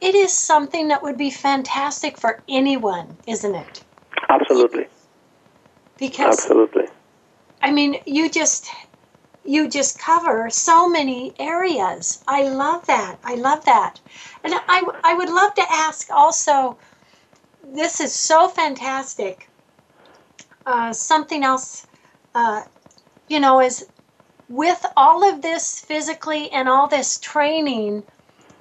it 0.00 0.14
is 0.14 0.32
something 0.32 0.88
that 0.88 1.02
would 1.02 1.18
be 1.18 1.30
fantastic 1.30 2.16
for 2.16 2.40
anyone, 2.48 3.16
isn't 3.26 3.54
it? 3.54 3.84
Absolutely. 4.28 4.86
Because 5.98 6.38
Absolutely. 6.38 6.86
I 7.60 7.72
mean, 7.72 7.96
you 8.06 8.30
just 8.30 8.70
you 9.48 9.66
just 9.66 9.98
cover 9.98 10.50
so 10.50 10.88
many 10.88 11.32
areas. 11.38 12.22
I 12.28 12.42
love 12.42 12.86
that. 12.86 13.18
I 13.24 13.34
love 13.36 13.64
that. 13.64 13.98
And 14.44 14.52
I 14.54 14.84
I 15.02 15.14
would 15.14 15.30
love 15.30 15.54
to 15.54 15.64
ask 15.70 16.10
also 16.10 16.76
this 17.64 18.00
is 18.00 18.12
so 18.12 18.48
fantastic. 18.48 19.48
Uh, 20.66 20.92
something 20.92 21.44
else 21.44 21.86
uh, 22.34 22.64
you 23.28 23.40
know 23.40 23.60
is 23.60 23.86
with 24.50 24.84
all 24.96 25.28
of 25.28 25.40
this 25.40 25.80
physically 25.80 26.50
and 26.50 26.68
all 26.68 26.86
this 26.86 27.18
training, 27.18 28.02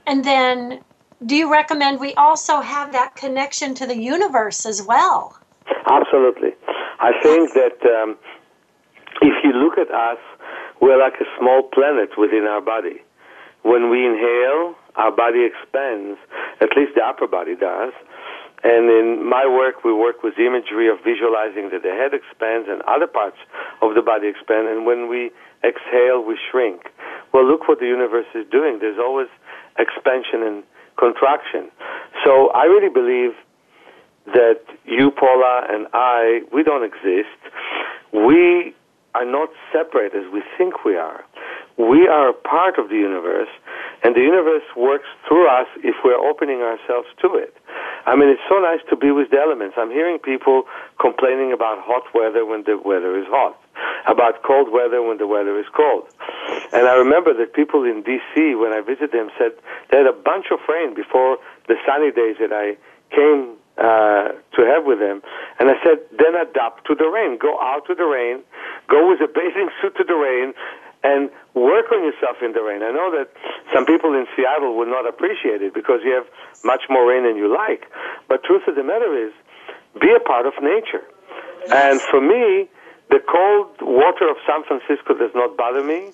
and 0.05 0.23
then 0.23 0.79
do 1.25 1.35
you 1.35 1.51
recommend 1.51 1.99
we 1.99 2.13
also 2.13 2.61
have 2.61 2.93
that 2.93 3.15
connection 3.15 3.75
to 3.75 3.85
the 3.85 3.97
universe 3.97 4.65
as 4.65 4.81
well? 4.81 5.38
Absolutely. 5.89 6.53
I 6.99 7.11
think 7.21 7.53
that 7.53 7.77
um, 7.85 8.17
if 9.21 9.33
you 9.43 9.51
look 9.51 9.77
at 9.77 9.91
us, 9.91 10.19
we're 10.82 10.99
like 10.99 11.19
a 11.19 11.28
small 11.39 11.63
planet 11.63 12.17
within 12.17 12.45
our 12.49 12.61
body. 12.61 13.01
When 13.63 13.89
we 13.89 14.05
inhale, 14.05 14.75
our 14.95 15.11
body 15.11 15.45
expands, 15.45 16.19
at 16.61 16.69
least 16.78 16.95
the 16.95 17.03
upper 17.03 17.28
body 17.28 17.55
does. 17.55 17.93
And 18.63 18.89
in 18.89 19.28
my 19.28 19.45
work, 19.45 19.84
we 19.84 19.93
work 19.93 20.23
with 20.23 20.39
imagery 20.39 20.89
of 20.89 20.97
visualizing 21.03 21.69
that 21.69 21.84
the 21.84 21.93
head 21.93 22.13
expands 22.13 22.67
and 22.69 22.82
other 22.89 23.05
parts 23.05 23.38
of 23.82 23.93
the 23.93 24.01
body 24.01 24.28
expand. 24.28 24.67
And 24.67 24.86
when 24.86 25.09
we 25.09 25.30
exhale, 25.63 26.25
we 26.25 26.38
shrink. 26.49 26.89
Well, 27.34 27.45
look 27.45 27.67
what 27.67 27.80
the 27.80 27.86
universe 27.86 28.25
is 28.34 28.45
doing. 28.49 28.80
There's 28.82 28.97
always 28.97 29.28
expansion 29.78 30.41
and 30.41 30.63
contraction. 30.97 31.69
So 32.25 32.49
I 32.49 32.65
really 32.65 32.89
believe 32.89 33.38
that 34.34 34.59
you, 34.86 35.11
Paula, 35.11 35.67
and 35.69 35.88
I, 35.93 36.41
we 36.51 36.63
don't 36.63 36.84
exist. 36.84 37.39
We 38.11 38.73
are 39.18 39.26
not 39.26 39.49
separate 39.74 40.13
as 40.13 40.30
we 40.32 40.43
think 40.57 40.86
we 40.86 40.95
are. 40.95 41.26
We 41.78 42.07
are 42.07 42.30
a 42.30 42.34
part 42.34 42.78
of 42.78 42.89
the 42.89 42.95
universe, 42.95 43.49
and 44.03 44.15
the 44.15 44.22
universe 44.22 44.65
works 44.76 45.09
through 45.28 45.49
us 45.49 45.68
if 45.82 45.95
we're 46.05 46.18
opening 46.18 46.61
ourselves 46.61 47.07
to 47.22 47.36
it. 47.36 47.53
I 48.05 48.15
mean, 48.15 48.30
it's 48.30 48.45
so 48.49 48.59
nice 48.61 48.82
to 48.89 48.95
be 48.95 49.11
with 49.11 49.30
the 49.32 49.38
elements. 49.38 49.76
I'm 49.78 49.89
hearing 49.89 50.18
people 50.18 50.63
complaining 51.01 51.51
about 51.51 51.82
hot 51.82 52.05
weather 52.13 52.45
when 52.45 52.63
the 52.63 52.78
weather 52.78 53.18
is 53.18 53.26
hot, 53.30 53.57
about 54.05 54.43
cold 54.43 54.72
weather 54.72 55.01
when 55.01 55.18
the 55.18 55.28
weather 55.28 55.59
is 55.59 55.65
cold. 55.74 56.05
And 56.74 56.88
I 56.88 56.95
remember 56.95 57.34
that 57.34 57.53
people 57.53 57.84
in 57.86 58.03
D.C., 58.03 58.55
when 58.55 58.74
I 58.74 58.82
visited 58.82 59.11
them, 59.11 59.30
said 59.38 59.51
they 59.89 59.97
had 59.97 60.07
a 60.07 60.13
bunch 60.18 60.47
of 60.53 60.59
rain 60.70 60.93
before 60.93 61.38
the 61.68 61.76
sunny 61.86 62.11
days 62.11 62.38
that 62.39 62.53
I 62.53 62.78
came 63.13 63.57
uh, 63.78 64.34
to 64.57 64.59
have 64.65 64.86
with 64.86 64.99
them. 64.99 65.22
And 66.38 66.49
adapt 66.49 66.85
to 66.88 66.95
the 66.95 67.07
rain. 67.07 67.38
Go 67.38 67.59
out 67.59 67.85
to 67.88 67.95
the 67.95 68.05
rain. 68.05 68.43
Go 68.89 69.09
with 69.09 69.21
a 69.21 69.27
bathing 69.27 69.69
suit 69.81 69.95
to 69.97 70.03
the 70.03 70.15
rain 70.15 70.53
and 71.03 71.29
work 71.53 71.91
on 71.91 72.03
yourself 72.03 72.38
in 72.41 72.53
the 72.53 72.61
rain. 72.61 72.81
I 72.81 72.91
know 72.91 73.11
that 73.17 73.29
some 73.73 73.85
people 73.85 74.13
in 74.13 74.25
Seattle 74.35 74.77
would 74.77 74.88
not 74.88 75.07
appreciate 75.07 75.61
it 75.61 75.73
because 75.73 76.01
you 76.03 76.13
have 76.13 76.27
much 76.63 76.83
more 76.89 77.07
rain 77.07 77.23
than 77.23 77.38
you 77.38 77.53
like. 77.53 77.85
But 78.27 78.43
truth 78.43 78.63
of 78.67 78.75
the 78.75 78.83
matter 78.83 79.13
is, 79.13 79.33
be 80.01 80.13
a 80.13 80.19
part 80.19 80.45
of 80.45 80.53
nature. 80.61 81.05
And 81.71 82.01
for 82.01 82.21
me, 82.21 82.69
the 83.09 83.19
cold 83.23 83.71
water 83.81 84.29
of 84.29 84.38
San 84.45 84.63
Francisco 84.67 85.13
does 85.15 85.31
not 85.33 85.55
bother 85.55 85.83
me. 85.83 86.11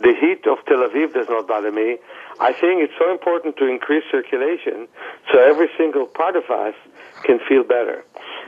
The 0.00 0.14
heat 0.18 0.46
of 0.46 0.64
Tel 0.66 0.80
Aviv 0.88 1.12
does 1.12 1.28
not 1.28 1.46
bother 1.46 1.70
me. 1.70 1.98
I 2.40 2.52
think 2.52 2.80
it's 2.80 2.96
so 2.98 3.10
important 3.10 3.56
to 3.58 3.66
increase 3.66 4.04
circulation 4.10 4.88
so 5.30 5.38
every 5.38 5.68
single 5.76 6.06
part 6.06 6.36
of 6.36 6.44
us 6.48 6.74
can 7.24 7.38
feel 7.46 7.62
better. 7.62 8.04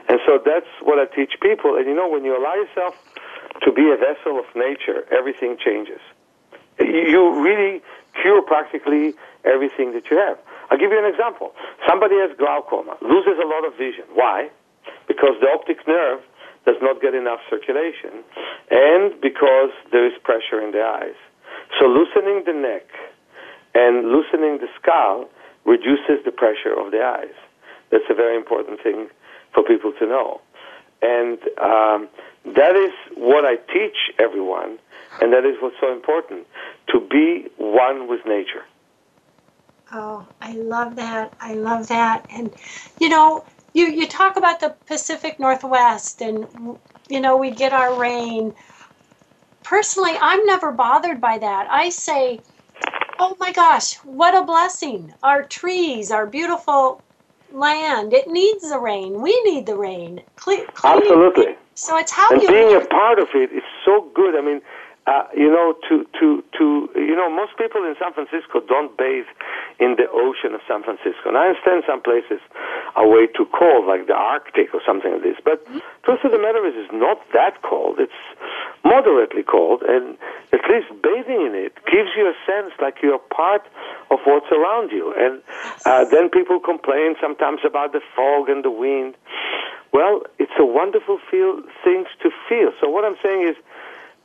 And 0.09 0.19
so 0.27 0.39
that's 0.45 0.67
what 0.83 0.99
I 0.99 1.07
teach 1.07 1.35
people. 1.41 1.77
And 1.77 1.87
you 1.87 1.95
know, 1.95 2.09
when 2.09 2.25
you 2.25 2.37
allow 2.37 2.55
yourself 2.55 2.95
to 3.63 3.73
be 3.73 3.91
a 3.91 3.97
vessel 3.97 4.39
of 4.39 4.47
nature, 4.57 5.07
everything 5.13 5.57
changes. 5.63 6.01
You 6.81 7.43
really 7.43 7.83
cure 8.21 8.43
practically 8.43 9.15
everything 9.45 9.93
that 9.93 10.11
you 10.11 10.17
have. 10.19 10.39
I'll 10.71 10.79
give 10.79 10.91
you 10.91 10.99
an 10.99 11.11
example. 11.11 11.53
Somebody 11.87 12.17
has 12.17 12.31
glaucoma, 12.39 12.97
loses 13.03 13.39
a 13.43 13.47
lot 13.47 13.67
of 13.67 13.77
vision. 13.77 14.05
Why? 14.15 14.49
Because 15.07 15.37
the 15.41 15.49
optic 15.49 15.87
nerve 15.87 16.21
does 16.65 16.77
not 16.81 17.01
get 17.01 17.15
enough 17.15 17.41
circulation 17.51 18.25
and 18.71 19.21
because 19.21 19.71
there 19.91 20.07
is 20.07 20.13
pressure 20.23 20.63
in 20.63 20.71
the 20.73 20.83
eyes. 20.83 21.19
So 21.79 21.87
loosening 21.87 22.45
the 22.47 22.53
neck 22.53 22.87
and 23.75 24.09
loosening 24.11 24.59
the 24.59 24.69
skull 24.81 25.29
reduces 25.65 26.25
the 26.25 26.31
pressure 26.31 26.75
of 26.75 26.91
the 26.91 27.03
eyes. 27.03 27.35
That's 27.91 28.05
a 28.11 28.15
very 28.15 28.37
important 28.37 28.83
thing 28.83 29.09
for 29.55 29.63
people 29.63 29.93
to 29.99 30.07
know. 30.07 30.41
And 31.03 31.39
um, 31.61 32.09
that 32.55 32.77
is 32.77 32.93
what 33.17 33.45
I 33.45 33.57
teach 33.57 33.97
everyone, 34.19 34.79
and 35.21 35.33
that 35.33 35.45
is 35.45 35.57
what's 35.61 35.77
so 35.81 35.93
important 35.93 36.47
to 36.89 37.01
be 37.01 37.49
one 37.57 38.09
with 38.09 38.21
nature. 38.27 38.65
Oh, 39.93 40.27
I 40.41 40.53
love 40.53 40.97
that. 40.97 41.35
I 41.41 41.55
love 41.55 41.89
that. 41.89 42.25
And, 42.31 42.51
you 42.99 43.09
know, 43.09 43.45
you, 43.75 43.87
you 43.87 44.07
talk 44.07 44.37
about 44.37 44.61
the 44.61 44.75
Pacific 44.87 45.39
Northwest, 45.39 46.23
and, 46.23 46.47
you 47.09 47.21
know, 47.21 47.37
we 47.37 47.51
get 47.51 47.73
our 47.73 47.95
rain. 47.95 48.55
Personally, 49.65 50.15
I'm 50.21 50.47
never 50.47 50.73
bothered 50.73 51.21
by 51.21 51.39
that. 51.39 51.67
I 51.71 51.91
say, 51.91 52.41
oh 53.19 53.37
my 53.39 53.53
gosh, 53.53 53.97
what 54.05 54.35
a 54.35 54.45
blessing. 54.45 55.13
Our 55.23 55.43
trees, 55.43 56.11
our 56.11 56.27
beautiful 56.27 57.03
land. 57.55 58.13
It 58.13 58.29
needs 58.29 58.71
the 58.71 58.79
rain. 58.79 59.21
We 59.21 59.41
need 59.45 59.67
the 59.67 59.77
rain. 59.77 60.23
Cle- 60.37 60.67
Absolutely. 60.85 61.57
So 61.75 61.97
it's 61.97 62.13
how 62.13 62.31
and 62.31 62.43
you 62.43 62.49
being 62.49 62.77
a 62.77 62.85
part 62.85 63.19
of 63.19 63.29
it 63.35 63.53
is 63.53 63.63
so 63.85 64.09
good. 64.15 64.37
I 64.37 64.43
mean, 64.43 64.61
uh, 65.07 65.27
you 65.35 65.51
know, 65.51 65.75
to 65.89 66.07
to 66.21 66.45
to 66.57 66.89
you 66.95 67.17
know, 67.17 67.29
most 67.29 67.57
people 67.59 67.83
in 67.83 67.95
San 67.99 68.13
Francisco 68.13 68.61
don't 68.61 68.97
bathe 68.97 69.27
in 69.81 69.97
the 69.99 70.07
ocean 70.13 70.55
of 70.55 70.61
San 70.69 70.85
Francisco. 70.85 71.27
And 71.27 71.37
I 71.37 71.51
understand 71.51 71.83
some 71.87 72.03
places 72.03 72.39
are 72.95 73.09
way 73.09 73.27
too 73.27 73.49
cold, 73.51 73.87
like 73.87 74.07
the 74.07 74.15
Arctic 74.15 74.71
or 74.75 74.81
something 74.87 75.19
like 75.19 75.23
this. 75.23 75.39
But 75.43 75.67
mm-hmm. 75.67 75.83
truth 76.05 76.23
of 76.23 76.31
the 76.31 76.39
matter 76.39 76.63
is, 76.63 76.75
it's 76.77 76.95
not 76.95 77.19
that 77.35 77.63
cold. 77.63 77.99
It's 77.99 78.15
moderately 78.85 79.43
cold, 79.43 79.83
and 79.83 80.17
at 80.53 80.63
least 80.71 80.87
bathing 81.03 81.51
in 81.51 81.55
it 81.59 81.75
gives 81.91 82.15
you 82.15 82.31
a 82.31 82.37
sense 82.47 82.71
like 82.79 83.03
you're 83.03 83.19
part 83.19 83.67
of 84.13 84.21
what's 84.25 84.53
around 84.53 84.93
you. 84.93 85.15
And 85.17 85.41
uh, 85.87 86.05
then 86.13 86.29
people 86.29 86.61
complain 86.61 87.17
sometimes 87.21 87.61
about 87.65 87.93
the 87.93 88.01
fog 88.15 88.49
and 88.49 88.63
the 88.63 88.71
wind. 88.71 89.17
Well, 89.93 90.23
it's 90.39 90.53
a 90.59 90.65
wonderful 90.65 91.19
feel 91.31 91.63
things 91.85 92.09
to 92.23 92.31
feel. 92.49 92.73
So 92.81 92.89
what 92.89 93.05
I'm 93.05 93.17
saying 93.23 93.49
is 93.49 93.57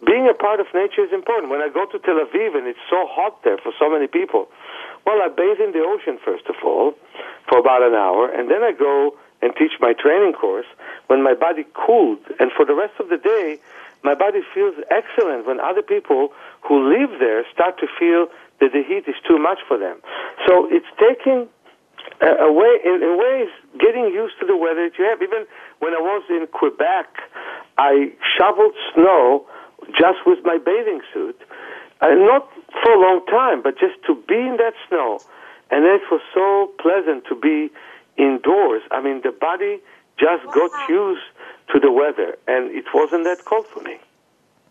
being 0.05 0.27
a 0.29 0.33
part 0.33 0.59
of 0.59 0.67
nature 0.75 1.03
is 1.03 1.11
important. 1.11 1.49
When 1.49 1.61
I 1.61 1.69
go 1.69 1.85
to 1.87 1.97
Tel 1.99 2.19
Aviv 2.19 2.55
and 2.55 2.67
it's 2.67 2.83
so 2.89 3.07
hot 3.09 3.43
there 3.43 3.57
for 3.57 3.71
so 3.79 3.89
many 3.89 4.07
people, 4.07 4.47
well, 5.05 5.23
I 5.23 5.29
bathe 5.29 5.63
in 5.63 5.71
the 5.71 5.81
ocean 5.81 6.19
first 6.23 6.45
of 6.47 6.55
all 6.63 6.93
for 7.49 7.57
about 7.57 7.81
an 7.81 7.95
hour, 7.95 8.29
and 8.29 8.51
then 8.51 8.61
I 8.61 8.73
go 8.77 9.15
and 9.41 9.53
teach 9.55 9.71
my 9.79 9.93
training 9.93 10.33
course 10.33 10.65
when 11.07 11.23
my 11.23 11.33
body 11.33 11.65
cooled, 11.73 12.19
and 12.39 12.51
for 12.51 12.65
the 12.65 12.75
rest 12.75 12.93
of 12.99 13.09
the 13.09 13.17
day, 13.17 13.57
my 14.03 14.13
body 14.13 14.41
feels 14.53 14.75
excellent 14.91 15.47
when 15.47 15.59
other 15.59 15.81
people 15.81 16.29
who 16.61 16.89
live 16.89 17.19
there 17.19 17.45
start 17.53 17.79
to 17.79 17.87
feel 17.99 18.27
that 18.59 18.71
the 18.73 18.83
heat 18.83 19.07
is 19.07 19.15
too 19.27 19.37
much 19.37 19.59
for 19.67 19.77
them. 19.77 19.97
So 20.47 20.67
it's 20.69 20.87
taking 20.99 21.47
a 22.21 22.51
way, 22.51 22.79
in, 22.83 23.03
in 23.03 23.17
ways, 23.17 23.49
getting 23.79 24.05
used 24.05 24.35
to 24.39 24.45
the 24.45 24.57
weather 24.57 24.89
that 24.89 24.97
you 24.97 25.05
have. 25.05 25.21
Even 25.21 25.45
when 25.79 25.93
I 25.93 25.99
was 25.99 26.23
in 26.29 26.47
Quebec, 26.47 27.05
I 27.77 28.11
shoveled 28.37 28.73
snow 28.93 29.45
just 29.93 30.25
with 30.25 30.39
my 30.43 30.57
bathing 30.57 31.01
suit, 31.13 31.39
uh, 32.01 32.09
not 32.09 32.49
for 32.83 32.91
a 32.91 32.99
long 32.99 33.25
time, 33.27 33.61
but 33.61 33.77
just 33.77 33.95
to 34.07 34.15
be 34.27 34.35
in 34.35 34.57
that 34.57 34.73
snow. 34.89 35.19
And 35.69 35.85
it 35.85 36.01
was 36.09 36.21
so 36.33 36.71
pleasant 36.81 37.25
to 37.27 37.35
be 37.35 37.69
indoors. 38.17 38.81
I 38.91 39.01
mean, 39.01 39.21
the 39.21 39.31
body 39.31 39.79
just 40.17 40.45
wow. 40.47 40.53
got 40.53 40.89
used 40.89 41.21
to 41.73 41.79
the 41.79 41.91
weather, 41.91 42.37
and 42.47 42.71
it 42.71 42.85
wasn't 42.93 43.25
that 43.25 43.45
cold 43.45 43.67
for 43.67 43.81
me. 43.81 43.97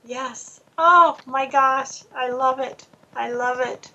Yes. 0.05 0.61
Oh 0.79 1.17
my 1.27 1.47
gosh, 1.47 2.03
I 2.15 2.29
love 2.29 2.61
it. 2.61 2.87
I 3.17 3.31
love 3.33 3.61
it. 3.61 3.91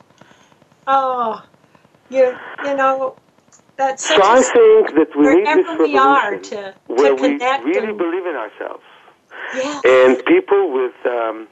Oh, 0.87 1.43
you 2.09 2.35
you 2.65 2.75
know 2.75 3.15
that's 3.77 4.07
so 4.07 4.21
I 4.21 4.41
think 4.41 4.95
that 4.95 5.09
we 5.15 5.35
need 5.35 5.45
this 5.45 5.79
we 5.79 5.97
are 5.97 6.37
to, 6.37 6.75
where 6.87 7.15
to 7.15 7.21
we 7.21 7.29
really 7.39 7.89
and, 7.89 7.97
believe 7.97 8.25
in 8.25 8.35
ourselves. 8.35 8.83
Yes. 9.53 9.81
And 9.85 10.25
people 10.25 10.73
with 10.73 10.93
um, 11.05 11.47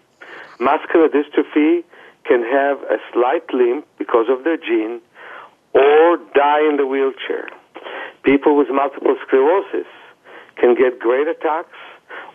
muscular 0.59 1.09
dystrophy 1.09 1.84
can 2.26 2.43
have 2.43 2.82
a 2.84 2.97
slight 3.13 3.45
limp 3.53 3.86
because 3.97 4.28
of 4.30 4.43
their 4.43 4.57
gene 4.57 5.01
or 5.74 6.17
die 6.36 6.67
in 6.67 6.78
the 6.78 6.86
wheelchair. 6.86 7.49
People 8.24 8.57
with 8.57 8.67
multiple 8.70 9.15
sclerosis 9.26 9.88
can 10.57 10.76
get 10.76 10.99
great 10.99 11.28
attacks 11.28 11.78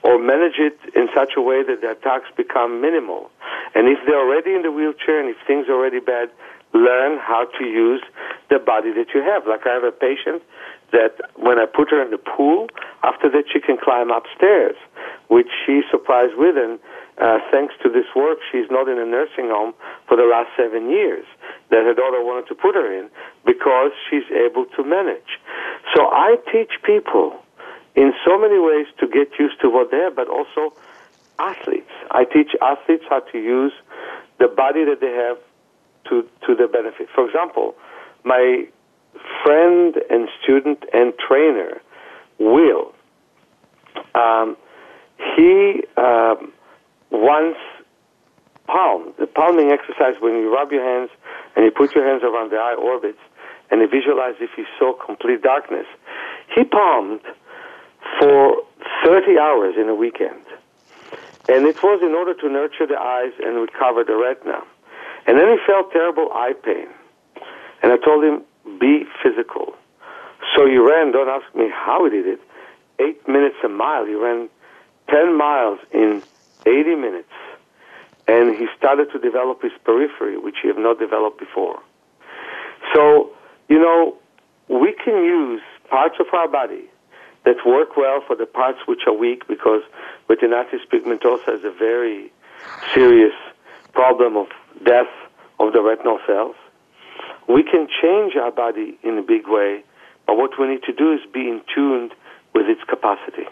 or 0.05 0.21
manage 0.21 0.61
it 0.61 0.77
in 0.95 1.09
such 1.17 1.33
a 1.37 1.41
way 1.41 1.65
that 1.65 1.81
the 1.81 1.97
attacks 1.97 2.29
become 2.37 2.81
minimal. 2.81 3.31
And 3.75 3.89
if 3.89 3.99
they're 4.07 4.21
already 4.21 4.55
in 4.55 4.61
the 4.61 4.71
wheelchair 4.71 5.19
and 5.19 5.33
if 5.33 5.37
things 5.49 5.67
are 5.69 5.75
already 5.75 5.99
bad, 5.99 6.29
learn 6.75 7.19
how 7.19 7.49
to 7.59 7.65
use 7.65 8.03
the 8.51 8.59
body 8.59 8.93
that 8.93 9.15
you 9.15 9.23
have. 9.25 9.47
Like 9.49 9.67
I 9.67 9.73
have 9.73 9.85
a 9.85 9.93
patient 9.93 10.43
that 10.93 11.17
when 11.41 11.59
I 11.59 11.65
put 11.65 11.91
her 11.91 12.03
in 12.05 12.11
the 12.11 12.19
pool, 12.19 12.69
after 13.03 13.31
that 13.31 13.45
she 13.51 13.61
can 13.61 13.79
climb 13.81 14.11
upstairs, 14.11 14.77
which 15.29 15.49
she's 15.65 15.85
surprised 15.91 16.37
with. 16.37 16.57
And 16.59 16.79
uh, 17.17 17.39
thanks 17.51 17.73
to 17.83 17.89
this 17.89 18.07
work, 18.15 18.39
she's 18.53 18.69
not 18.71 18.89
in 18.89 18.99
a 18.99 19.07
nursing 19.07 19.49
home 19.49 19.73
for 20.07 20.17
the 20.17 20.29
last 20.29 20.51
seven 20.59 20.91
years 20.91 21.25
that 21.71 21.81
her 21.87 21.95
daughter 21.95 22.21
wanted 22.21 22.47
to 22.49 22.55
put 22.55 22.75
her 22.75 22.93
in 22.93 23.09
because 23.47 23.91
she's 24.11 24.29
able 24.31 24.67
to 24.77 24.85
manage. 24.85 25.41
So 25.97 26.07
I 26.13 26.37
teach 26.53 26.83
people 26.85 27.41
in 27.95 28.13
so 28.27 28.39
many 28.39 28.59
ways 28.59 28.87
to 29.01 29.07
get 29.07 29.29
used 29.39 29.61
to 29.61 29.71
what 29.71 29.91
they 29.91 29.99
have, 29.99 30.17
but 30.17 30.29
also 30.29 30.75
athletes. 31.39 31.91
I 32.11 32.25
teach 32.25 32.51
athletes 32.61 33.05
how 33.09 33.21
to 33.21 33.39
use 33.39 33.73
the 34.39 34.49
body 34.49 34.85
that 34.85 35.01
they 35.01 35.13
have 35.13 35.39
to, 36.09 36.29
to 36.47 36.55
their 36.55 36.69
benefit. 36.69 37.09
For 37.15 37.27
example, 37.27 37.75
my 38.25 38.67
friend 39.43 39.95
and 40.11 40.29
student 40.43 40.85
and 40.93 41.13
trainer, 41.19 41.81
Will, 42.39 42.93
um, 44.15 44.57
he 45.37 45.83
um, 45.97 46.53
once 47.11 47.57
palmed, 48.67 49.15
the 49.19 49.27
palming 49.27 49.71
exercise 49.71 50.21
when 50.21 50.35
you 50.35 50.53
rub 50.53 50.73
your 50.73 50.83
hands 50.83 51.11
and 51.55 51.65
you 51.65 51.71
put 51.71 51.95
your 51.95 52.05
hands 52.07 52.23
around 52.25 52.51
the 52.51 52.57
eye 52.57 52.75
orbits 52.75 53.21
and 53.71 53.81
you 53.81 53.89
visualize 53.89 54.35
if 54.41 54.51
you 54.57 54.67
saw 54.79 54.93
complete 54.95 55.43
darkness. 55.43 55.87
He 56.55 56.65
palmed 56.65 57.21
for 58.19 58.63
30 59.05 59.39
hours 59.39 59.75
in 59.77 59.89
a 59.89 59.95
weekend. 59.95 60.45
And 61.49 61.67
it 61.67 61.83
was 61.83 62.01
in 62.03 62.13
order 62.13 62.35
to 62.35 62.49
nurture 62.49 62.87
the 62.87 62.99
eyes 62.99 63.33
and 63.43 63.57
recover 63.57 64.05
the 64.05 64.17
retina. 64.17 64.63
And 65.27 65.39
then 65.39 65.49
he 65.49 65.59
felt 65.67 65.93
terrible 65.93 66.31
eye 66.33 66.55
pain. 66.65 66.89
And 67.83 67.93
I 67.93 67.97
told 67.99 68.25
him, 68.25 68.43
be 68.81 69.05
physical. 69.23 69.75
So 70.57 70.67
he 70.67 70.79
ran, 70.79 71.13
don't 71.13 71.29
ask 71.29 71.55
me 71.55 71.69
how 71.71 72.05
he 72.05 72.11
did 72.11 72.27
it, 72.27 72.41
eight 72.99 73.27
minutes 73.29 73.57
a 73.65 73.69
mile. 73.69 74.07
He 74.07 74.15
ran 74.15 74.49
10 75.11 75.37
miles 75.37 75.81
in 75.93 76.23
80 76.67 76.95
minutes. 76.95 77.33
And 78.27 78.57
he 78.57 78.67
started 78.77 79.13
to 79.13 79.19
develop 79.19 79.61
his 79.61 79.73
periphery, 79.85 80.39
which 80.39 80.57
he 80.63 80.69
had 80.69 80.79
not 80.79 80.99
developed 80.99 81.39
before. 81.39 81.79
So, 82.95 83.31
you 83.69 83.79
know, 83.79 84.17
we 84.69 84.95
can 84.95 85.25
use 85.25 85.61
parts 85.91 86.17
of 86.21 86.27
our 86.33 86.49
body 86.49 86.89
that 87.45 87.57
work 87.67 87.97
well 87.97 88.21
for 88.27 88.37
the 88.37 88.47
parts 88.47 88.81
which 88.87 89.03
are 89.07 89.13
weak 89.13 89.47
because 89.47 89.83
retinitis 90.29 90.81
pigmentosa 90.91 91.59
is 91.59 91.65
a 91.65 91.71
very 91.71 92.33
serious 92.95 93.35
problem 93.93 94.37
of 94.37 94.49
death 94.85 95.13
of 95.61 95.73
the 95.73 95.83
retinal 95.83 96.19
cells. 96.27 96.57
We 97.49 97.63
can 97.63 97.87
change 98.03 98.35
our 98.37 98.51
body 98.51 98.99
in 99.03 99.19
a 99.19 99.23
big 99.23 99.47
way, 99.47 99.85
but 100.27 100.37
what 100.37 100.59
we 100.59 100.67
need 100.69 100.83
to 100.85 100.93
do 100.93 101.13
is 101.13 101.21
be 101.33 101.49
in 101.49 101.61
tune 101.75 102.11
with 102.55 102.67
its 102.67 102.83
capacity. 102.89 103.47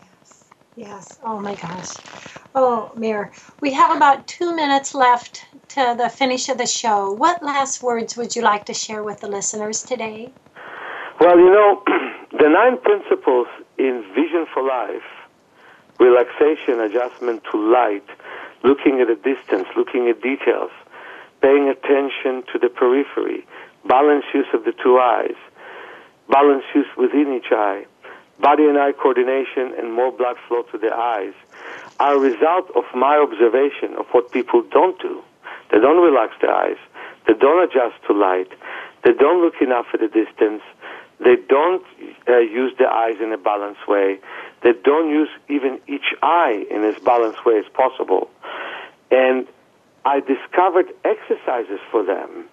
Yes. 0.00 0.44
Yes. 0.76 1.18
Oh 1.24 1.40
my 1.40 1.54
gosh. 1.56 1.96
Oh, 2.54 2.92
Meir, 2.96 3.32
we 3.60 3.72
have 3.72 3.96
about 3.96 4.26
two 4.26 4.54
minutes 4.54 4.94
left 4.94 5.44
to 5.68 5.94
the 5.96 6.08
finish 6.08 6.48
of 6.48 6.58
the 6.58 6.66
show. 6.66 7.12
What 7.12 7.42
last 7.42 7.82
words 7.82 8.16
would 8.16 8.34
you 8.34 8.42
like 8.42 8.66
to 8.66 8.74
share 8.74 9.02
with 9.02 9.20
the 9.20 9.28
listeners 9.28 9.82
today? 9.82 10.32
Well, 11.20 11.38
you 11.38 11.50
know, 11.50 11.82
the 12.40 12.48
nine 12.48 12.78
principles 12.80 13.46
in 13.76 14.02
Vision 14.14 14.46
for 14.52 14.62
Life 14.62 15.04
relaxation, 16.00 16.80
adjustment 16.80 17.44
to 17.52 17.58
light, 17.70 18.08
looking 18.64 19.02
at 19.02 19.10
a 19.10 19.16
distance, 19.16 19.68
looking 19.76 20.08
at 20.08 20.22
details, 20.22 20.70
paying 21.42 21.68
attention 21.68 22.42
to 22.50 22.58
the 22.58 22.70
periphery, 22.70 23.46
balanced 23.84 24.28
use 24.32 24.46
of 24.54 24.64
the 24.64 24.72
two 24.82 24.96
eyes, 24.96 25.36
balanced 26.30 26.66
use 26.74 26.86
within 26.96 27.34
each 27.36 27.52
eye, 27.52 27.84
body 28.40 28.64
and 28.64 28.78
eye 28.78 28.92
coordination, 28.92 29.74
and 29.76 29.92
more 29.92 30.10
blood 30.10 30.36
flow 30.48 30.62
to 30.72 30.78
the 30.78 30.90
eyes 30.90 31.34
are 31.98 32.14
a 32.14 32.18
result 32.18 32.70
of 32.74 32.84
my 32.94 33.18
observation 33.18 33.92
of 33.98 34.06
what 34.12 34.32
people 34.32 34.62
don't 34.72 34.98
do. 35.02 35.22
They 35.70 35.78
don't 35.78 36.02
relax 36.02 36.32
their 36.40 36.54
eyes. 36.54 36.80
They 37.26 37.34
don't 37.34 37.62
adjust 37.62 38.02
to 38.06 38.14
light. 38.14 38.48
They 39.04 39.12
don't 39.12 39.42
look 39.44 39.60
enough 39.60 39.86
at 39.92 40.02
a 40.02 40.08
distance. 40.08 40.62
They 41.22 41.36
don't 41.48 41.84
uh, 42.28 42.38
use 42.38 42.72
the 42.78 42.86
eyes 42.86 43.16
in 43.20 43.32
a 43.32 43.38
balanced 43.38 43.86
way. 43.86 44.18
They 44.62 44.72
don't 44.72 45.10
use 45.10 45.28
even 45.48 45.80
each 45.86 46.14
eye 46.22 46.64
in 46.70 46.82
as 46.84 47.00
balanced 47.02 47.44
way 47.44 47.58
as 47.58 47.66
possible. 47.74 48.30
And 49.10 49.46
I 50.04 50.20
discovered 50.20 50.92
exercises 51.04 51.80
for 51.90 52.04
them 52.04 52.46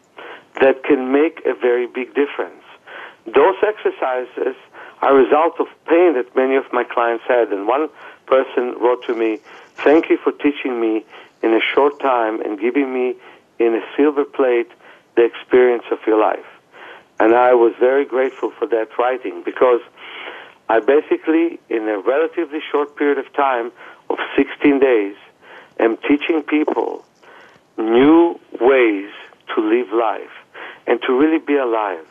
that 0.60 0.84
can 0.84 1.12
make 1.12 1.46
a 1.46 1.54
very 1.54 1.88
big 1.88 2.14
difference. 2.14 2.64
Those 3.26 3.56
exercises 3.64 4.56
are 5.02 5.18
a 5.18 5.24
result 5.24 5.60
of 5.60 5.68
pain 5.88 6.16
that 6.16 6.36
many 6.36 6.56
of 6.56 6.66
my 6.74 6.84
clients 6.84 7.24
had. 7.28 7.50
And 7.50 7.68
one 7.68 7.90
person 8.26 8.76
wrote 8.80 9.04
to 9.06 9.16
me, 9.16 9.40
Thank 9.76 10.10
you 10.10 10.18
for 10.18 10.32
teaching 10.32 10.82
me 10.82 11.06
in 11.44 11.54
a 11.54 11.62
short 11.62 12.00
time 12.00 12.42
and 12.42 12.60
giving 12.60 12.92
me 12.94 13.16
in 13.60 13.76
a 13.76 13.82
silver 13.96 14.26
plate 14.26 14.72
the 15.16 15.24
experience 15.24 15.84
of 15.92 16.00
your 16.06 16.20
life. 16.20 16.46
And 17.20 17.34
I 17.34 17.54
was 17.54 17.74
very 17.80 18.06
grateful 18.06 18.52
for 18.52 18.68
that 18.68 18.90
writing 18.98 19.42
because 19.44 19.82
I 20.70 20.80
basically, 20.80 21.60
in 21.70 21.88
a 21.88 22.00
relatively 22.00 22.60
short 22.72 22.96
period 22.96 23.18
of 23.18 23.32
time 23.34 23.72
of 24.10 24.18
16 24.36 24.80
days, 24.80 25.16
am 25.80 25.98
teaching 25.98 26.44
people 26.44 27.06
new 27.78 28.40
ways 28.60 29.12
to 29.56 29.62
live 29.62 29.92
life 29.94 30.36
and 30.86 31.02
to 31.04 31.14
really 31.14 31.40
be 31.40 31.56
alive. 31.56 32.06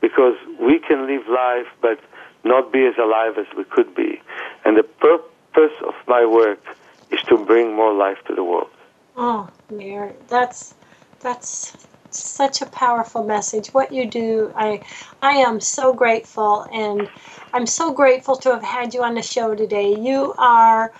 Because 0.00 0.36
we 0.60 0.78
can 0.78 1.06
live 1.06 1.26
life 1.28 1.66
but 1.80 1.98
not 2.44 2.72
be 2.72 2.86
as 2.86 2.94
alive 2.98 3.38
as 3.38 3.46
we 3.56 3.64
could 3.64 3.94
be. 3.94 4.20
And 4.64 4.76
the 4.76 4.82
purpose 4.82 5.76
of 5.84 5.94
my 6.06 6.24
work 6.24 6.62
is 7.10 7.20
to 7.28 7.44
bring 7.44 7.74
more 7.74 7.92
life 7.92 8.18
to 8.26 8.34
the 8.34 8.44
world. 8.44 8.70
Oh, 9.16 9.48
Meir, 9.70 10.14
that's 10.28 10.74
that's 11.20 11.88
such 12.10 12.62
a 12.62 12.66
powerful 12.66 13.24
message. 13.24 13.68
What 13.74 13.92
you 13.92 14.10
do, 14.10 14.52
I 14.56 14.82
I 15.22 15.32
am 15.32 15.60
so 15.60 15.94
grateful 15.94 16.66
and 16.72 17.10
I'm 17.52 17.66
so 17.66 17.92
grateful 17.94 18.36
to 18.38 18.50
have 18.50 18.64
had 18.64 18.94
you 18.94 19.02
on 19.04 19.14
the 19.14 19.22
show 19.22 19.54
today. 19.54 19.94
You 19.94 20.34
are 20.38 20.92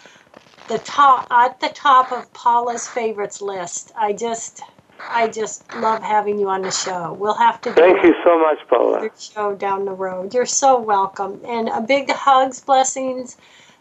the 0.69 0.79
top 0.79 1.27
at 1.31 1.61
the 1.61 1.69
top 1.69 2.13
of 2.13 2.33
Paula's 2.33 2.89
favorites 2.89 3.43
list. 3.43 3.93
I 3.97 4.13
just 4.15 4.63
I 5.11 5.29
just 5.29 5.75
love 5.75 6.03
having 6.03 6.39
you 6.39 6.49
on 6.49 6.63
the 6.63 6.71
show. 6.73 7.15
We'll 7.15 7.35
have 7.35 7.61
to 7.63 7.73
Thank 7.73 8.03
you 8.05 8.15
so 8.25 8.39
much, 8.39 8.59
Paula. 8.69 9.11
Show 9.19 9.55
down 9.57 9.85
the 9.85 9.93
road. 9.93 10.35
You're 10.35 10.47
so 10.47 10.81
welcome. 10.81 11.43
And 11.47 11.69
a 11.69 11.81
big 11.83 12.11
hugs, 12.11 12.61
blessings, 12.61 13.37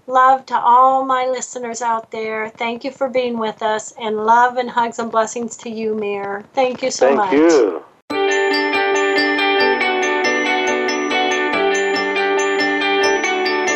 love 0.07 0.45
to 0.47 0.57
all 0.57 1.05
my 1.05 1.25
listeners 1.25 1.81
out 1.81 2.11
there. 2.11 2.49
Thank 2.49 2.83
you 2.83 2.91
for 2.91 3.09
being 3.09 3.37
with 3.37 3.61
us 3.61 3.93
and 3.99 4.17
love 4.17 4.57
and 4.57 4.69
hugs 4.69 4.99
and 4.99 5.11
blessings 5.11 5.57
to 5.57 5.69
you, 5.69 5.95
Meir. 5.95 6.45
Thank 6.53 6.81
you 6.81 6.91
so 6.91 7.07
Thank 7.07 7.17
much. 7.17 7.29
Thank 7.31 7.51
you. 7.51 7.83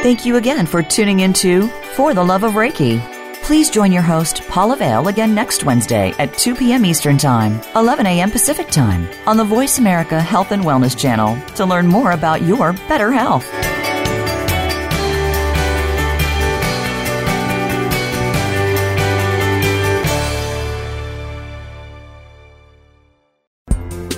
Thank 0.01 0.25
you 0.25 0.37
again 0.37 0.65
for 0.65 0.81
tuning 0.81 1.19
into 1.19 1.67
For 1.95 2.13
the 2.13 2.23
Love 2.23 2.43
of 2.43 2.53
Reiki. 2.53 3.01
Please 3.43 3.69
join 3.69 3.91
your 3.91 4.03
host, 4.03 4.43
Paula 4.47 4.77
Vale, 4.77 5.07
again 5.07 5.35
next 5.35 5.63
Wednesday 5.65 6.13
at 6.19 6.37
2 6.37 6.55
p.m. 6.55 6.85
Eastern 6.85 7.17
Time, 7.17 7.59
11 7.75 8.05
a.m. 8.05 8.31
Pacific 8.31 8.69
Time 8.69 9.09
on 9.25 9.37
the 9.37 9.43
Voice 9.43 9.77
America 9.77 10.21
Health 10.21 10.51
and 10.51 10.63
Wellness 10.63 10.97
Channel 10.97 11.37
to 11.55 11.65
learn 11.65 11.87
more 11.87 12.11
about 12.11 12.43
your 12.43 12.73
better 12.87 13.11
health. 13.11 13.45